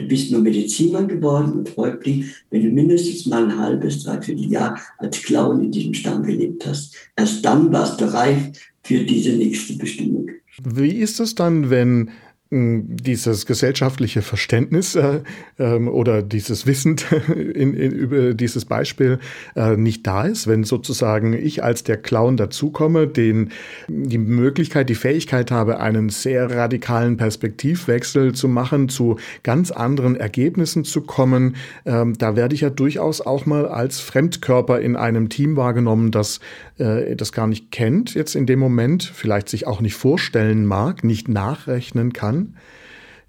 Du 0.00 0.06
bist 0.08 0.32
nur 0.32 0.40
Medizinmann 0.40 1.08
geworden 1.08 1.52
und 1.52 1.76
Häuptling, 1.76 2.24
wenn 2.50 2.62
du 2.62 2.70
mindestens 2.70 3.26
mal 3.26 3.44
ein 3.44 3.58
halbes, 3.58 4.02
dreiviertel 4.02 4.50
Jahr 4.50 4.80
als 4.98 5.20
Clown 5.22 5.64
in 5.64 5.70
diesem 5.70 5.92
Stamm 5.92 6.22
gelebt 6.22 6.66
hast. 6.66 6.96
Erst 7.16 7.44
dann 7.44 7.70
warst 7.70 8.00
du 8.00 8.06
reif 8.06 8.50
für 8.82 9.04
diese 9.04 9.32
nächste 9.32 9.74
Bestimmung. 9.74 10.30
Wie 10.64 10.92
ist 10.92 11.20
es 11.20 11.34
dann, 11.34 11.68
wenn 11.68 12.10
dieses 12.52 13.46
gesellschaftliche 13.46 14.22
Verständnis 14.22 14.96
äh, 14.96 15.20
ähm, 15.60 15.86
oder 15.86 16.20
dieses 16.20 16.66
Wissen 16.66 16.96
in, 17.28 17.74
in, 17.74 17.92
über 17.92 18.34
dieses 18.34 18.64
Beispiel 18.64 19.20
äh, 19.54 19.76
nicht 19.76 20.04
da 20.04 20.24
ist, 20.24 20.48
wenn 20.48 20.64
sozusagen 20.64 21.32
ich 21.32 21.62
als 21.62 21.84
der 21.84 21.96
Clown 21.96 22.36
dazukomme, 22.36 23.06
den 23.06 23.50
die 23.86 24.18
Möglichkeit, 24.18 24.88
die 24.88 24.96
Fähigkeit 24.96 25.52
habe, 25.52 25.78
einen 25.78 26.08
sehr 26.08 26.50
radikalen 26.50 27.16
Perspektivwechsel 27.16 28.34
zu 28.34 28.48
machen, 28.48 28.88
zu 28.88 29.16
ganz 29.44 29.70
anderen 29.70 30.16
Ergebnissen 30.16 30.82
zu 30.82 31.02
kommen, 31.02 31.54
ähm, 31.86 32.18
da 32.18 32.34
werde 32.34 32.56
ich 32.56 32.62
ja 32.62 32.70
durchaus 32.70 33.20
auch 33.20 33.46
mal 33.46 33.66
als 33.66 34.00
Fremdkörper 34.00 34.80
in 34.80 34.96
einem 34.96 35.28
Team 35.28 35.54
wahrgenommen, 35.54 36.10
das 36.10 36.40
äh, 36.80 37.14
das 37.14 37.32
gar 37.32 37.46
nicht 37.46 37.70
kennt 37.70 38.14
jetzt 38.14 38.34
in 38.34 38.46
dem 38.46 38.58
Moment, 38.58 39.04
vielleicht 39.04 39.48
sich 39.48 39.66
auch 39.66 39.80
nicht 39.80 39.94
vorstellen 39.94 40.66
mag, 40.66 41.04
nicht 41.04 41.28
nachrechnen 41.28 42.12
kann. 42.12 42.39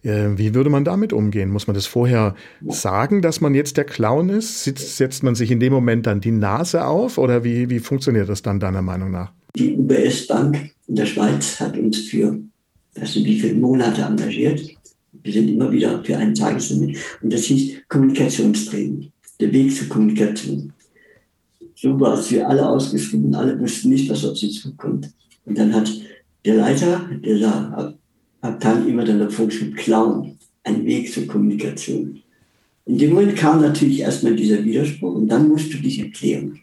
Äh, 0.03 0.37
wie 0.37 0.53
würde 0.55 0.69
man 0.69 0.83
damit 0.83 1.13
umgehen? 1.13 1.49
Muss 1.49 1.67
man 1.67 1.75
das 1.75 1.85
vorher 1.85 2.35
sagen, 2.67 3.21
dass 3.21 3.41
man 3.41 3.53
jetzt 3.53 3.77
der 3.77 3.85
Clown 3.85 4.29
ist? 4.29 4.63
Setzt 4.63 5.23
man 5.23 5.35
sich 5.35 5.51
in 5.51 5.59
dem 5.59 5.73
Moment 5.73 6.07
dann 6.07 6.21
die 6.21 6.31
Nase 6.31 6.85
auf 6.85 7.17
oder 7.17 7.43
wie, 7.43 7.69
wie 7.69 7.79
funktioniert 7.79 8.29
das 8.29 8.41
dann 8.41 8.59
deiner 8.59 8.81
Meinung 8.81 9.11
nach? 9.11 9.31
Die 9.55 9.77
UBS 9.77 10.27
Bank 10.27 10.71
in 10.87 10.95
der 10.95 11.05
Schweiz 11.05 11.59
hat 11.59 11.77
uns 11.77 11.99
für, 11.99 12.39
weißt 12.95 13.17
du, 13.17 13.25
wie 13.25 13.39
viele 13.39 13.55
Monate 13.55 14.01
engagiert 14.01 14.61
Wir 15.23 15.33
sind 15.33 15.49
immer 15.49 15.71
wieder 15.71 16.03
für 16.03 16.17
einen 16.17 16.33
Tageslimit. 16.33 16.97
Und 17.21 17.31
das 17.31 17.43
hieß 17.43 17.81
Kommunikationstraining. 17.87 19.11
Der 19.39 19.51
Weg 19.53 19.75
zur 19.75 19.87
Kommunikation. 19.87 20.73
So 21.75 21.99
war 21.99 22.17
es 22.17 22.27
für 22.27 22.45
alle 22.45 22.67
ausgeschrieben. 22.67 23.33
Alle 23.35 23.59
wussten 23.59 23.89
nicht, 23.89 24.09
was 24.09 24.25
auf 24.25 24.37
sie 24.37 24.49
zukommt. 24.49 25.09
Und 25.45 25.57
dann 25.57 25.73
hat 25.73 25.91
der 26.45 26.55
Leiter 26.55 27.09
dieser 28.41 28.53
Abteilung 28.53 28.87
immer 28.87 29.05
dann 29.05 29.27
geschrieben, 29.27 29.75
Clown. 29.75 30.37
Ein 30.63 30.85
Weg 30.85 31.11
zur 31.11 31.25
Kommunikation. 31.25 32.21
In 32.85 32.97
dem 32.97 33.13
Moment 33.13 33.35
kam 33.35 33.61
natürlich 33.61 34.01
erstmal 34.01 34.35
dieser 34.35 34.63
Widerspruch 34.63 35.15
und 35.15 35.27
dann 35.27 35.47
musst 35.47 35.73
du 35.73 35.77
dich 35.77 35.99
erklären. 35.99 36.59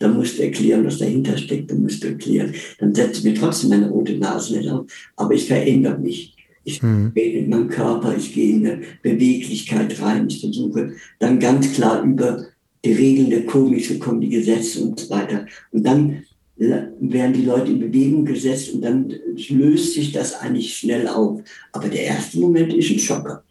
Dann 0.00 0.16
musst 0.16 0.38
du 0.38 0.42
erklären, 0.42 0.84
was 0.84 0.98
dahinter 0.98 1.38
steckt, 1.38 1.70
dann 1.70 1.82
musst 1.82 2.02
du 2.02 2.08
erklären. 2.08 2.52
Dann 2.80 2.92
setzt 2.92 3.22
mir 3.22 3.34
trotzdem 3.34 3.70
meine 3.70 3.88
rote 3.88 4.16
Nase 4.18 4.56
nicht 4.56 4.68
auf, 4.68 4.86
aber 5.14 5.34
ich 5.34 5.46
verändere 5.46 5.98
mich. 5.98 6.34
Ich 6.64 6.82
mhm. 6.82 7.12
gehe 7.14 7.38
in 7.38 7.48
meinem 7.48 7.68
Körper, 7.68 8.16
ich 8.16 8.34
gehe 8.34 8.56
in 8.56 8.66
eine 8.66 8.80
Beweglichkeit 9.00 10.02
rein, 10.02 10.26
ich 10.28 10.40
versuche 10.40 10.94
dann 11.20 11.38
ganz 11.38 11.72
klar 11.72 12.02
über 12.02 12.46
die 12.84 12.92
Regeln 12.92 13.30
der 13.30 13.46
Komik 13.46 13.84
zu 13.84 14.00
kommen, 14.00 14.20
die 14.20 14.28
Gesetze 14.28 14.82
und 14.82 14.98
so 14.98 15.10
weiter. 15.10 15.46
Und 15.70 15.86
dann 15.86 16.24
werden 16.56 17.32
die 17.34 17.44
Leute 17.44 17.70
in 17.70 17.80
Bewegung 17.80 18.24
gesetzt 18.24 18.72
und 18.72 18.82
dann 18.82 19.12
löst 19.50 19.94
sich 19.94 20.12
das 20.12 20.34
eigentlich 20.34 20.74
schnell 20.74 21.06
auf. 21.06 21.42
Aber 21.72 21.88
der 21.88 22.04
erste 22.04 22.38
Moment 22.38 22.72
ist 22.72 22.90
ein 22.90 22.98
Schocker. 22.98 23.42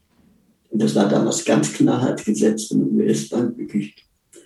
Und 0.71 0.81
das 0.81 0.95
war 0.95 1.07
damals 1.07 1.45
ganz 1.45 1.71
knallhart 1.73 2.25
gesetzt 2.25 2.71
der 2.71 2.79
US-Bank, 2.79 3.57
wirklich 3.57 3.95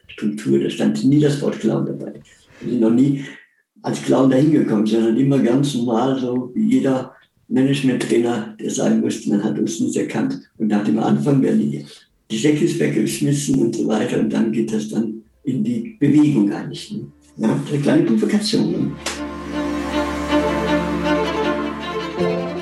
Struktur. 0.08 0.60
Da 0.60 0.70
stand 0.70 1.04
nie 1.06 1.20
das 1.20 1.42
Wort 1.42 1.60
Clown 1.60 1.86
dabei. 1.86 2.14
Wir 2.62 2.72
sind 2.72 2.82
noch 2.82 2.92
nie 2.92 3.24
als 3.82 4.02
Clown 4.04 4.30
dahin 4.30 4.52
gekommen, 4.52 4.86
sondern 4.86 5.18
immer 5.18 5.40
ganz 5.40 5.74
normal, 5.76 6.20
so 6.20 6.52
wie 6.54 6.76
jeder 6.76 7.16
Management-Trainer, 7.48 8.58
der 8.60 8.70
sagen 8.70 9.00
musste, 9.00 9.30
man 9.30 9.44
hat 9.44 9.58
uns 9.58 9.80
nicht 9.80 9.96
erkannt. 9.96 10.40
Und 10.58 10.68
nach 10.68 10.84
dem 10.84 11.00
Anfang 11.00 11.42
werden 11.42 11.60
die, 11.60 11.86
die 12.30 12.38
Säcke 12.38 12.68
weggeschmissen 12.80 13.56
und 13.56 13.76
so 13.76 13.88
weiter. 13.88 14.20
Und 14.20 14.32
dann 14.32 14.52
geht 14.52 14.74
das 14.74 14.90
dann 14.90 15.24
in 15.44 15.64
die 15.64 15.96
Bewegung 16.00 16.52
eigentlich. 16.52 16.92
Ne? 16.92 17.08
Ja, 17.38 17.60
eine 17.70 17.80
kleine 17.80 18.04
Provokation. 18.04 18.96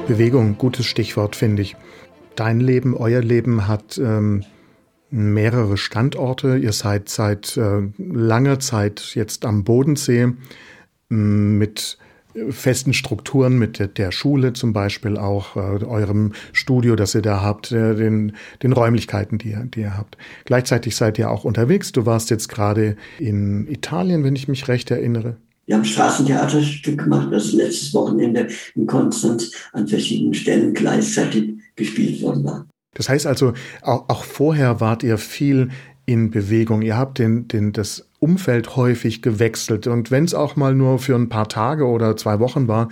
Bewegung, 0.07 0.57
gutes 0.57 0.85
Stichwort, 0.85 1.35
finde 1.35 1.61
ich. 1.63 1.75
Dein 2.35 2.59
Leben, 2.59 2.95
euer 2.95 3.21
Leben 3.21 3.67
hat 3.67 3.97
ähm, 3.97 4.43
mehrere 5.09 5.77
Standorte. 5.77 6.57
Ihr 6.57 6.71
seid 6.71 7.09
seit 7.09 7.57
äh, 7.57 7.81
langer 7.97 8.59
Zeit 8.59 9.15
jetzt 9.15 9.45
am 9.45 9.63
Bodensee 9.63 10.33
mit 11.09 11.97
festen 12.49 12.93
Strukturen 12.93 13.57
mit 13.57 13.79
der, 13.79 13.87
der 13.87 14.11
Schule 14.11 14.53
zum 14.53 14.73
Beispiel 14.73 15.17
auch, 15.17 15.55
äh, 15.55 15.83
eurem 15.83 16.33
Studio, 16.53 16.95
das 16.95 17.15
ihr 17.15 17.21
da 17.21 17.41
habt, 17.41 17.71
äh, 17.71 17.95
den, 17.95 18.33
den 18.63 18.73
Räumlichkeiten, 18.73 19.37
die, 19.37 19.55
die 19.73 19.81
ihr 19.81 19.97
habt. 19.97 20.17
Gleichzeitig 20.45 20.95
seid 20.95 21.17
ihr 21.17 21.31
auch 21.31 21.43
unterwegs. 21.43 21.91
Du 21.91 22.05
warst 22.05 22.29
jetzt 22.29 22.49
gerade 22.49 22.95
in 23.19 23.67
Italien, 23.67 24.23
wenn 24.23 24.35
ich 24.35 24.47
mich 24.47 24.67
recht 24.67 24.91
erinnere. 24.91 25.37
Wir 25.65 25.75
haben 25.75 25.85
Straßentheaterstück 25.85 27.03
gemacht, 27.03 27.27
das 27.31 27.51
letztes 27.51 27.93
Wochenende 27.93 28.47
in 28.75 28.87
Konstanz 28.87 29.51
an 29.73 29.87
verschiedenen 29.87 30.33
Stellen 30.33 30.73
gleichzeitig 30.73 31.55
gespielt 31.75 32.21
worden 32.21 32.45
war. 32.45 32.67
Das 32.93 33.09
heißt 33.09 33.27
also, 33.27 33.53
auch, 33.81 34.07
auch 34.07 34.23
vorher 34.23 34.79
wart 34.79 35.03
ihr 35.03 35.17
viel 35.17 35.69
in 36.05 36.31
Bewegung. 36.31 36.81
Ihr 36.81 36.97
habt 36.97 37.19
den, 37.19 37.49
den, 37.49 37.73
das 37.73 38.06
Umfeld 38.19 38.75
häufig 38.75 39.21
gewechselt. 39.21 39.87
Und 39.87 40.11
wenn 40.11 40.25
es 40.25 40.33
auch 40.33 40.55
mal 40.55 40.73
nur 40.73 40.99
für 40.99 41.15
ein 41.15 41.29
paar 41.29 41.49
Tage 41.49 41.85
oder 41.85 42.17
zwei 42.17 42.39
Wochen 42.39 42.67
war, 42.67 42.89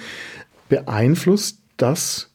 beeinflusst 0.70 1.60
das 1.78 2.30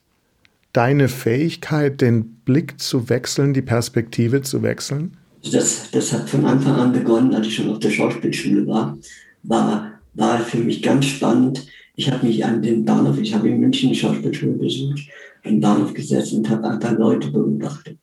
deine 0.73 1.09
Fähigkeit, 1.09 2.01
den 2.01 2.37
Blick 2.45 2.81
zu 2.81 3.09
wechseln, 3.09 3.55
die 3.55 3.63
Perspektive 3.63 4.43
zu 4.43 4.63
wechseln? 4.63 5.17
Das, 5.51 5.91
das 5.91 6.13
hat 6.13 6.29
von 6.29 6.45
Anfang 6.45 6.75
an 6.75 6.93
begonnen, 6.93 7.35
als 7.35 7.47
ich 7.47 7.57
schon 7.57 7.71
auf 7.71 7.79
der 7.79 7.91
Schauspielschule 7.91 8.67
war. 8.67 8.99
War, 9.43 9.93
war 10.15 10.39
für 10.41 10.59
mich 10.59 10.83
ganz 10.83 11.07
spannend. 11.07 11.67
Ich 11.97 12.11
habe 12.11 12.27
mich 12.27 12.45
an 12.45 12.63
den 12.63 12.85
Bahnhof, 12.85 13.19
ich 13.19 13.35
habe 13.35 13.49
in 13.49 13.61
München 13.61 13.91
die 13.91 13.97
Schauspielschule 13.97 14.53
besucht, 14.53 15.01
an 15.45 15.53
den 15.53 15.61
Bahnhof 15.61 15.95
gesetzt 15.95 16.33
und 16.33 16.49
habe 16.49 16.69
ein 16.69 16.79
paar 16.79 16.95
Leute 16.95 17.31
beobachtet. 17.31 17.99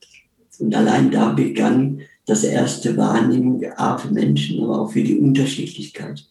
Und 0.59 0.73
allein 0.73 1.11
da 1.11 1.29
begann 1.33 2.01
das 2.27 2.43
erste 2.43 2.95
Wahrnehmung 2.97 3.63
A 3.77 3.97
für 3.97 4.13
Menschen, 4.13 4.61
aber 4.61 4.81
auch 4.81 4.91
für 4.91 5.01
die 5.01 5.17
Unterschiedlichkeit. 5.17 6.23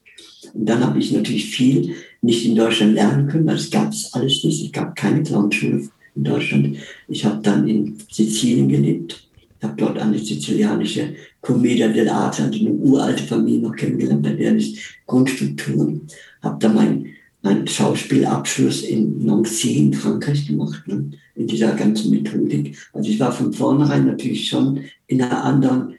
Und 0.52 0.66
dann 0.66 0.84
habe 0.84 0.98
ich 0.98 1.10
natürlich 1.10 1.46
viel 1.46 1.94
nicht 2.22 2.46
in 2.46 2.54
Deutschland 2.54 2.94
lernen 2.94 3.26
können, 3.26 3.46
weil 3.46 3.56
es 3.56 3.70
gab 3.70 3.90
es 3.90 4.12
alles 4.14 4.44
nicht. 4.44 4.66
Es 4.66 4.72
gab 4.72 4.94
keine 4.94 5.22
Clownschule 5.22 5.88
in 6.14 6.24
Deutschland. 6.24 6.76
Ich 7.08 7.24
habe 7.24 7.42
dann 7.42 7.66
in 7.66 7.96
Sizilien 8.10 8.68
gelebt, 8.68 9.26
habe 9.62 9.74
dort 9.76 9.98
eine 9.98 10.18
sizilianische 10.18 11.14
Commedia 11.40 11.88
dell'arte, 11.88 12.44
also 12.44 12.58
eine 12.58 12.72
uralte 12.72 13.22
Familie 13.22 13.60
noch 13.60 13.74
kennengelernt, 13.74 14.22
bei 14.22 14.32
der 14.32 14.54
ich 14.54 14.80
Grundstrukturen, 15.06 16.02
habe 16.42 16.58
da 16.60 16.68
mein 16.68 17.06
meinen 17.46 17.66
Schauspielabschluss 17.66 18.82
in 18.82 19.24
Nancy 19.24 19.78
in 19.78 19.94
Frankreich 19.94 20.46
gemacht, 20.46 20.82
ne? 20.86 21.10
in 21.36 21.46
dieser 21.46 21.74
ganzen 21.74 22.10
Methodik. 22.10 22.76
Also 22.92 23.08
ich 23.08 23.20
war 23.20 23.30
von 23.30 23.52
vornherein 23.52 24.06
natürlich 24.06 24.48
schon 24.48 24.80
in 25.06 25.22
einer 25.22 25.44
anderen, 25.44 25.94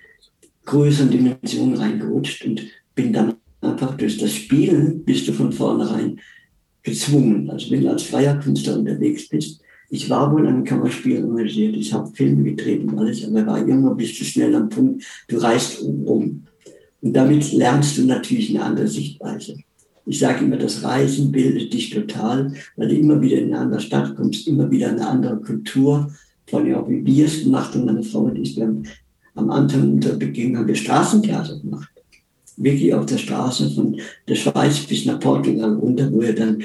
größeren 0.65 1.09
Dimension 1.09 1.75
reingerutscht 1.75 2.45
und 2.45 2.61
bin 2.93 3.13
dann 3.13 3.35
einfach 3.61 3.95
durch 3.95 4.17
das 4.17 4.33
Spielen 4.33 5.05
bist 5.05 5.25
du 5.27 5.31
von 5.31 5.53
vornherein 5.53 6.19
gezwungen. 6.83 7.49
Also 7.49 7.71
wenn 7.71 7.83
du 7.83 7.91
als 7.91 8.03
freier 8.03 8.37
Künstler 8.37 8.77
unterwegs 8.77 9.29
bist, 9.29 9.61
ich 9.89 10.09
war 10.09 10.29
wohl 10.33 10.45
an 10.45 10.65
Kammerspiel 10.65 11.17
engagiert, 11.17 11.77
ich 11.77 11.93
habe 11.93 12.13
Filme 12.13 12.43
gedreht 12.43 12.83
und 12.83 12.99
alles, 12.99 13.25
aber 13.25 13.45
war 13.45 13.65
immer 13.65 13.95
bist 13.95 14.19
du 14.19 14.25
schnell 14.25 14.53
am 14.53 14.67
Punkt, 14.67 15.05
du 15.29 15.37
reist 15.37 15.81
um. 15.81 16.43
Und 17.01 17.13
damit 17.13 17.53
lernst 17.53 17.97
du 17.97 18.03
natürlich 18.03 18.49
eine 18.49 18.65
andere 18.65 18.87
Sichtweise. 18.89 19.55
Ich 20.07 20.19
sage 20.19 20.45
immer, 20.45 20.55
das 20.55 20.83
Reisen 20.83 21.33
bildet 21.33 21.73
dich 21.73 21.89
total, 21.89 22.53
weil 22.77 22.87
du 22.87 22.95
immer 22.95 23.21
wieder 23.21 23.39
in 23.39 23.53
eine 23.53 23.59
andere 23.59 23.81
Stadt 23.81 24.15
kommst, 24.15 24.47
immer 24.47 24.71
wieder 24.71 24.89
eine 24.89 25.05
andere 25.05 25.37
Kultur. 25.37 26.09
Vor 26.47 26.61
allem 26.61 26.75
auch 26.75 26.89
wie 26.89 27.05
wir 27.05 27.25
es 27.25 27.43
gemacht 27.43 27.75
haben, 27.75 27.85
meine 27.85 28.03
Frau 28.03 28.21
und 28.21 28.37
ich, 28.37 28.55
wir 28.55 28.67
haben 28.67 28.83
am 29.35 29.49
Anfang 29.51 29.93
unserer 29.93 30.15
Begegnung 30.15 30.59
haben 30.59 30.67
wir 30.67 30.75
Straßentheater 30.75 31.59
gemacht. 31.59 31.89
Wirklich 32.55 32.93
auf 32.93 33.05
der 33.05 33.17
Straße 33.17 33.69
von 33.71 33.99
der 34.27 34.35
Schweiz 34.35 34.79
bis 34.79 35.05
nach 35.05 35.19
Portugal 35.19 35.73
runter, 35.73 36.11
wo 36.11 36.21
wir 36.21 36.33
dann 36.33 36.63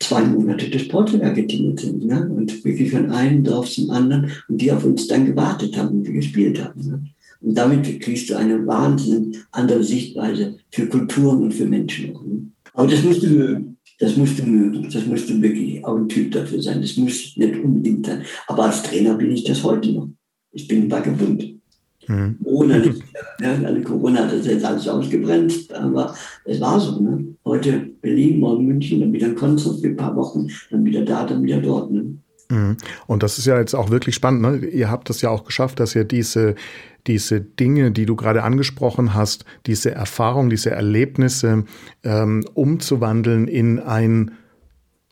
zwei 0.00 0.22
Monate 0.22 0.68
durch 0.68 0.88
Portugal 0.88 1.32
getingelt 1.32 1.80
sind. 1.80 2.04
Ne? 2.04 2.28
Und 2.28 2.64
wirklich 2.64 2.90
von 2.90 3.10
einem 3.10 3.44
Dorf 3.44 3.70
zum 3.70 3.90
anderen 3.90 4.30
und 4.48 4.60
die 4.60 4.72
auf 4.72 4.84
uns 4.84 5.06
dann 5.06 5.24
gewartet 5.24 5.76
haben 5.76 5.98
und 5.98 6.06
wir 6.06 6.14
gespielt 6.14 6.62
haben. 6.62 6.80
Ne? 6.82 7.02
Und 7.40 7.56
damit 7.56 8.00
kriegst 8.00 8.28
du 8.28 8.36
eine 8.36 8.66
wahnsinnig 8.66 9.38
andere 9.52 9.82
Sichtweise 9.82 10.58
für 10.70 10.86
Kulturen 10.86 11.44
und 11.44 11.54
für 11.54 11.66
Menschen. 11.66 12.52
Aber 12.74 12.86
das 12.86 13.02
musst 13.02 13.22
du 13.22 13.28
mögen. 13.28 13.76
Das 13.98 14.16
musst 14.16 14.38
du 14.38 14.44
mögen. 14.44 14.88
Das 14.90 15.06
musst 15.06 15.28
du 15.28 15.40
wirklich 15.40 15.84
auch 15.84 15.96
ein 15.96 16.08
Typ 16.08 16.32
dafür 16.32 16.60
sein. 16.60 16.80
Das 16.80 16.96
muss 16.96 17.36
nicht 17.36 17.56
unbedingt 17.62 18.06
sein. 18.06 18.22
Aber 18.46 18.64
als 18.64 18.82
Trainer 18.82 19.14
bin 19.14 19.30
ich 19.30 19.44
das 19.44 19.62
heute 19.62 19.92
noch. 19.92 20.08
Ich 20.52 20.66
bin 20.68 20.90
vagabund. 20.90 21.52
Mhm. 22.08 22.38
Corona. 22.42 22.82
Ja, 23.40 23.80
Corona 23.84 24.24
hat 24.24 24.32
das 24.32 24.46
jetzt 24.46 24.64
alles 24.64 24.88
ausgebremst, 24.88 25.72
aber 25.72 26.14
es 26.44 26.60
war 26.60 26.80
so. 26.80 27.00
Ne? 27.00 27.36
Heute 27.44 27.90
Berlin, 28.00 28.40
morgen 28.40 28.66
München, 28.66 29.00
dann 29.00 29.12
wieder 29.12 29.28
in 29.28 29.34
Konstanz 29.34 29.80
für 29.80 29.88
ein 29.88 29.96
paar 29.96 30.16
Wochen, 30.16 30.48
dann 30.70 30.84
wieder 30.84 31.04
da, 31.04 31.24
dann 31.24 31.42
wieder 31.42 31.60
dort. 31.60 31.90
Ne? 31.90 32.18
Mhm. 32.50 32.76
Und 33.06 33.22
das 33.22 33.38
ist 33.38 33.46
ja 33.46 33.58
jetzt 33.58 33.74
auch 33.74 33.90
wirklich 33.90 34.14
spannend. 34.14 34.42
Ne? 34.42 34.68
Ihr 34.68 34.90
habt 34.90 35.08
das 35.10 35.22
ja 35.22 35.30
auch 35.30 35.44
geschafft, 35.44 35.80
dass 35.80 35.94
ihr 35.94 36.04
diese 36.04 36.54
diese 37.06 37.40
Dinge, 37.40 37.90
die 37.90 38.06
du 38.06 38.16
gerade 38.16 38.42
angesprochen 38.42 39.14
hast, 39.14 39.44
diese 39.66 39.92
Erfahrung, 39.92 40.50
diese 40.50 40.70
Erlebnisse 40.70 41.64
ähm, 42.04 42.44
umzuwandeln 42.54 43.48
in 43.48 43.80
ein 43.80 44.32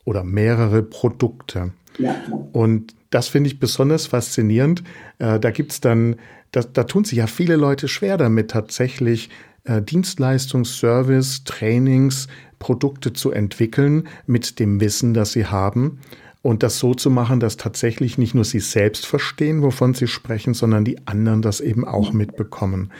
oder 0.05 0.23
mehrere 0.23 0.83
Produkte. 0.83 1.73
Ja. 1.97 2.15
Und 2.53 2.95
das 3.09 3.27
finde 3.27 3.49
ich 3.49 3.59
besonders 3.59 4.07
faszinierend. 4.07 4.83
Äh, 5.19 5.39
da 5.39 5.51
gibt's 5.51 5.81
dann, 5.81 6.15
da, 6.51 6.61
da 6.61 6.85
tun 6.85 7.03
sich 7.03 7.17
ja 7.17 7.27
viele 7.27 7.57
Leute 7.57 7.87
schwer 7.87 8.17
damit, 8.17 8.51
tatsächlich 8.51 9.29
äh, 9.65 9.81
Dienstleistung, 9.81 10.65
Service, 10.65 11.43
Trainings, 11.43 12.27
Produkte 12.59 13.11
zu 13.11 13.31
entwickeln 13.31 14.07
mit 14.27 14.59
dem 14.59 14.79
Wissen, 14.79 15.13
das 15.13 15.33
sie 15.33 15.45
haben 15.45 15.99
und 16.41 16.63
das 16.63 16.79
so 16.79 16.93
zu 16.93 17.09
machen, 17.09 17.39
dass 17.39 17.57
tatsächlich 17.57 18.17
nicht 18.17 18.33
nur 18.33 18.45
sie 18.45 18.59
selbst 18.59 19.05
verstehen, 19.05 19.61
wovon 19.61 19.93
sie 19.93 20.07
sprechen, 20.07 20.53
sondern 20.53 20.85
die 20.85 21.07
anderen 21.07 21.41
das 21.41 21.59
eben 21.59 21.85
auch 21.85 22.13
mitbekommen. 22.13 22.91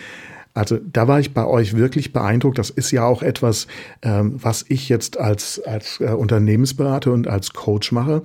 Also 0.54 0.78
da 0.78 1.08
war 1.08 1.20
ich 1.20 1.34
bei 1.34 1.46
euch 1.46 1.76
wirklich 1.76 2.12
beeindruckt. 2.14 2.58
Das 2.58 2.70
ist 2.70 2.92
ja 2.92 3.06
auch 3.06 3.24
etwas, 3.24 3.68
ähm, 4.02 4.36
was 4.36 4.66
ich 4.68 4.90
jetzt 4.90 5.18
als, 5.18 5.62
als 5.64 6.00
äh, 6.02 6.10
Unternehmensberater 6.10 7.14
und 7.14 7.28
als 7.28 7.54
Coach 7.54 7.92
mache, 7.92 8.24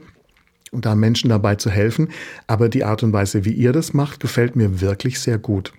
um 0.72 0.80
da 0.80 0.94
Menschen 0.96 1.30
dabei 1.30 1.54
zu 1.54 1.70
helfen. 1.70 2.08
Aber 2.46 2.68
die 2.68 2.84
Art 2.84 3.02
und 3.02 3.12
Weise, 3.12 3.44
wie 3.44 3.52
ihr 3.52 3.72
das 3.72 3.94
macht, 3.94 4.20
gefällt 4.20 4.56
mir 4.56 4.80
wirklich 4.80 5.20
sehr 5.20 5.38
gut. 5.38 5.72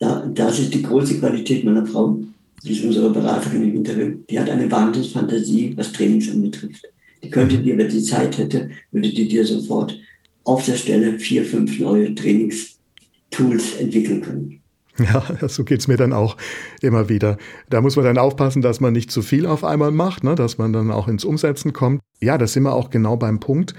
Ja, 0.00 0.24
das 0.34 0.58
ist 0.58 0.72
die 0.72 0.82
große 0.82 1.18
Qualität 1.18 1.64
meiner 1.64 1.84
Frau. 1.84 2.18
Sie 2.62 2.72
ist 2.72 2.84
unsere 2.84 3.10
Beraterin 3.10 3.62
im 3.62 3.76
Interview. 3.76 4.16
Die 4.28 4.40
hat 4.40 4.48
eine 4.48 4.70
Wahnsinnsfantasie, 4.70 5.74
was 5.76 5.92
Trainings 5.92 6.30
anbetrifft. 6.30 6.86
Die 7.22 7.30
könnte 7.30 7.58
dir, 7.58 7.76
wenn 7.76 7.90
sie 7.90 8.02
Zeit 8.02 8.38
hätte, 8.38 8.70
würde 8.92 9.10
die 9.10 9.28
dir 9.28 9.44
sofort 9.44 9.98
auf 10.44 10.64
der 10.64 10.76
Stelle 10.76 11.18
vier, 11.18 11.44
fünf 11.44 11.78
neue 11.78 12.14
Trainingstools 12.14 13.76
entwickeln 13.78 14.22
können. 14.22 14.60
Ja, 14.98 15.24
so 15.48 15.64
geht's 15.64 15.88
mir 15.88 15.96
dann 15.96 16.12
auch 16.12 16.36
immer 16.80 17.08
wieder. 17.08 17.36
Da 17.68 17.80
muss 17.80 17.96
man 17.96 18.04
dann 18.04 18.18
aufpassen, 18.18 18.62
dass 18.62 18.80
man 18.80 18.92
nicht 18.92 19.10
zu 19.10 19.22
viel 19.22 19.46
auf 19.46 19.64
einmal 19.64 19.90
macht, 19.90 20.24
ne? 20.24 20.34
dass 20.34 20.58
man 20.58 20.72
dann 20.72 20.90
auch 20.90 21.08
ins 21.08 21.24
Umsetzen 21.24 21.72
kommt. 21.72 22.00
Ja, 22.20 22.38
da 22.38 22.46
sind 22.46 22.64
wir 22.64 22.74
auch 22.74 22.90
genau 22.90 23.16
beim 23.16 23.40
Punkt. 23.40 23.74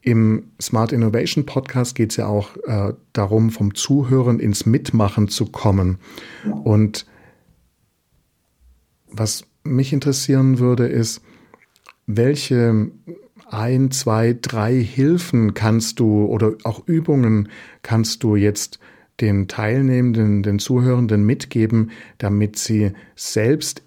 Im 0.00 0.50
Smart 0.60 0.92
Innovation 0.92 1.46
Podcast 1.46 1.94
geht 1.94 2.10
es 2.10 2.16
ja 2.16 2.26
auch 2.26 2.56
äh, 2.66 2.92
darum, 3.14 3.50
vom 3.50 3.74
Zuhören 3.74 4.38
ins 4.38 4.66
Mitmachen 4.66 5.28
zu 5.28 5.46
kommen. 5.46 5.98
Und 6.62 7.06
was 9.10 9.46
mich 9.62 9.94
interessieren 9.94 10.58
würde, 10.58 10.86
ist, 10.86 11.22
welche 12.06 12.90
ein, 13.50 13.90
zwei, 13.90 14.36
drei 14.40 14.74
Hilfen 14.74 15.54
kannst 15.54 16.00
du 16.00 16.24
oder 16.26 16.54
auch 16.64 16.86
Übungen 16.86 17.48
kannst 17.82 18.22
du 18.22 18.36
jetzt 18.36 18.78
den 19.20 19.46
Teilnehmenden, 19.48 20.42
den 20.42 20.58
Zuhörenden 20.58 21.24
mitgeben, 21.24 21.90
damit 22.18 22.58
sie 22.58 22.92
selbst 23.14 23.82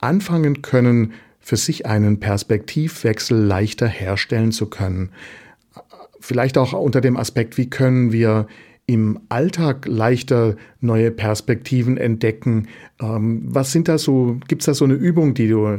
anfangen 0.00 0.62
können, 0.62 1.12
für 1.38 1.56
sich 1.56 1.86
einen 1.86 2.20
Perspektivwechsel 2.20 3.36
leichter 3.38 3.88
herstellen 3.88 4.52
zu 4.52 4.66
können. 4.66 5.10
Vielleicht 6.20 6.56
auch 6.56 6.72
unter 6.72 7.00
dem 7.00 7.16
Aspekt, 7.16 7.58
wie 7.58 7.68
können 7.68 8.12
wir 8.12 8.46
im 8.86 9.20
Alltag 9.28 9.86
leichter 9.86 10.56
neue 10.80 11.10
Perspektiven 11.10 11.96
entdecken. 11.96 12.68
Ähm, 13.00 13.42
was 13.44 13.72
sind 13.72 13.88
da 13.88 13.98
so, 13.98 14.38
gibt 14.48 14.62
es 14.62 14.66
da 14.66 14.74
so 14.74 14.84
eine 14.84 14.94
Übung, 14.94 15.34
die 15.34 15.48
du, 15.48 15.78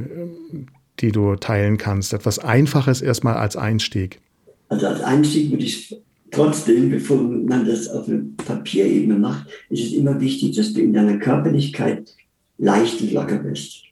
die 1.03 1.11
du 1.11 1.35
teilen 1.35 1.77
kannst? 1.77 2.13
Etwas 2.13 2.39
Einfaches 2.39 3.01
erstmal 3.01 3.35
als 3.35 3.55
Einstieg. 3.55 4.19
Also 4.69 4.87
als 4.87 5.01
Einstieg 5.01 5.51
würde 5.51 5.65
ich 5.65 5.95
Trotzdem, 6.33 6.89
bevor 6.89 7.21
man 7.21 7.63
das 7.63 7.87
auf 7.87 8.07
einer 8.07 8.23
Papierebene 8.37 9.13
macht, 9.13 9.47
ist 9.69 9.85
es 9.85 9.93
immer 9.93 10.19
wichtig, 10.19 10.55
dass 10.55 10.73
du 10.73 10.81
in 10.81 10.91
deiner 10.91 11.19
Körperlichkeit 11.19 12.11
leicht 12.57 13.01
und 13.01 13.13
locker 13.13 13.37
bist. 13.37 13.83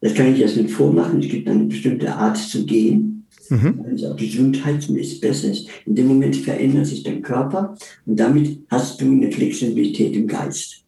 Das 0.00 0.14
kann 0.14 0.34
ich 0.34 0.40
erst 0.40 0.56
nicht 0.56 0.70
vormachen. 0.70 1.20
Es 1.20 1.28
gibt 1.28 1.46
eine 1.48 1.64
bestimmte 1.64 2.14
Art 2.14 2.38
zu 2.38 2.64
gehen, 2.64 3.26
mhm. 3.50 3.78
weil 3.78 3.94
es 3.94 4.04
auch 4.04 4.16
gesundheitsmäßig 4.16 5.20
besser 5.20 5.50
ist. 5.50 5.68
In 5.84 5.94
dem 5.94 6.08
Moment 6.08 6.34
verändert 6.34 6.86
sich 6.86 7.02
dein 7.02 7.20
Körper 7.20 7.76
und 8.06 8.18
damit 8.18 8.60
hast 8.70 8.98
du 9.02 9.04
eine 9.04 9.30
Flexibilität 9.30 10.16
im 10.16 10.26
Geist. 10.26 10.81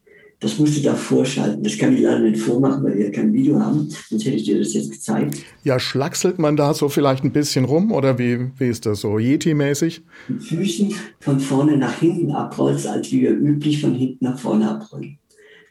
Das 0.45 0.59
musst 0.59 0.77
du 0.77 0.83
da 0.83 0.95
vorschalten. 0.95 1.63
Das 1.63 1.79
kann 1.79 1.95
ich 1.95 2.03
leider 2.03 2.19
nicht 2.19 2.37
vormachen, 2.39 2.85
weil 2.85 2.99
wir 2.99 3.11
kein 3.11 3.33
Video 3.33 3.59
haben. 3.59 3.89
Sonst 4.11 4.27
hätte 4.27 4.37
ich 4.37 4.45
dir 4.45 4.59
das 4.59 4.75
jetzt 4.75 4.93
gezeigt. 4.93 5.39
Ja, 5.65 5.81
schlackselt 5.81 6.39
man 6.39 6.55
da 6.55 6.75
so 6.75 6.91
vielleicht 6.91 7.25
ein 7.25 7.33
bisschen 7.33 7.65
rum 7.65 7.91
oder 7.91 8.19
wie, 8.19 8.51
wie 8.59 8.67
ist 8.67 8.85
das 8.85 9.01
so? 9.01 9.17
Yeti-mäßig? 9.17 10.03
Mit 10.29 10.43
Füßen 10.43 10.93
von 11.21 11.41
vorne 11.41 11.79
nach 11.79 11.99
hinten 11.99 12.31
abrollst, 12.31 12.87
als 12.87 13.11
wie 13.11 13.23
wir 13.23 13.31
üblich 13.31 13.81
von 13.81 13.95
hinten 13.95 14.23
nach 14.27 14.39
vorne 14.39 14.71
abrollen. 14.71 15.19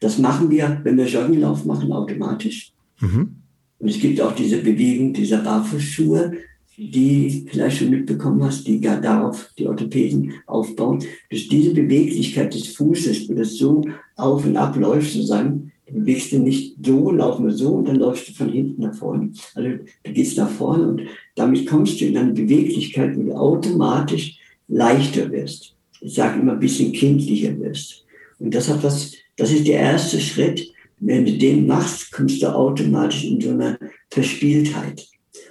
Das 0.01 0.17
machen 0.17 0.49
wir, 0.49 0.81
wenn 0.83 0.97
wir 0.97 1.05
Jogginglauf 1.05 1.65
machen, 1.65 1.91
automatisch. 1.91 2.73
Mhm. 2.99 3.35
Und 3.77 3.87
es 3.87 3.99
gibt 3.99 4.19
auch 4.21 4.33
diese 4.33 4.57
Bewegung 4.57 5.13
dieser 5.13 5.37
Barfußschuhe, 5.37 6.31
die 6.77 7.45
vielleicht 7.49 7.77
schon 7.77 7.89
mitbekommen 7.89 8.43
hast, 8.43 8.67
die 8.67 8.81
gar 8.81 8.99
darauf 8.99 9.51
die 9.57 9.67
Orthopäden 9.67 10.33
aufbauen. 10.47 11.03
Durch 11.29 11.47
diese 11.47 11.73
Beweglichkeit 11.73 12.53
des 12.53 12.67
Fußes, 12.67 13.29
wo 13.29 13.33
das 13.33 13.55
so 13.57 13.81
auf 14.15 14.45
und 14.45 14.57
ab 14.57 14.75
läuft, 14.75 15.11
sozusagen, 15.11 15.71
du 15.87 15.93
bewegst 15.93 16.31
du 16.31 16.39
nicht 16.39 16.77
so, 16.83 17.11
laufen 17.11 17.45
wir 17.45 17.53
so 17.53 17.73
und 17.75 17.87
dann 17.87 17.97
läufst 17.97 18.29
du 18.29 18.33
von 18.33 18.49
hinten 18.49 18.81
nach 18.81 18.95
vorne. 18.95 19.31
Also 19.53 19.69
du 20.03 20.11
gehst 20.11 20.37
nach 20.37 20.49
vorne 20.49 20.87
und 20.87 21.01
damit 21.35 21.67
kommst 21.67 22.01
du 22.01 22.05
in 22.05 22.17
eine 22.17 22.33
Beweglichkeit, 22.33 23.15
wo 23.15 23.23
du 23.23 23.33
automatisch 23.33 24.39
leichter 24.67 25.31
wirst. 25.31 25.75
Ich 26.01 26.15
sage 26.15 26.39
immer 26.39 26.53
ein 26.53 26.59
bisschen 26.59 26.91
kindlicher 26.91 27.57
wirst. 27.59 28.05
Und 28.39 28.53
das 28.53 28.67
hat 28.67 28.83
was, 28.83 29.13
das 29.37 29.51
ist 29.51 29.67
der 29.67 29.79
erste 29.79 30.19
Schritt. 30.19 30.69
Wenn 30.99 31.25
du 31.25 31.37
den 31.37 31.67
machst, 31.67 32.11
kommst 32.11 32.41
du 32.41 32.47
automatisch 32.47 33.25
in 33.25 33.39
so 33.39 33.51
eine 33.51 33.77
Verspieltheit. 34.09 35.07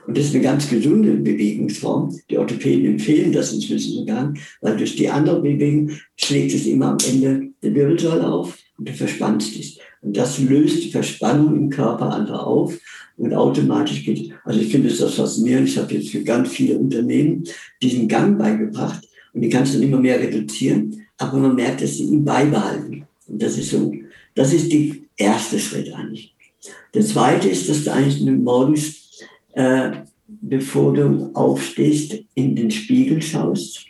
Und 0.07 0.17
das 0.17 0.27
ist 0.27 0.35
eine 0.35 0.43
ganz 0.43 0.69
gesunde 0.69 1.13
Bewegungsform. 1.13 2.17
Die 2.29 2.39
Orthopäden 2.39 2.87
empfehlen 2.87 3.33
das 3.33 3.53
inzwischen 3.53 3.93
sogar, 3.93 4.35
weil 4.61 4.77
durch 4.77 4.97
die 4.97 5.09
andere 5.09 5.41
Bewegung 5.41 5.91
schlägt 6.17 6.55
es 6.55 6.67
immer 6.67 6.91
am 6.91 6.99
Ende 7.09 7.51
der 7.63 7.75
Wirbelsäule 7.75 8.27
auf 8.27 8.59
und 8.79 8.89
du 8.89 8.93
verspannst 8.93 9.55
dich. 9.55 9.81
Und 10.01 10.17
das 10.17 10.41
löst 10.41 10.83
die 10.83 10.91
Verspannung 10.91 11.55
im 11.57 11.71
Körper 11.71 12.15
einfach 12.15 12.45
auf 12.45 12.77
und 13.17 13.33
automatisch 13.33 14.05
geht. 14.05 14.33
Also 14.45 14.61
ich 14.61 14.73
finde 14.73 14.89
das 14.89 15.15
faszinierend. 15.15 15.69
Ich 15.69 15.79
habe 15.79 15.95
jetzt 15.95 16.11
für 16.11 16.25
ganz 16.25 16.51
viele 16.51 16.77
Unternehmen 16.77 17.45
diesen 17.81 18.09
Gang 18.09 18.37
beigebracht 18.37 19.07
und 19.33 19.43
die 19.43 19.49
kannst 19.49 19.75
du 19.75 19.81
immer 19.81 20.01
mehr 20.01 20.19
reduzieren, 20.19 21.03
aber 21.19 21.39
man 21.39 21.55
merkt, 21.55 21.83
dass 21.83 21.97
sie 21.97 22.05
ihn 22.05 22.25
beibehalten. 22.25 23.05
Und 23.29 23.41
das 23.41 23.57
ist 23.57 23.71
so, 23.71 23.93
das 24.35 24.53
ist 24.53 24.73
der 24.73 24.97
erste 25.17 25.59
Schritt 25.59 25.93
eigentlich. 25.95 26.35
Der 26.95 27.03
zweite 27.03 27.49
ist, 27.49 27.69
dass 27.69 27.85
du 27.85 27.93
eigentlich 27.93 28.21
morgens 28.23 29.02
äh, 29.53 29.91
bevor 30.27 30.95
du 30.95 31.31
aufstehst, 31.35 32.25
in 32.35 32.57
den 32.57 32.71
Spiegel 32.71 33.21
schaust 33.21 33.87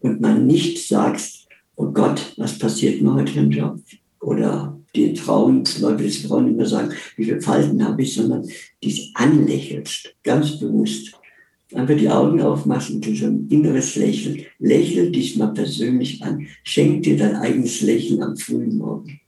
und 0.00 0.20
man 0.20 0.46
nicht 0.46 0.86
sagst, 0.86 1.48
oh 1.76 1.90
Gott, 1.90 2.34
was 2.36 2.58
passiert 2.58 3.02
mir 3.02 3.14
heute 3.14 3.38
im 3.38 3.50
Job? 3.50 3.78
Oder 4.20 4.78
die 4.94 5.16
Frauen, 5.16 5.64
Leute, 5.80 6.04
die 6.04 6.10
Frauen 6.10 6.48
immer 6.48 6.66
sagen, 6.66 6.92
wie 7.16 7.24
viele 7.24 7.40
Falten 7.40 7.84
habe 7.84 8.02
ich, 8.02 8.14
sondern 8.14 8.48
dies 8.82 9.10
anlächelst, 9.14 10.14
ganz 10.22 10.58
bewusst. 10.58 11.12
Einfach 11.74 11.96
die 11.96 12.08
Augen 12.08 12.40
aufmachen, 12.40 13.02
so 13.02 13.26
ein 13.26 13.48
inneres 13.50 13.96
Lächeln. 13.96 14.42
Lächel 14.60 15.10
dich 15.10 15.36
mal 15.36 15.48
persönlich 15.48 16.22
an. 16.22 16.46
Schenk 16.62 17.02
dir 17.02 17.16
dein 17.16 17.34
eigenes 17.36 17.80
Lächeln 17.80 18.22
am 18.22 18.36
frühen 18.36 18.78
Morgen. 18.78 19.20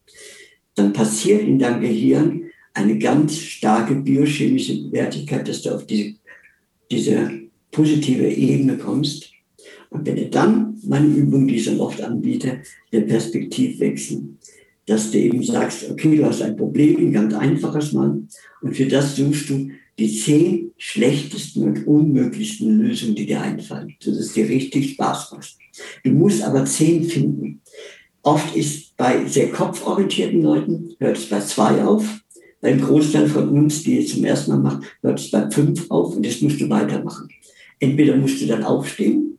Dann 0.77 0.93
passiert 0.93 1.43
in 1.43 1.59
deinem 1.59 1.81
Gehirn 1.81 2.46
eine 2.77 2.99
ganz 2.99 3.39
starke 3.39 3.95
biochemische 3.95 4.93
Wertigkeit, 4.93 5.49
dass 5.49 5.63
du 5.63 5.75
auf 5.75 5.87
diese, 5.87 6.15
diese 6.91 7.31
positive 7.71 8.29
Ebene 8.29 8.77
kommst. 8.77 9.33
Und 9.89 10.07
wenn 10.07 10.17
du 10.17 10.29
dann, 10.29 10.79
meine 10.83 11.07
Übung, 11.07 11.49
die 11.49 11.57
ich 11.57 11.65
dann 11.65 11.81
oft 11.81 12.03
anbiete, 12.03 12.61
der 12.93 13.01
Perspektivwechsel, 13.01 14.25
dass 14.85 15.11
du 15.11 15.19
eben 15.19 15.43
sagst, 15.43 15.91
okay, 15.91 16.17
du 16.17 16.27
hast 16.27 16.43
ein 16.43 16.57
Problem, 16.57 16.99
ein 16.99 17.13
ganz 17.13 17.33
einfaches 17.35 17.93
Mal, 17.93 18.23
und 18.61 18.77
für 18.77 18.87
das 18.87 19.17
suchst 19.17 19.49
du 19.49 19.71
die 19.99 20.15
zehn 20.15 20.73
schlechtesten 20.77 21.63
und 21.63 21.87
unmöglichsten 21.87 22.79
Lösungen, 22.79 23.15
die 23.15 23.25
dir 23.25 23.41
einfallen, 23.41 23.97
sodass 24.01 24.21
es 24.21 24.33
dir 24.35 24.49
richtig 24.49 24.93
Spaß 24.93 25.33
macht. 25.33 25.57
Du 26.05 26.11
musst 26.11 26.43
aber 26.43 26.67
zehn 26.67 27.05
finden. 27.05 27.63
Oft 28.23 28.55
ist 28.55 28.95
bei 28.99 29.25
sehr 29.27 29.51
kopforientierten 29.51 30.43
Leuten, 30.43 30.95
hört 30.99 31.17
es 31.17 31.27
bei 31.27 31.41
zwei 31.41 31.83
auf, 31.83 32.21
ein 32.63 32.81
Großteil 32.81 33.29
von 33.29 33.49
uns, 33.49 33.83
die 33.83 33.99
es 33.99 34.15
zum 34.15 34.25
ersten 34.25 34.53
Mal 34.53 34.59
macht, 34.59 34.83
hört 35.03 35.21
es 35.21 35.31
bei 35.31 35.51
fünf 35.51 35.91
auf 35.91 36.17
und 36.17 36.25
das 36.25 36.41
musst 36.41 36.61
du 36.61 36.69
weitermachen. 36.69 37.29
Entweder 37.79 38.17
musst 38.17 38.41
du 38.41 38.47
dann 38.47 38.65
aufstehen 38.65 39.39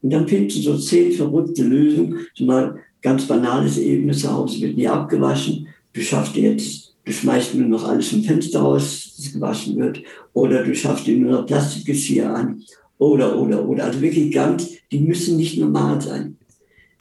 und 0.00 0.12
dann 0.12 0.26
findest 0.26 0.58
du 0.58 0.62
so 0.62 0.78
zehn 0.78 1.12
verrückte 1.12 1.62
Lösungen, 1.62 2.26
zumal 2.34 2.80
ganz 3.02 3.26
banales 3.26 3.78
Ebene 3.78 4.12
zu 4.12 4.32
Hause 4.32 4.60
wird 4.60 4.76
nie 4.76 4.88
abgewaschen. 4.88 5.68
Du 5.92 6.00
schaffst 6.00 6.34
jetzt, 6.36 6.94
du 7.04 7.12
schmeißt 7.12 7.54
nur 7.54 7.68
noch 7.68 7.86
alles 7.86 8.12
im 8.12 8.24
Fenster 8.24 8.60
raus, 8.60 9.14
das 9.16 9.32
gewaschen 9.32 9.76
wird, 9.76 10.02
oder 10.32 10.64
du 10.64 10.74
schaffst 10.74 11.06
dir 11.06 11.16
nur 11.16 11.32
noch 11.32 11.46
Plastikgeschirr 11.46 12.34
an, 12.34 12.62
oder, 12.98 13.38
oder, 13.38 13.68
oder. 13.68 13.84
Also 13.84 14.00
wirklich 14.00 14.32
ganz, 14.32 14.70
die 14.90 15.00
müssen 15.00 15.36
nicht 15.36 15.58
normal 15.58 16.00
sein. 16.00 16.36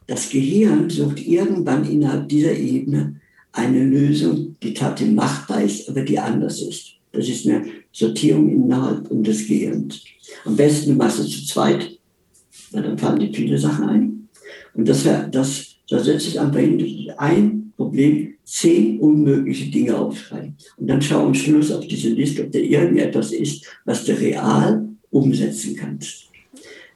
Das 0.08 0.30
Gehirn 0.30 0.90
sucht 0.90 1.26
irgendwann 1.26 1.90
innerhalb 1.90 2.28
dieser 2.28 2.54
Ebene 2.54 3.21
eine 3.54 3.84
Lösung, 3.84 4.56
die 4.62 4.74
tatsächlich 4.74 5.16
machbar 5.16 5.64
ist, 5.64 5.89
aber 5.89 6.02
die 6.02 6.18
anders 6.18 6.62
ist. 6.62 6.93
Das 7.12 7.28
ist 7.28 7.45
eine 7.47 7.66
Sortierung 7.91 8.49
innerhalb 8.49 9.08
des 9.24 9.47
Gehirns. 9.47 10.02
Am 10.45 10.56
besten 10.56 10.91
du 10.91 10.95
machst 10.95 11.20
es 11.20 11.30
zu 11.30 11.45
zweit, 11.45 11.99
weil 12.72 12.84
dann 12.84 12.97
fallen 12.97 13.20
dir 13.20 13.34
viele 13.34 13.58
Sachen 13.58 13.89
ein. 13.89 14.30
Und 14.74 14.88
das, 14.88 15.06
das, 15.32 15.76
da 15.89 15.99
setze 15.99 16.30
ich 16.30 16.39
einfach 16.39 16.60
hin, 16.60 17.12
ein 17.18 17.74
Problem, 17.76 18.36
zehn 18.45 18.99
unmögliche 18.99 19.70
Dinge 19.70 19.97
aufschreiben. 19.97 20.56
Und 20.78 20.88
dann 20.88 21.02
schau 21.02 21.26
am 21.26 21.34
Schluss 21.34 21.72
auf 21.72 21.86
diese 21.86 22.10
Liste, 22.10 22.45
ob 22.45 22.52
da 22.52 22.60
irgendetwas 22.60 23.34
ist, 23.34 23.66
was 23.84 24.06
du 24.06 24.18
real 24.18 24.88
umsetzen 25.10 25.76
kannst. 25.76 26.30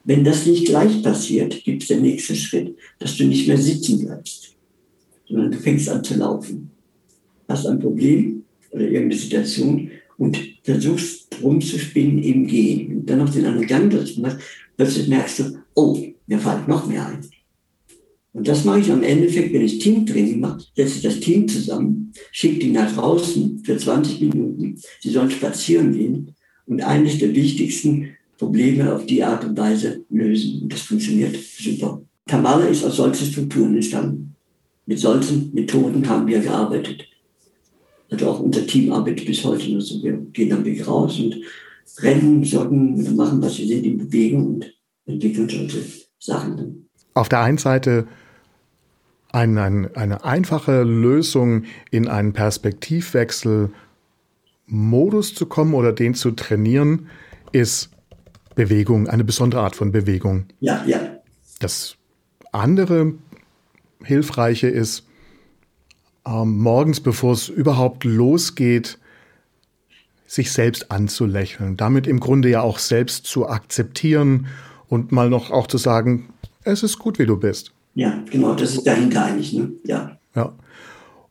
Wenn 0.06 0.24
das 0.24 0.45
nicht 0.45 0.66
gleich 0.66 1.01
passiert, 1.03 1.64
gibt 1.64 1.82
es 1.82 1.89
den 1.89 2.03
nächsten 2.03 2.36
Schritt, 2.36 2.78
dass 2.99 3.18
du 3.18 3.26
nicht 3.26 3.47
mehr 3.47 3.58
sitzen 3.58 4.06
bleibst 4.06 4.55
sondern 5.28 5.52
du 5.52 5.58
fängst 5.58 5.90
an 5.90 6.04
zu 6.04 6.16
laufen. 6.16 6.72
Hast 7.48 7.68
ein 7.68 7.80
Problem 7.80 8.44
oder 8.72 8.84
irgendeine 8.84 9.20
Situation 9.20 9.92
und 10.18 10.38
versuchst 10.64 11.38
rumzuspinnen 11.42 12.22
im 12.24 12.48
Gehen. 12.48 12.98
Und 12.98 13.10
dann 13.10 13.20
noch 13.20 13.30
den 13.30 13.46
anderen 13.46 13.68
Gang 13.68 13.92
dazu 13.92 14.22
machst, 14.22 14.40
plötzlich 14.78 15.08
merkst 15.08 15.40
du, 15.40 15.44
oh, 15.76 15.98
mir 16.28 16.40
fällt 16.40 16.68
noch 16.68 16.88
mehr 16.88 17.08
ein. 17.08 17.20
Und 18.34 18.48
das 18.48 18.66
mache 18.66 18.82
ich 18.82 18.92
am 18.92 19.02
Endeffekt, 19.02 19.54
wenn 19.54 19.62
ich 19.62 19.80
Teamtraining 19.80 20.42
mache, 20.42 20.66
setze 20.76 20.98
ich 20.98 21.04
das 21.04 21.22
Team 21.22 21.48
zusammen, 21.48 22.12
schicke 22.32 22.60
die 22.60 22.72
nach 22.72 22.94
draußen 22.94 23.62
für 23.64 23.78
20 23.78 24.20
Minuten. 24.22 24.76
Sie 25.00 25.10
sollen 25.10 25.32
spazieren 25.32 25.94
gehen. 25.94 26.36
Und 26.66 26.82
eines 26.82 27.20
der 27.20 27.34
wichtigsten 27.34 28.10
Probleme 28.38 28.94
auf 28.94 29.06
die 29.06 29.24
Art 29.24 29.46
und 29.46 29.58
Weise 29.58 30.04
lösen. 30.10 30.64
Und 30.64 30.74
das 30.74 30.82
funktioniert 30.82 31.38
super. 31.38 32.02
Tamala 32.28 32.66
ist 32.66 32.84
aus 32.84 32.98
solchen 32.98 33.26
Strukturen 33.26 33.76
entstanden. 33.76 34.35
Mit 34.86 35.00
solchen 35.00 35.54
Methoden 35.54 36.08
haben 36.08 36.28
wir 36.28 36.40
gearbeitet. 36.40 37.08
Also 38.12 38.30
auch 38.30 38.40
unser 38.40 38.66
Team 38.68 38.92
arbeitet 38.92 39.26
bis 39.26 39.44
heute. 39.44 39.74
Also 39.76 40.02
wir 40.04 40.14
gehen 40.34 40.54
am 40.54 40.64
Weg 40.64 40.88
raus 40.88 41.20
und 41.20 41.38
rennen, 42.00 42.44
joggen, 42.44 43.16
machen, 43.16 43.42
was 43.42 43.58
wir 43.58 43.68
sind 43.68 43.86
in 43.86 43.98
Bewegung 43.98 44.48
und 44.56 44.74
entwickeln 45.06 45.50
solche 45.50 45.80
Sachen. 46.20 46.88
Auf 47.14 47.30
der 47.30 47.40
einen 47.42 47.58
Seite 47.58 48.08
ein, 49.32 49.58
ein, 49.58 49.96
eine 49.96 50.24
einfache 50.24 50.84
Lösung 50.84 51.64
in 51.92 52.08
einen 52.08 52.34
Perspektivwechsel 52.34 53.72
Modus 54.68 55.36
zu 55.36 55.46
kommen 55.46 55.74
oder 55.74 55.94
den 55.94 56.14
zu 56.14 56.32
trainieren, 56.32 57.08
ist 57.52 57.90
Bewegung, 58.56 59.08
eine 59.08 59.24
besondere 59.24 59.62
Art 59.62 59.76
von 59.76 59.92
Bewegung. 59.92 60.46
Ja, 60.60 60.84
ja. 60.88 61.00
Das 61.60 61.98
andere 62.52 63.14
Hilfreiche 64.06 64.68
ist, 64.68 65.06
ähm, 66.26 66.58
morgens, 66.58 67.01
bevor 67.01 67.34
es 67.34 67.49
überhaupt 67.49 68.03
losgeht, 68.03 68.97
sich 70.28 70.51
selbst 70.51 70.91
anzulächeln, 70.91 71.78
damit 71.78 72.08
im 72.08 72.20
Grunde 72.20 72.49
ja 72.49 72.62
auch 72.62 72.80
selbst 72.80 73.26
zu 73.26 73.47
akzeptieren 73.47 74.47
und 74.88 75.12
mal 75.12 75.30
noch 75.30 75.51
auch 75.51 75.68
zu 75.68 75.78
sagen, 75.78 76.30
es 76.64 76.84
ist 76.84 76.97
gut, 76.99 77.20
wie 77.20 77.26
du 77.26 77.38
bist. 77.38 77.74
Ja, 77.93 78.18
genau, 78.30 78.56
das 78.56 78.74
ist 78.74 78.88
dahinter 78.88 79.26
eigentlich, 79.26 79.53
ne? 79.53 79.72
Ja. 79.86 80.18
Ja. 80.36 80.53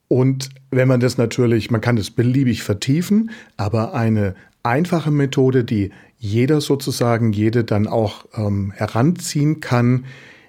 Und 0.09 0.51
wenn 0.71 0.89
man 0.89 1.01
das 1.01 1.19
natürlich, 1.19 1.71
man 1.71 1.81
kann 1.81 1.97
das 1.97 2.11
beliebig 2.11 2.63
vertiefen, 2.63 3.31
aber 3.57 3.95
eine 3.95 4.35
einfache 4.63 5.11
Methode, 5.11 5.65
die 5.65 5.91
jeder 6.19 6.61
sozusagen, 6.61 7.33
jede 7.33 7.65
dann 7.65 7.87
auch 7.87 8.27
ähm, 8.35 8.73
heranziehen 8.75 9.61
kann, 9.61 10.05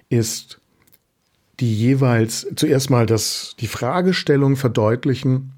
ist 0.08 0.60
die 1.60 1.74
jeweils 1.74 2.46
zuerst 2.56 2.90
mal 2.90 3.06
das, 3.06 3.54
die 3.60 3.66
Fragestellung 3.66 4.56
verdeutlichen 4.56 5.52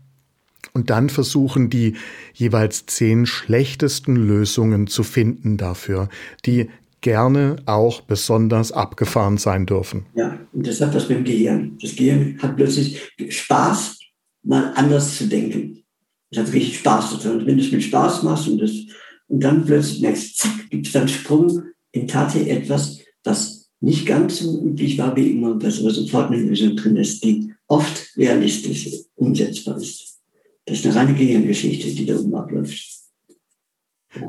und 0.72 0.90
dann 0.90 1.09
versuchen, 1.09 1.70
die 1.70 1.94
jeweils 2.34 2.86
zehn 2.86 3.26
schlechtesten 3.26 4.16
Lösungen 4.16 4.86
zu 4.86 5.03
finden 5.03 5.57
dafür, 5.57 6.09
die 6.46 6.68
gerne 7.01 7.57
auch 7.66 8.01
besonders 8.01 8.72
abgefahren 8.72 9.38
sein 9.38 9.66
dürfen. 9.66 10.07
Ja, 10.14 10.38
und 10.53 10.66
das 10.66 10.80
hat 10.80 10.94
was 10.94 11.09
mit 11.09 11.18
dem 11.18 11.24
Gehirn. 11.24 11.78
Das 11.80 11.94
Gehirn 11.94 12.38
hat 12.42 12.57
plötzlich 12.57 13.12
Spaß, 13.28 13.99
mal 14.42 14.72
anders 14.74 15.16
zu 15.16 15.26
denken. 15.28 15.84
Es 16.30 16.38
hat 16.38 16.53
richtig 16.53 16.78
Spaß 16.78 17.22
daran. 17.22 17.46
Wenn 17.46 17.57
du 17.57 17.62
es 17.62 17.72
mit 17.72 17.82
Spaß 17.82 18.22
machst 18.24 18.49
und, 18.49 18.61
das, 18.61 18.72
und 19.28 19.42
dann 19.42 19.64
plötzlich 19.64 20.01
merkst, 20.01 20.36
zack, 20.36 20.70
gibt 20.70 20.86
es 20.86 20.92
dann 20.92 21.09
Sprung 21.09 21.62
in 21.92 22.07
tatsächlich 22.07 22.53
etwas, 22.53 22.99
was 23.24 23.57
nicht 23.80 24.06
ganz 24.06 24.38
so 24.38 24.62
üblich 24.64 24.98
war 24.98 25.14
wie 25.16 25.30
immer, 25.30 25.54
dass 25.54 25.80
aber 25.80 25.90
sofort 25.90 26.30
eine 26.30 26.42
Lösung 26.42 26.76
drin 26.76 26.96
ist, 26.96 27.22
die 27.24 27.52
oft 27.68 28.16
realistisch 28.16 28.90
umsetzbar 29.14 29.76
ist. 29.76 30.18
Das 30.64 30.78
ist 30.78 30.86
eine 30.86 30.94
reine 30.96 31.14
Gehirngeschichte, 31.14 31.90
die 31.90 32.06
da 32.06 32.18
oben 32.18 32.34
abläuft. 32.34 32.98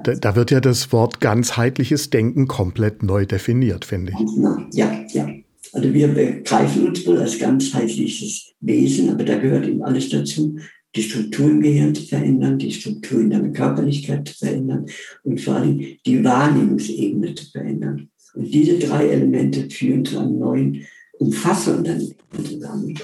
Da, 0.04 0.14
da, 0.14 0.36
wird 0.36 0.52
ja 0.52 0.60
das 0.60 0.92
Wort 0.92 1.20
ganzheitliches 1.20 2.10
Denken 2.10 2.48
komplett 2.48 3.02
neu 3.02 3.26
definiert, 3.26 3.86
finde 3.86 4.12
ich. 4.12 4.78
Ja, 4.78 5.06
ja. 5.14 5.30
Also 5.72 5.94
wir 5.94 6.08
begreifen 6.10 6.88
uns 6.88 7.06
wohl 7.06 7.18
als 7.18 7.40
ganzheitliches 7.40 8.54
Wesen, 8.60 9.10
aber 9.10 9.24
da 9.24 9.38
gehört 9.38 9.68
eben 9.68 9.84
alles 9.84 10.10
dazu, 10.10 10.58
die 10.96 11.04
Struktur 11.04 11.50
im 11.50 11.62
Gehirn 11.62 11.94
zu 11.94 12.04
verändern, 12.04 12.58
die 12.58 12.72
Struktur 12.72 13.22
in 13.22 13.30
deiner 13.30 13.50
Körperlichkeit 13.50 14.28
zu 14.28 14.34
verändern 14.34 14.88
und 15.24 15.40
vor 15.40 15.56
allem 15.56 15.80
die 16.06 16.24
Wahrnehmungsebene 16.24 17.36
zu 17.36 17.46
verändern. 17.52 18.10
Und 18.40 18.54
diese 18.54 18.80
drei 18.80 19.10
Elemente 19.10 19.70
führen 19.70 20.06
zu 20.06 20.18
einem 20.18 20.40
neuen, 20.40 20.88
umfassenden 21.18 22.16
zusammen. 22.42 22.98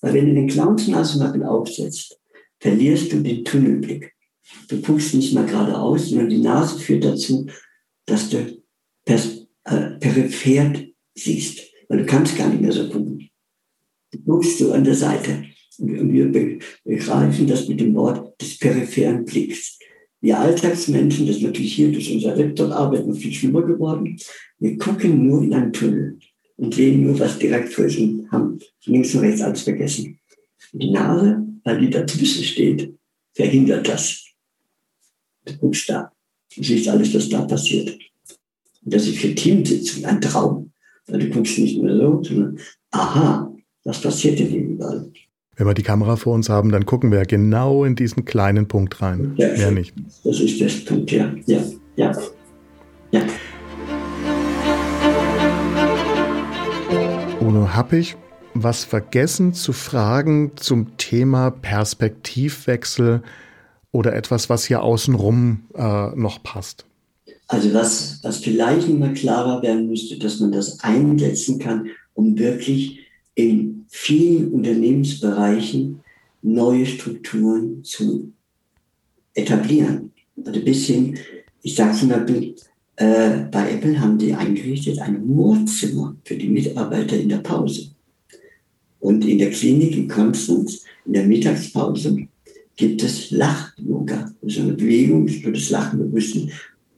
Weil 0.00 0.14
wenn 0.14 0.26
du 0.28 0.34
den 0.34 0.48
Clownsnasenmappen 0.48 1.42
aufsetzt, 1.42 2.18
verlierst 2.58 3.12
du 3.12 3.20
den 3.20 3.44
Tunnelblick. 3.44 4.14
Du 4.68 4.80
guckst 4.80 5.12
nicht 5.12 5.34
mal 5.34 5.44
geradeaus, 5.44 6.08
sondern 6.08 6.30
die 6.30 6.38
Nase 6.38 6.78
führt 6.78 7.04
dazu, 7.04 7.46
dass 8.06 8.30
du 8.30 8.62
äh, 9.04 9.90
peripher 10.00 10.72
siehst, 11.14 11.60
weil 11.88 11.98
du 11.98 12.06
kannst 12.06 12.38
gar 12.38 12.48
nicht 12.48 12.62
mehr 12.62 12.72
so 12.72 12.88
gucken. 12.88 13.28
Du 14.10 14.18
guckst 14.20 14.56
so 14.56 14.72
an 14.72 14.84
der 14.84 14.94
Seite. 14.94 15.44
Und 15.76 16.14
wir 16.14 16.58
begreifen 16.82 17.46
das 17.46 17.68
mit 17.68 17.78
dem 17.78 17.94
Wort 17.94 18.40
des 18.40 18.58
peripheren 18.58 19.26
Blicks. 19.26 19.77
Wir 20.20 20.38
Alltagsmenschen, 20.38 21.26
das 21.26 21.36
ist 21.36 21.42
natürlich 21.42 21.74
hier 21.74 21.92
durch 21.92 22.12
unser 22.12 22.34
Laptop 22.34 22.70
noch 22.70 23.16
viel 23.16 23.32
schlimmer 23.32 23.62
geworden, 23.62 24.18
wir 24.58 24.76
gucken 24.76 25.28
nur 25.28 25.42
in 25.42 25.54
einen 25.54 25.72
Tunnel 25.72 26.18
und 26.56 26.74
sehen 26.74 27.04
nur, 27.04 27.18
was 27.20 27.38
direkt 27.38 27.72
vor 27.72 27.84
uns 27.84 27.96
und 27.96 28.30
haben 28.30 28.58
links 28.84 29.14
und 29.14 29.20
rechts 29.20 29.40
alles 29.40 29.62
vergessen. 29.62 30.18
Die 30.72 30.90
Nase, 30.90 31.46
weil 31.64 31.80
die 31.80 31.90
dazwischen 31.90 32.42
steht, 32.44 32.94
verhindert 33.32 33.88
das. 33.88 34.24
Du 35.44 35.56
guckst 35.56 35.88
da. 35.88 36.12
Du 36.54 36.62
siehst 36.62 36.88
alles, 36.88 37.14
was 37.14 37.28
da 37.28 37.42
passiert. 37.42 37.96
Und 38.84 38.94
das 38.94 39.06
ist 39.06 39.18
für 39.18 39.34
Teamsitzungen 39.34 40.06
ein 40.06 40.20
Traum. 40.20 40.72
Weil 41.06 41.20
du 41.20 41.30
guckst 41.30 41.58
nicht 41.58 41.80
mehr 41.80 41.96
so, 41.96 42.22
sondern 42.22 42.58
aha, 42.90 43.54
was 43.84 44.00
passiert 44.00 44.38
denn 44.38 44.48
hier 44.48 44.62
überall? 44.62 45.10
Wenn 45.58 45.66
wir 45.66 45.74
die 45.74 45.82
Kamera 45.82 46.14
vor 46.14 46.34
uns 46.34 46.48
haben, 46.48 46.70
dann 46.70 46.86
gucken 46.86 47.10
wir 47.10 47.26
genau 47.26 47.82
in 47.84 47.96
diesen 47.96 48.24
kleinen 48.24 48.68
Punkt 48.68 49.02
rein. 49.02 49.32
Ja, 49.34 49.48
Mehr 49.48 49.72
nicht. 49.72 49.92
Das 50.22 50.38
ist 50.38 50.60
der 50.60 50.70
Punkt, 50.88 51.10
ja. 51.10 51.34
Ja, 51.46 51.58
ja. 51.96 52.12
ja. 53.10 53.22
Uno, 57.40 57.74
habe 57.74 57.96
ich 57.96 58.16
was 58.54 58.84
vergessen 58.84 59.52
zu 59.52 59.72
fragen 59.72 60.52
zum 60.54 60.96
Thema 60.96 61.50
Perspektivwechsel 61.50 63.24
oder 63.90 64.14
etwas, 64.14 64.48
was 64.48 64.64
hier 64.64 64.84
außenrum 64.84 65.64
äh, 65.74 66.14
noch 66.14 66.40
passt? 66.44 66.86
Also 67.48 67.74
was, 67.74 68.20
was 68.22 68.38
vielleicht 68.38 68.88
immer 68.88 69.08
klarer 69.08 69.60
werden 69.62 69.88
müsste, 69.88 70.20
dass 70.20 70.38
man 70.38 70.52
das 70.52 70.78
einsetzen 70.84 71.58
kann, 71.58 71.88
um 72.14 72.38
wirklich 72.38 73.07
in 73.38 73.84
vielen 73.86 74.50
Unternehmensbereichen 74.50 76.00
neue 76.42 76.84
Strukturen 76.84 77.84
zu 77.84 78.32
etablieren. 79.32 80.10
Also 80.44 80.60
bis 80.60 80.86
hin, 80.86 81.16
ich 81.62 81.76
sage 81.76 81.96
zum 81.96 82.08
Beispiel, 82.08 82.56
äh, 82.96 83.44
bei 83.52 83.74
Apple 83.74 84.00
haben 84.00 84.18
die 84.18 84.34
eingerichtet 84.34 84.98
ein 84.98 85.20
Humorzimmer 85.20 86.16
für 86.24 86.34
die 86.34 86.48
Mitarbeiter 86.48 87.16
in 87.16 87.28
der 87.28 87.38
Pause. 87.38 87.92
Und 88.98 89.24
in 89.24 89.38
der 89.38 89.50
Klinik 89.50 89.96
in 89.96 90.08
Konstanz, 90.08 90.82
in 91.06 91.12
der 91.12 91.24
Mittagspause, 91.24 92.26
gibt 92.74 93.04
es 93.04 93.30
Lach-Yoga, 93.30 94.34
also 94.42 94.62
eine 94.62 94.72
Bewegung 94.72 95.28
für 95.28 95.52
das 95.52 95.70
Lachen 95.70 96.00
bewussten, 96.00 96.50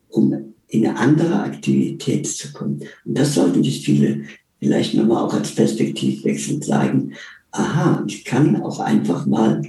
um 0.08 0.54
in 0.68 0.86
eine 0.86 0.96
andere 0.96 1.42
Aktivität 1.42 2.26
zu 2.26 2.50
kommen. 2.52 2.80
Und 3.04 3.18
das 3.18 3.34
sollten 3.34 3.62
sich 3.62 3.84
viele 3.84 4.22
vielleicht 4.60 4.94
nochmal 4.94 5.24
auch 5.24 5.34
als 5.34 5.54
Perspektivwechsel 5.54 6.62
sagen, 6.62 7.14
aha, 7.50 8.04
ich 8.06 8.24
kann 8.24 8.62
auch 8.62 8.78
einfach 8.78 9.26
mal 9.26 9.62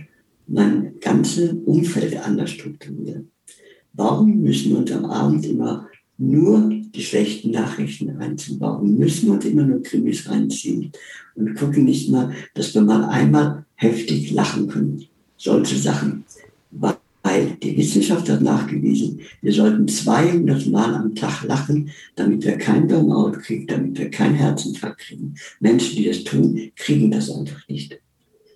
mein 0.47 0.99
ganzes 0.99 1.53
Umfeld 1.65 2.17
anders 2.17 2.51
strukturieren. 2.51 3.31
Warum 3.93 4.41
müssen 4.41 4.71
wir 4.71 4.79
uns 4.79 4.91
am 4.91 5.05
Abend 5.05 5.45
immer 5.45 5.87
nur 6.17 6.69
die 6.69 7.03
schlechten 7.03 7.51
Nachrichten 7.51 8.09
reinziehen? 8.09 8.59
Warum 8.59 8.97
müssen 8.97 9.27
wir 9.27 9.33
uns 9.33 9.45
immer 9.45 9.63
nur 9.63 9.81
Krimis 9.81 10.29
reinziehen 10.29 10.91
und 11.35 11.55
gucken 11.55 11.85
nicht 11.85 12.09
mal, 12.09 12.31
dass 12.53 12.73
wir 12.75 12.81
mal 12.81 13.05
einmal 13.05 13.65
heftig 13.75 14.31
lachen 14.31 14.67
können? 14.67 15.05
Solche 15.37 15.77
Sachen. 15.77 16.25
Weil 17.31 17.55
die 17.63 17.77
Wissenschaft 17.77 18.27
hat 18.29 18.41
nachgewiesen, 18.41 19.21
wir 19.41 19.53
sollten 19.53 19.87
200 19.87 20.67
Mal 20.67 20.95
am 20.95 21.15
Tag 21.15 21.43
lachen, 21.43 21.89
damit 22.15 22.43
wir 22.43 22.57
kein 22.57 22.87
Burnout 22.87 23.39
kriegen, 23.39 23.67
damit 23.67 23.97
wir 23.97 24.11
keinen 24.11 24.35
Herzinfarkt 24.35 24.99
kriegen. 24.99 25.35
Menschen, 25.61 25.95
die 25.95 26.05
das 26.05 26.25
tun, 26.25 26.71
kriegen 26.75 27.09
das 27.09 27.29
einfach 27.29 27.65
nicht. 27.69 27.97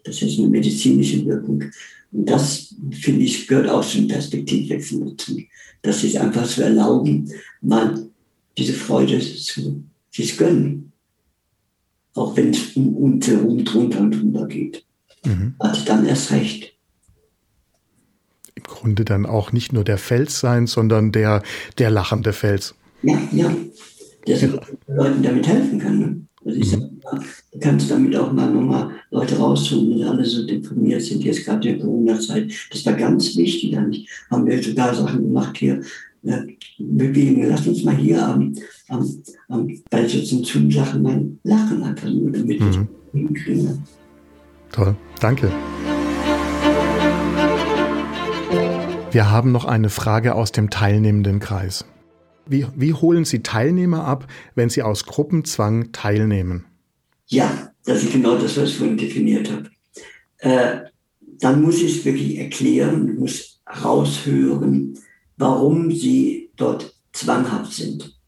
Das 0.04 0.22
ist 0.22 0.38
eine 0.40 0.50
medizinische 0.50 1.26
Wirkung. 1.26 1.64
Und 2.12 2.30
das, 2.30 2.76
finde 2.92 3.24
ich, 3.24 3.48
gehört 3.48 3.70
auch 3.70 3.86
zum 3.88 4.10
Perspektivwechsel 4.10 5.06
dazu. 5.06 5.40
Das 5.82 6.02
sich 6.02 6.20
einfach 6.20 6.46
zu 6.46 6.62
erlauben, 6.62 7.32
mal 7.62 8.10
diese 8.58 8.74
Freude 8.74 9.20
zu 9.20 9.84
sich 10.12 10.38
gönnen. 10.38 10.92
Auch 12.14 12.36
wenn 12.36 12.50
es 12.50 12.76
um 12.76 12.94
uns 12.98 13.28
herum 13.28 13.64
drunter 13.64 14.02
und 14.02 14.12
drüber 14.12 14.48
geht. 14.48 14.84
Mhm. 15.24 15.56
Also 15.60 15.86
dann 15.86 16.06
erst 16.06 16.32
recht. 16.32 16.75
Grunde 18.68 19.06
dann 19.06 19.26
auch 19.26 19.52
nicht 19.52 19.74
nur 19.74 19.84
der 19.84 19.98
Fels 19.98 20.40
sein, 20.40 20.68
sondern 20.68 21.12
der, 21.12 21.42
der 21.78 21.90
lachende 21.90 22.34
Fels. 22.34 22.76
Ja, 23.04 23.18
ja. 23.32 23.52
Der 24.28 24.38
ja. 24.38 24.50
Leuten 24.88 25.22
damit 25.22 25.48
helfen 25.48 25.80
kann. 25.80 26.00
Ne? 26.00 26.22
Also 26.46 26.60
ich 26.60 26.72
sage 26.72 26.90
du 27.52 27.60
kannst 27.60 27.90
damit 27.90 28.16
auch 28.16 28.32
mal 28.32 28.52
nochmal 28.52 28.92
Leute 29.12 29.38
rausholen, 29.38 29.96
die 29.96 30.04
alle 30.04 30.26
so 30.26 30.46
deprimiert 30.46 31.02
sind, 31.02 31.24
jetzt 31.24 31.46
gerade 31.46 31.68
in 31.70 31.78
der 31.78 31.86
Corona-Zeit. 31.86 32.52
Das 32.72 32.86
war 32.86 32.94
ganz 32.94 33.36
wichtig 33.36 33.78
eigentlich. 33.78 34.10
Haben 34.30 34.46
wir 34.46 34.62
sogar 34.62 34.94
Sachen 34.94 35.24
gemacht 35.24 35.58
hier, 35.58 35.82
äh, 36.24 36.42
bewegen. 36.80 37.48
Lass 37.48 37.68
uns 37.68 37.84
mal 37.84 37.96
hier 37.96 38.26
am, 38.28 38.54
am, 38.90 39.24
am, 39.50 39.70
bei 39.90 40.08
so 40.08 40.44
Zoom-Sachen 40.44 41.02
mal 41.02 41.26
lachen, 41.44 41.84
einfach 41.84 42.10
nur, 42.10 42.32
damit 42.32 42.60
mhm. 42.60 42.70
ich 42.70 43.20
hinkriege. 43.20 43.78
Toll, 44.72 44.96
danke. 45.22 45.52
Wir 49.16 49.32
haben 49.32 49.54
noch 49.54 49.64
eine 49.64 49.90
Frage 49.90 50.36
aus 50.36 50.52
dem 50.52 50.70
teilnehmenden 50.70 51.40
Kreis. 51.40 51.86
Wie, 52.48 52.66
wie 52.76 52.94
holen 52.94 53.24
Sie 53.24 53.42
Teilnehmer 53.42 54.04
ab, 54.04 54.28
wenn 54.56 54.70
sie 54.70 54.84
aus 54.84 55.06
Gruppenzwang 55.06 55.94
teilnehmen? 55.94 56.66
Ja, 57.28 57.72
das 57.86 58.04
ist 58.04 58.12
genau 58.12 58.38
das, 58.38 58.58
was 58.58 58.72
ich 58.72 58.76
vorhin 58.76 58.98
definiert 58.98 59.50
habe. 59.50 59.70
Äh, 60.40 60.90
dann 61.40 61.62
muss 61.62 61.78
ich 61.82 62.00
es 62.00 62.04
wirklich 62.04 62.40
erklären, 62.40 63.16
muss 63.16 63.62
raushören, 63.86 65.00
warum 65.38 65.92
sie 65.92 66.50
dort 66.58 66.94
zwanghaft 67.14 67.72
sind. 67.72 68.20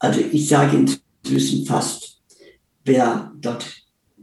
Also 0.00 0.18
ich 0.18 0.48
sage 0.48 0.78
inzwischen 0.78 1.64
fast, 1.64 2.20
wer 2.84 3.32
dort 3.40 3.72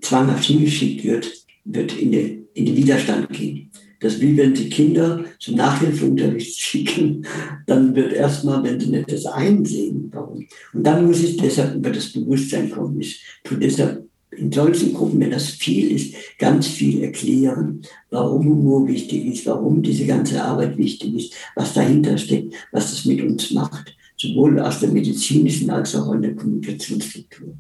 zwanghaft 0.01 0.43
hingeschickt 0.43 1.05
wird, 1.05 1.31
wird 1.63 1.97
in 1.97 2.11
den, 2.11 2.47
in 2.53 2.65
den 2.65 2.75
Widerstand 2.75 3.29
gehen. 3.29 3.71
Das 4.01 4.19
wie 4.19 4.35
wenn 4.35 4.55
Sie 4.55 4.67
Kinder 4.67 5.23
zum 5.39 5.55
Nachhilfeunterricht 5.55 6.57
schicken, 6.59 7.25
dann 7.67 7.95
wird 7.95 8.13
erstmal, 8.13 8.63
wenn 8.63 8.79
Sie 8.79 8.87
nicht 8.87 9.11
das 9.11 9.25
einsehen, 9.25 10.09
warum. 10.11 10.47
Und 10.73 10.83
dann 10.83 11.05
muss 11.05 11.23
ich 11.23 11.37
deshalb 11.37 11.75
über 11.75 11.91
das 11.91 12.11
Bewusstsein 12.11 12.71
kommen. 12.71 12.99
Ich 12.99 13.23
tue 13.43 13.59
deshalb 13.59 14.07
in 14.31 14.51
solchen 14.51 14.93
Gruppen, 14.93 15.19
wenn 15.19 15.31
das 15.31 15.49
viel 15.49 15.91
ist, 15.91 16.15
ganz 16.39 16.67
viel 16.67 17.03
erklären, 17.03 17.81
warum 18.09 18.45
Humor 18.45 18.87
wichtig 18.87 19.25
ist, 19.25 19.45
warum 19.45 19.83
diese 19.83 20.05
ganze 20.05 20.43
Arbeit 20.43 20.77
wichtig 20.77 21.13
ist, 21.15 21.33
was 21.55 21.73
dahinter 21.73 22.17
steckt, 22.17 22.53
was 22.71 22.91
das 22.91 23.05
mit 23.05 23.21
uns 23.21 23.51
macht, 23.51 23.95
sowohl 24.17 24.59
aus 24.59 24.79
der 24.79 24.89
medizinischen 24.89 25.69
als 25.69 25.95
auch 25.95 26.13
in 26.13 26.21
der 26.21 26.35
Kommunikationsstruktur 26.35 27.53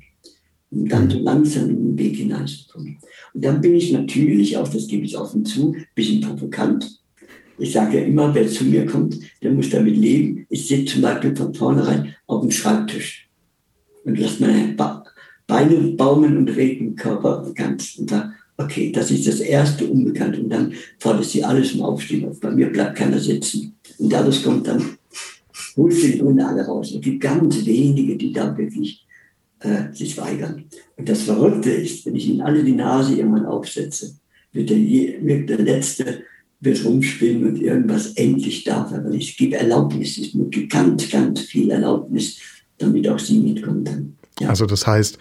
um 0.71 0.87
dann 0.87 1.09
so 1.09 1.19
langsam 1.19 1.69
in 1.69 1.75
den 1.75 1.99
Weg 1.99 2.15
hineinzukommen. 2.15 2.97
Und 3.33 3.45
dann 3.45 3.61
bin 3.61 3.75
ich 3.75 3.91
natürlich 3.91 4.57
auch, 4.57 4.67
das 4.67 4.87
gebe 4.87 5.05
ich 5.05 5.17
offen 5.17 5.45
zu, 5.45 5.73
ein 5.73 5.85
bisschen 5.93 6.21
provokant. 6.21 6.99
Ich 7.57 7.73
sage 7.73 7.99
ja 7.99 8.05
immer, 8.05 8.33
wer 8.33 8.47
zu 8.47 8.63
mir 8.63 8.85
kommt, 8.85 9.19
der 9.43 9.51
muss 9.51 9.69
damit 9.69 9.95
leben. 9.95 10.45
Ich 10.49 10.67
sitze 10.67 10.93
zum 10.93 11.03
Beispiel 11.03 11.35
von 11.35 11.53
vornherein 11.53 12.15
auf 12.25 12.41
dem 12.41 12.51
Schreibtisch 12.51 13.29
und 14.03 14.19
lasse 14.19 14.41
meine 14.41 14.75
Beine 15.45 15.75
baumeln 15.95 16.37
und 16.37 16.49
rede 16.49 16.79
den 16.79 16.95
Körper 16.95 17.51
ganz. 17.53 17.97
Und 17.97 18.09
sage, 18.09 18.33
okay, 18.57 18.91
das 18.91 19.11
ist 19.11 19.27
das 19.27 19.41
erste 19.41 19.85
Unbekannte. 19.85 20.41
Und 20.41 20.49
dann 20.49 20.73
fordert 20.97 21.25
sie 21.25 21.43
alles 21.43 21.71
zum 21.71 21.81
Aufstehen 21.81 22.27
auf. 22.27 22.39
Bei 22.39 22.51
mir 22.51 22.71
bleibt 22.71 22.97
keiner 22.97 23.19
sitzen. 23.19 23.75
Und 23.97 24.11
dadurch 24.11 24.43
kommt 24.43 24.67
dann, 24.67 24.97
holst 25.75 26.03
du 26.03 26.07
die 26.07 26.17
Gründe 26.19 26.45
alle 26.45 26.65
raus. 26.65 26.93
Es 26.95 27.01
gibt 27.01 27.21
ganz 27.21 27.65
wenige, 27.65 28.17
die 28.17 28.31
da 28.31 28.57
wirklich 28.57 29.05
äh, 29.61 29.93
sich 29.93 30.17
weigern. 30.17 30.65
Und 30.97 31.09
das 31.09 31.23
Verrückte 31.23 31.71
ist, 31.71 32.05
wenn 32.05 32.15
ich 32.15 32.27
ihnen 32.27 32.41
alle 32.41 32.63
die 32.63 32.73
Nase 32.73 33.15
irgendwann 33.15 33.45
aufsetze, 33.45 34.15
wird 34.51 34.69
der, 34.69 34.77
wird 34.77 35.49
der 35.49 35.59
Letzte 35.59 36.23
wird 36.61 36.85
rumspinnen 36.85 37.47
und 37.47 37.59
irgendwas 37.59 38.13
endlich 38.13 38.63
darf 38.63 38.91
er. 38.91 39.03
Weil 39.03 39.15
ich 39.15 39.35
gebe 39.35 39.55
Erlaubnis, 39.55 40.17
ich 40.17 40.33
gebe 40.33 40.67
ganz, 40.67 41.09
ganz 41.09 41.41
viel 41.41 41.71
Erlaubnis, 41.71 42.39
damit 42.77 43.07
auch 43.07 43.19
sie 43.19 43.39
mitkommen 43.39 43.83
dann. 43.83 44.17
Ja. 44.39 44.49
Also 44.49 44.65
das 44.65 44.85
heißt, 44.85 45.17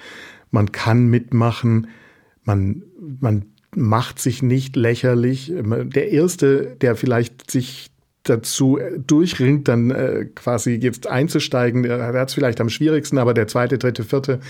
man 0.51 0.71
kann 0.71 1.07
mitmachen, 1.07 1.89
man, 2.45 2.83
man 3.21 3.47
macht 3.75 4.19
sich 4.19 4.43
nicht 4.43 4.77
lächerlich. 4.77 5.51
Der 5.55 6.11
Erste, 6.11 6.77
der 6.81 6.95
vielleicht 6.97 7.51
sich 7.51 7.91
dazu 8.23 8.79
äh, 8.79 8.99
durchringt, 8.99 9.69
dann 9.69 9.91
äh, 9.91 10.27
quasi 10.35 10.73
jetzt 10.73 11.07
einzusteigen, 11.07 11.83
der 11.83 12.13
hat 12.13 12.29
es 12.29 12.35
vielleicht 12.35 12.61
am 12.61 12.69
schwierigsten, 12.69 13.19
aber 13.19 13.35
der 13.35 13.47
zweite, 13.47 13.79
dritte, 13.79 14.05
vierte 14.05 14.41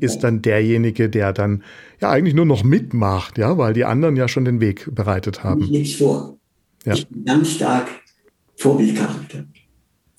ist 0.00 0.20
dann 0.20 0.42
derjenige, 0.42 1.08
der 1.08 1.32
dann 1.32 1.62
ja 2.00 2.10
eigentlich 2.10 2.34
nur 2.34 2.46
noch 2.46 2.64
mitmacht, 2.64 3.38
ja, 3.38 3.58
weil 3.58 3.74
die 3.74 3.84
anderen 3.84 4.16
ja 4.16 4.28
schon 4.28 4.44
den 4.44 4.60
Weg 4.60 4.88
bereitet 4.94 5.44
haben. 5.44 5.62
Ich 5.62 5.70
nichts 5.70 5.94
vor. 5.96 6.38
Ja. 6.84 6.94
Ich 6.94 7.06
bin 7.06 7.24
ganz 7.24 7.52
stark 7.52 7.88
Vorbildcharakter. 8.56 9.44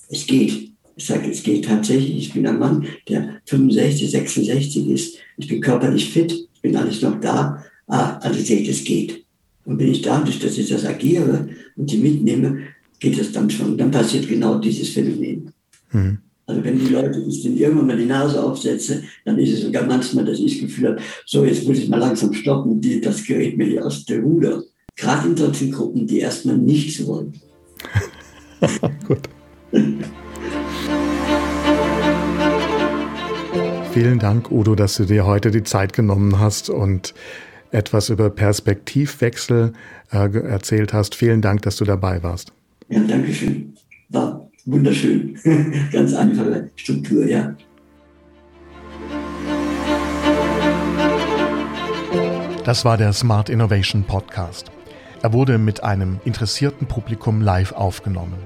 Es 0.08 0.26
geht. 0.26 0.70
Ich 0.96 1.06
sage, 1.06 1.30
es 1.30 1.42
geht 1.42 1.64
tatsächlich. 1.64 2.28
Ich 2.28 2.34
bin 2.34 2.46
ein 2.46 2.58
Mann, 2.58 2.86
der 3.08 3.40
65, 3.46 4.10
66 4.10 4.88
ist. 4.88 5.18
Ich 5.38 5.48
bin 5.48 5.60
körperlich 5.60 6.10
fit. 6.10 6.32
Ich 6.54 6.60
bin 6.60 6.76
alles 6.76 7.00
noch 7.00 7.18
da. 7.20 7.64
Ah, 7.86 8.18
also 8.18 8.38
seht, 8.40 8.68
es 8.68 8.84
geht. 8.84 9.24
Und 9.64 9.78
wenn 9.78 9.90
ich 9.90 10.02
dadurch, 10.02 10.38
dass 10.40 10.58
ich 10.58 10.68
das 10.68 10.84
agiere 10.84 11.48
und 11.76 11.90
die 11.90 11.98
mitnehme, 11.98 12.58
geht 13.00 13.18
es 13.18 13.32
dann 13.32 13.50
schon. 13.50 13.76
Dann 13.76 13.90
passiert 13.90 14.28
genau 14.28 14.58
dieses 14.58 14.90
Phänomen. 14.90 15.50
Mhm. 15.90 16.18
Also 16.46 16.64
wenn 16.64 16.78
die 16.78 16.92
Leute 16.92 17.20
ich 17.28 17.42
denen 17.42 17.56
irgendwann 17.56 17.86
mal 17.86 17.96
die 17.96 18.06
Nase 18.06 18.42
aufsetze, 18.42 19.02
dann 19.24 19.38
ist 19.38 19.52
es 19.52 19.62
sogar 19.62 19.86
manchmal, 19.86 20.24
dass 20.24 20.38
ich 20.38 20.58
das 20.58 20.68
Gefühl 20.68 20.88
habe, 20.88 21.00
so 21.24 21.44
jetzt 21.44 21.66
muss 21.66 21.78
ich 21.78 21.88
mal 21.88 21.98
langsam 21.98 22.32
stoppen, 22.32 22.80
die, 22.80 23.00
das 23.00 23.24
gerät 23.24 23.56
mir 23.56 23.84
aus 23.84 24.04
der 24.04 24.20
Ruder. 24.20 24.62
Gerade 24.96 25.28
in 25.28 25.36
solchen 25.36 25.70
Gruppen, 25.70 26.06
die 26.06 26.18
erstmal 26.18 26.58
nichts 26.58 27.06
wollen. 27.06 27.40
Gut. 29.06 29.28
Vielen 33.92 34.18
Dank, 34.18 34.50
Udo, 34.50 34.74
dass 34.74 34.96
du 34.96 35.04
dir 35.04 35.26
heute 35.26 35.50
die 35.50 35.62
Zeit 35.62 35.92
genommen 35.92 36.38
hast 36.38 36.68
und 36.68 37.14
etwas 37.70 38.08
über 38.08 38.28
Perspektivwechsel 38.28 39.72
äh, 40.10 40.36
erzählt 40.36 40.92
hast. 40.92 41.14
Vielen 41.14 41.40
Dank, 41.40 41.62
dass 41.62 41.76
du 41.76 41.84
dabei 41.84 42.22
warst. 42.24 42.52
Ja, 42.90 42.98
danke 43.06 43.32
schön. 43.32 43.74
War 44.08 44.50
wunderschön. 44.66 45.38
Ganz 45.92 46.12
einfache 46.12 46.70
Struktur, 46.74 47.24
ja. 47.24 47.54
Das 52.64 52.84
war 52.84 52.96
der 52.96 53.12
Smart 53.12 53.48
Innovation 53.48 54.02
Podcast. 54.02 54.72
Er 55.22 55.32
wurde 55.32 55.58
mit 55.58 55.84
einem 55.84 56.18
interessierten 56.24 56.88
Publikum 56.88 57.40
live 57.40 57.72
aufgenommen. 57.72 58.38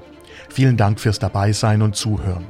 Vielen 0.50 0.76
Dank 0.76 1.00
fürs 1.00 1.18
Dabeisein 1.18 1.80
und 1.80 1.96
Zuhören. 1.96 2.44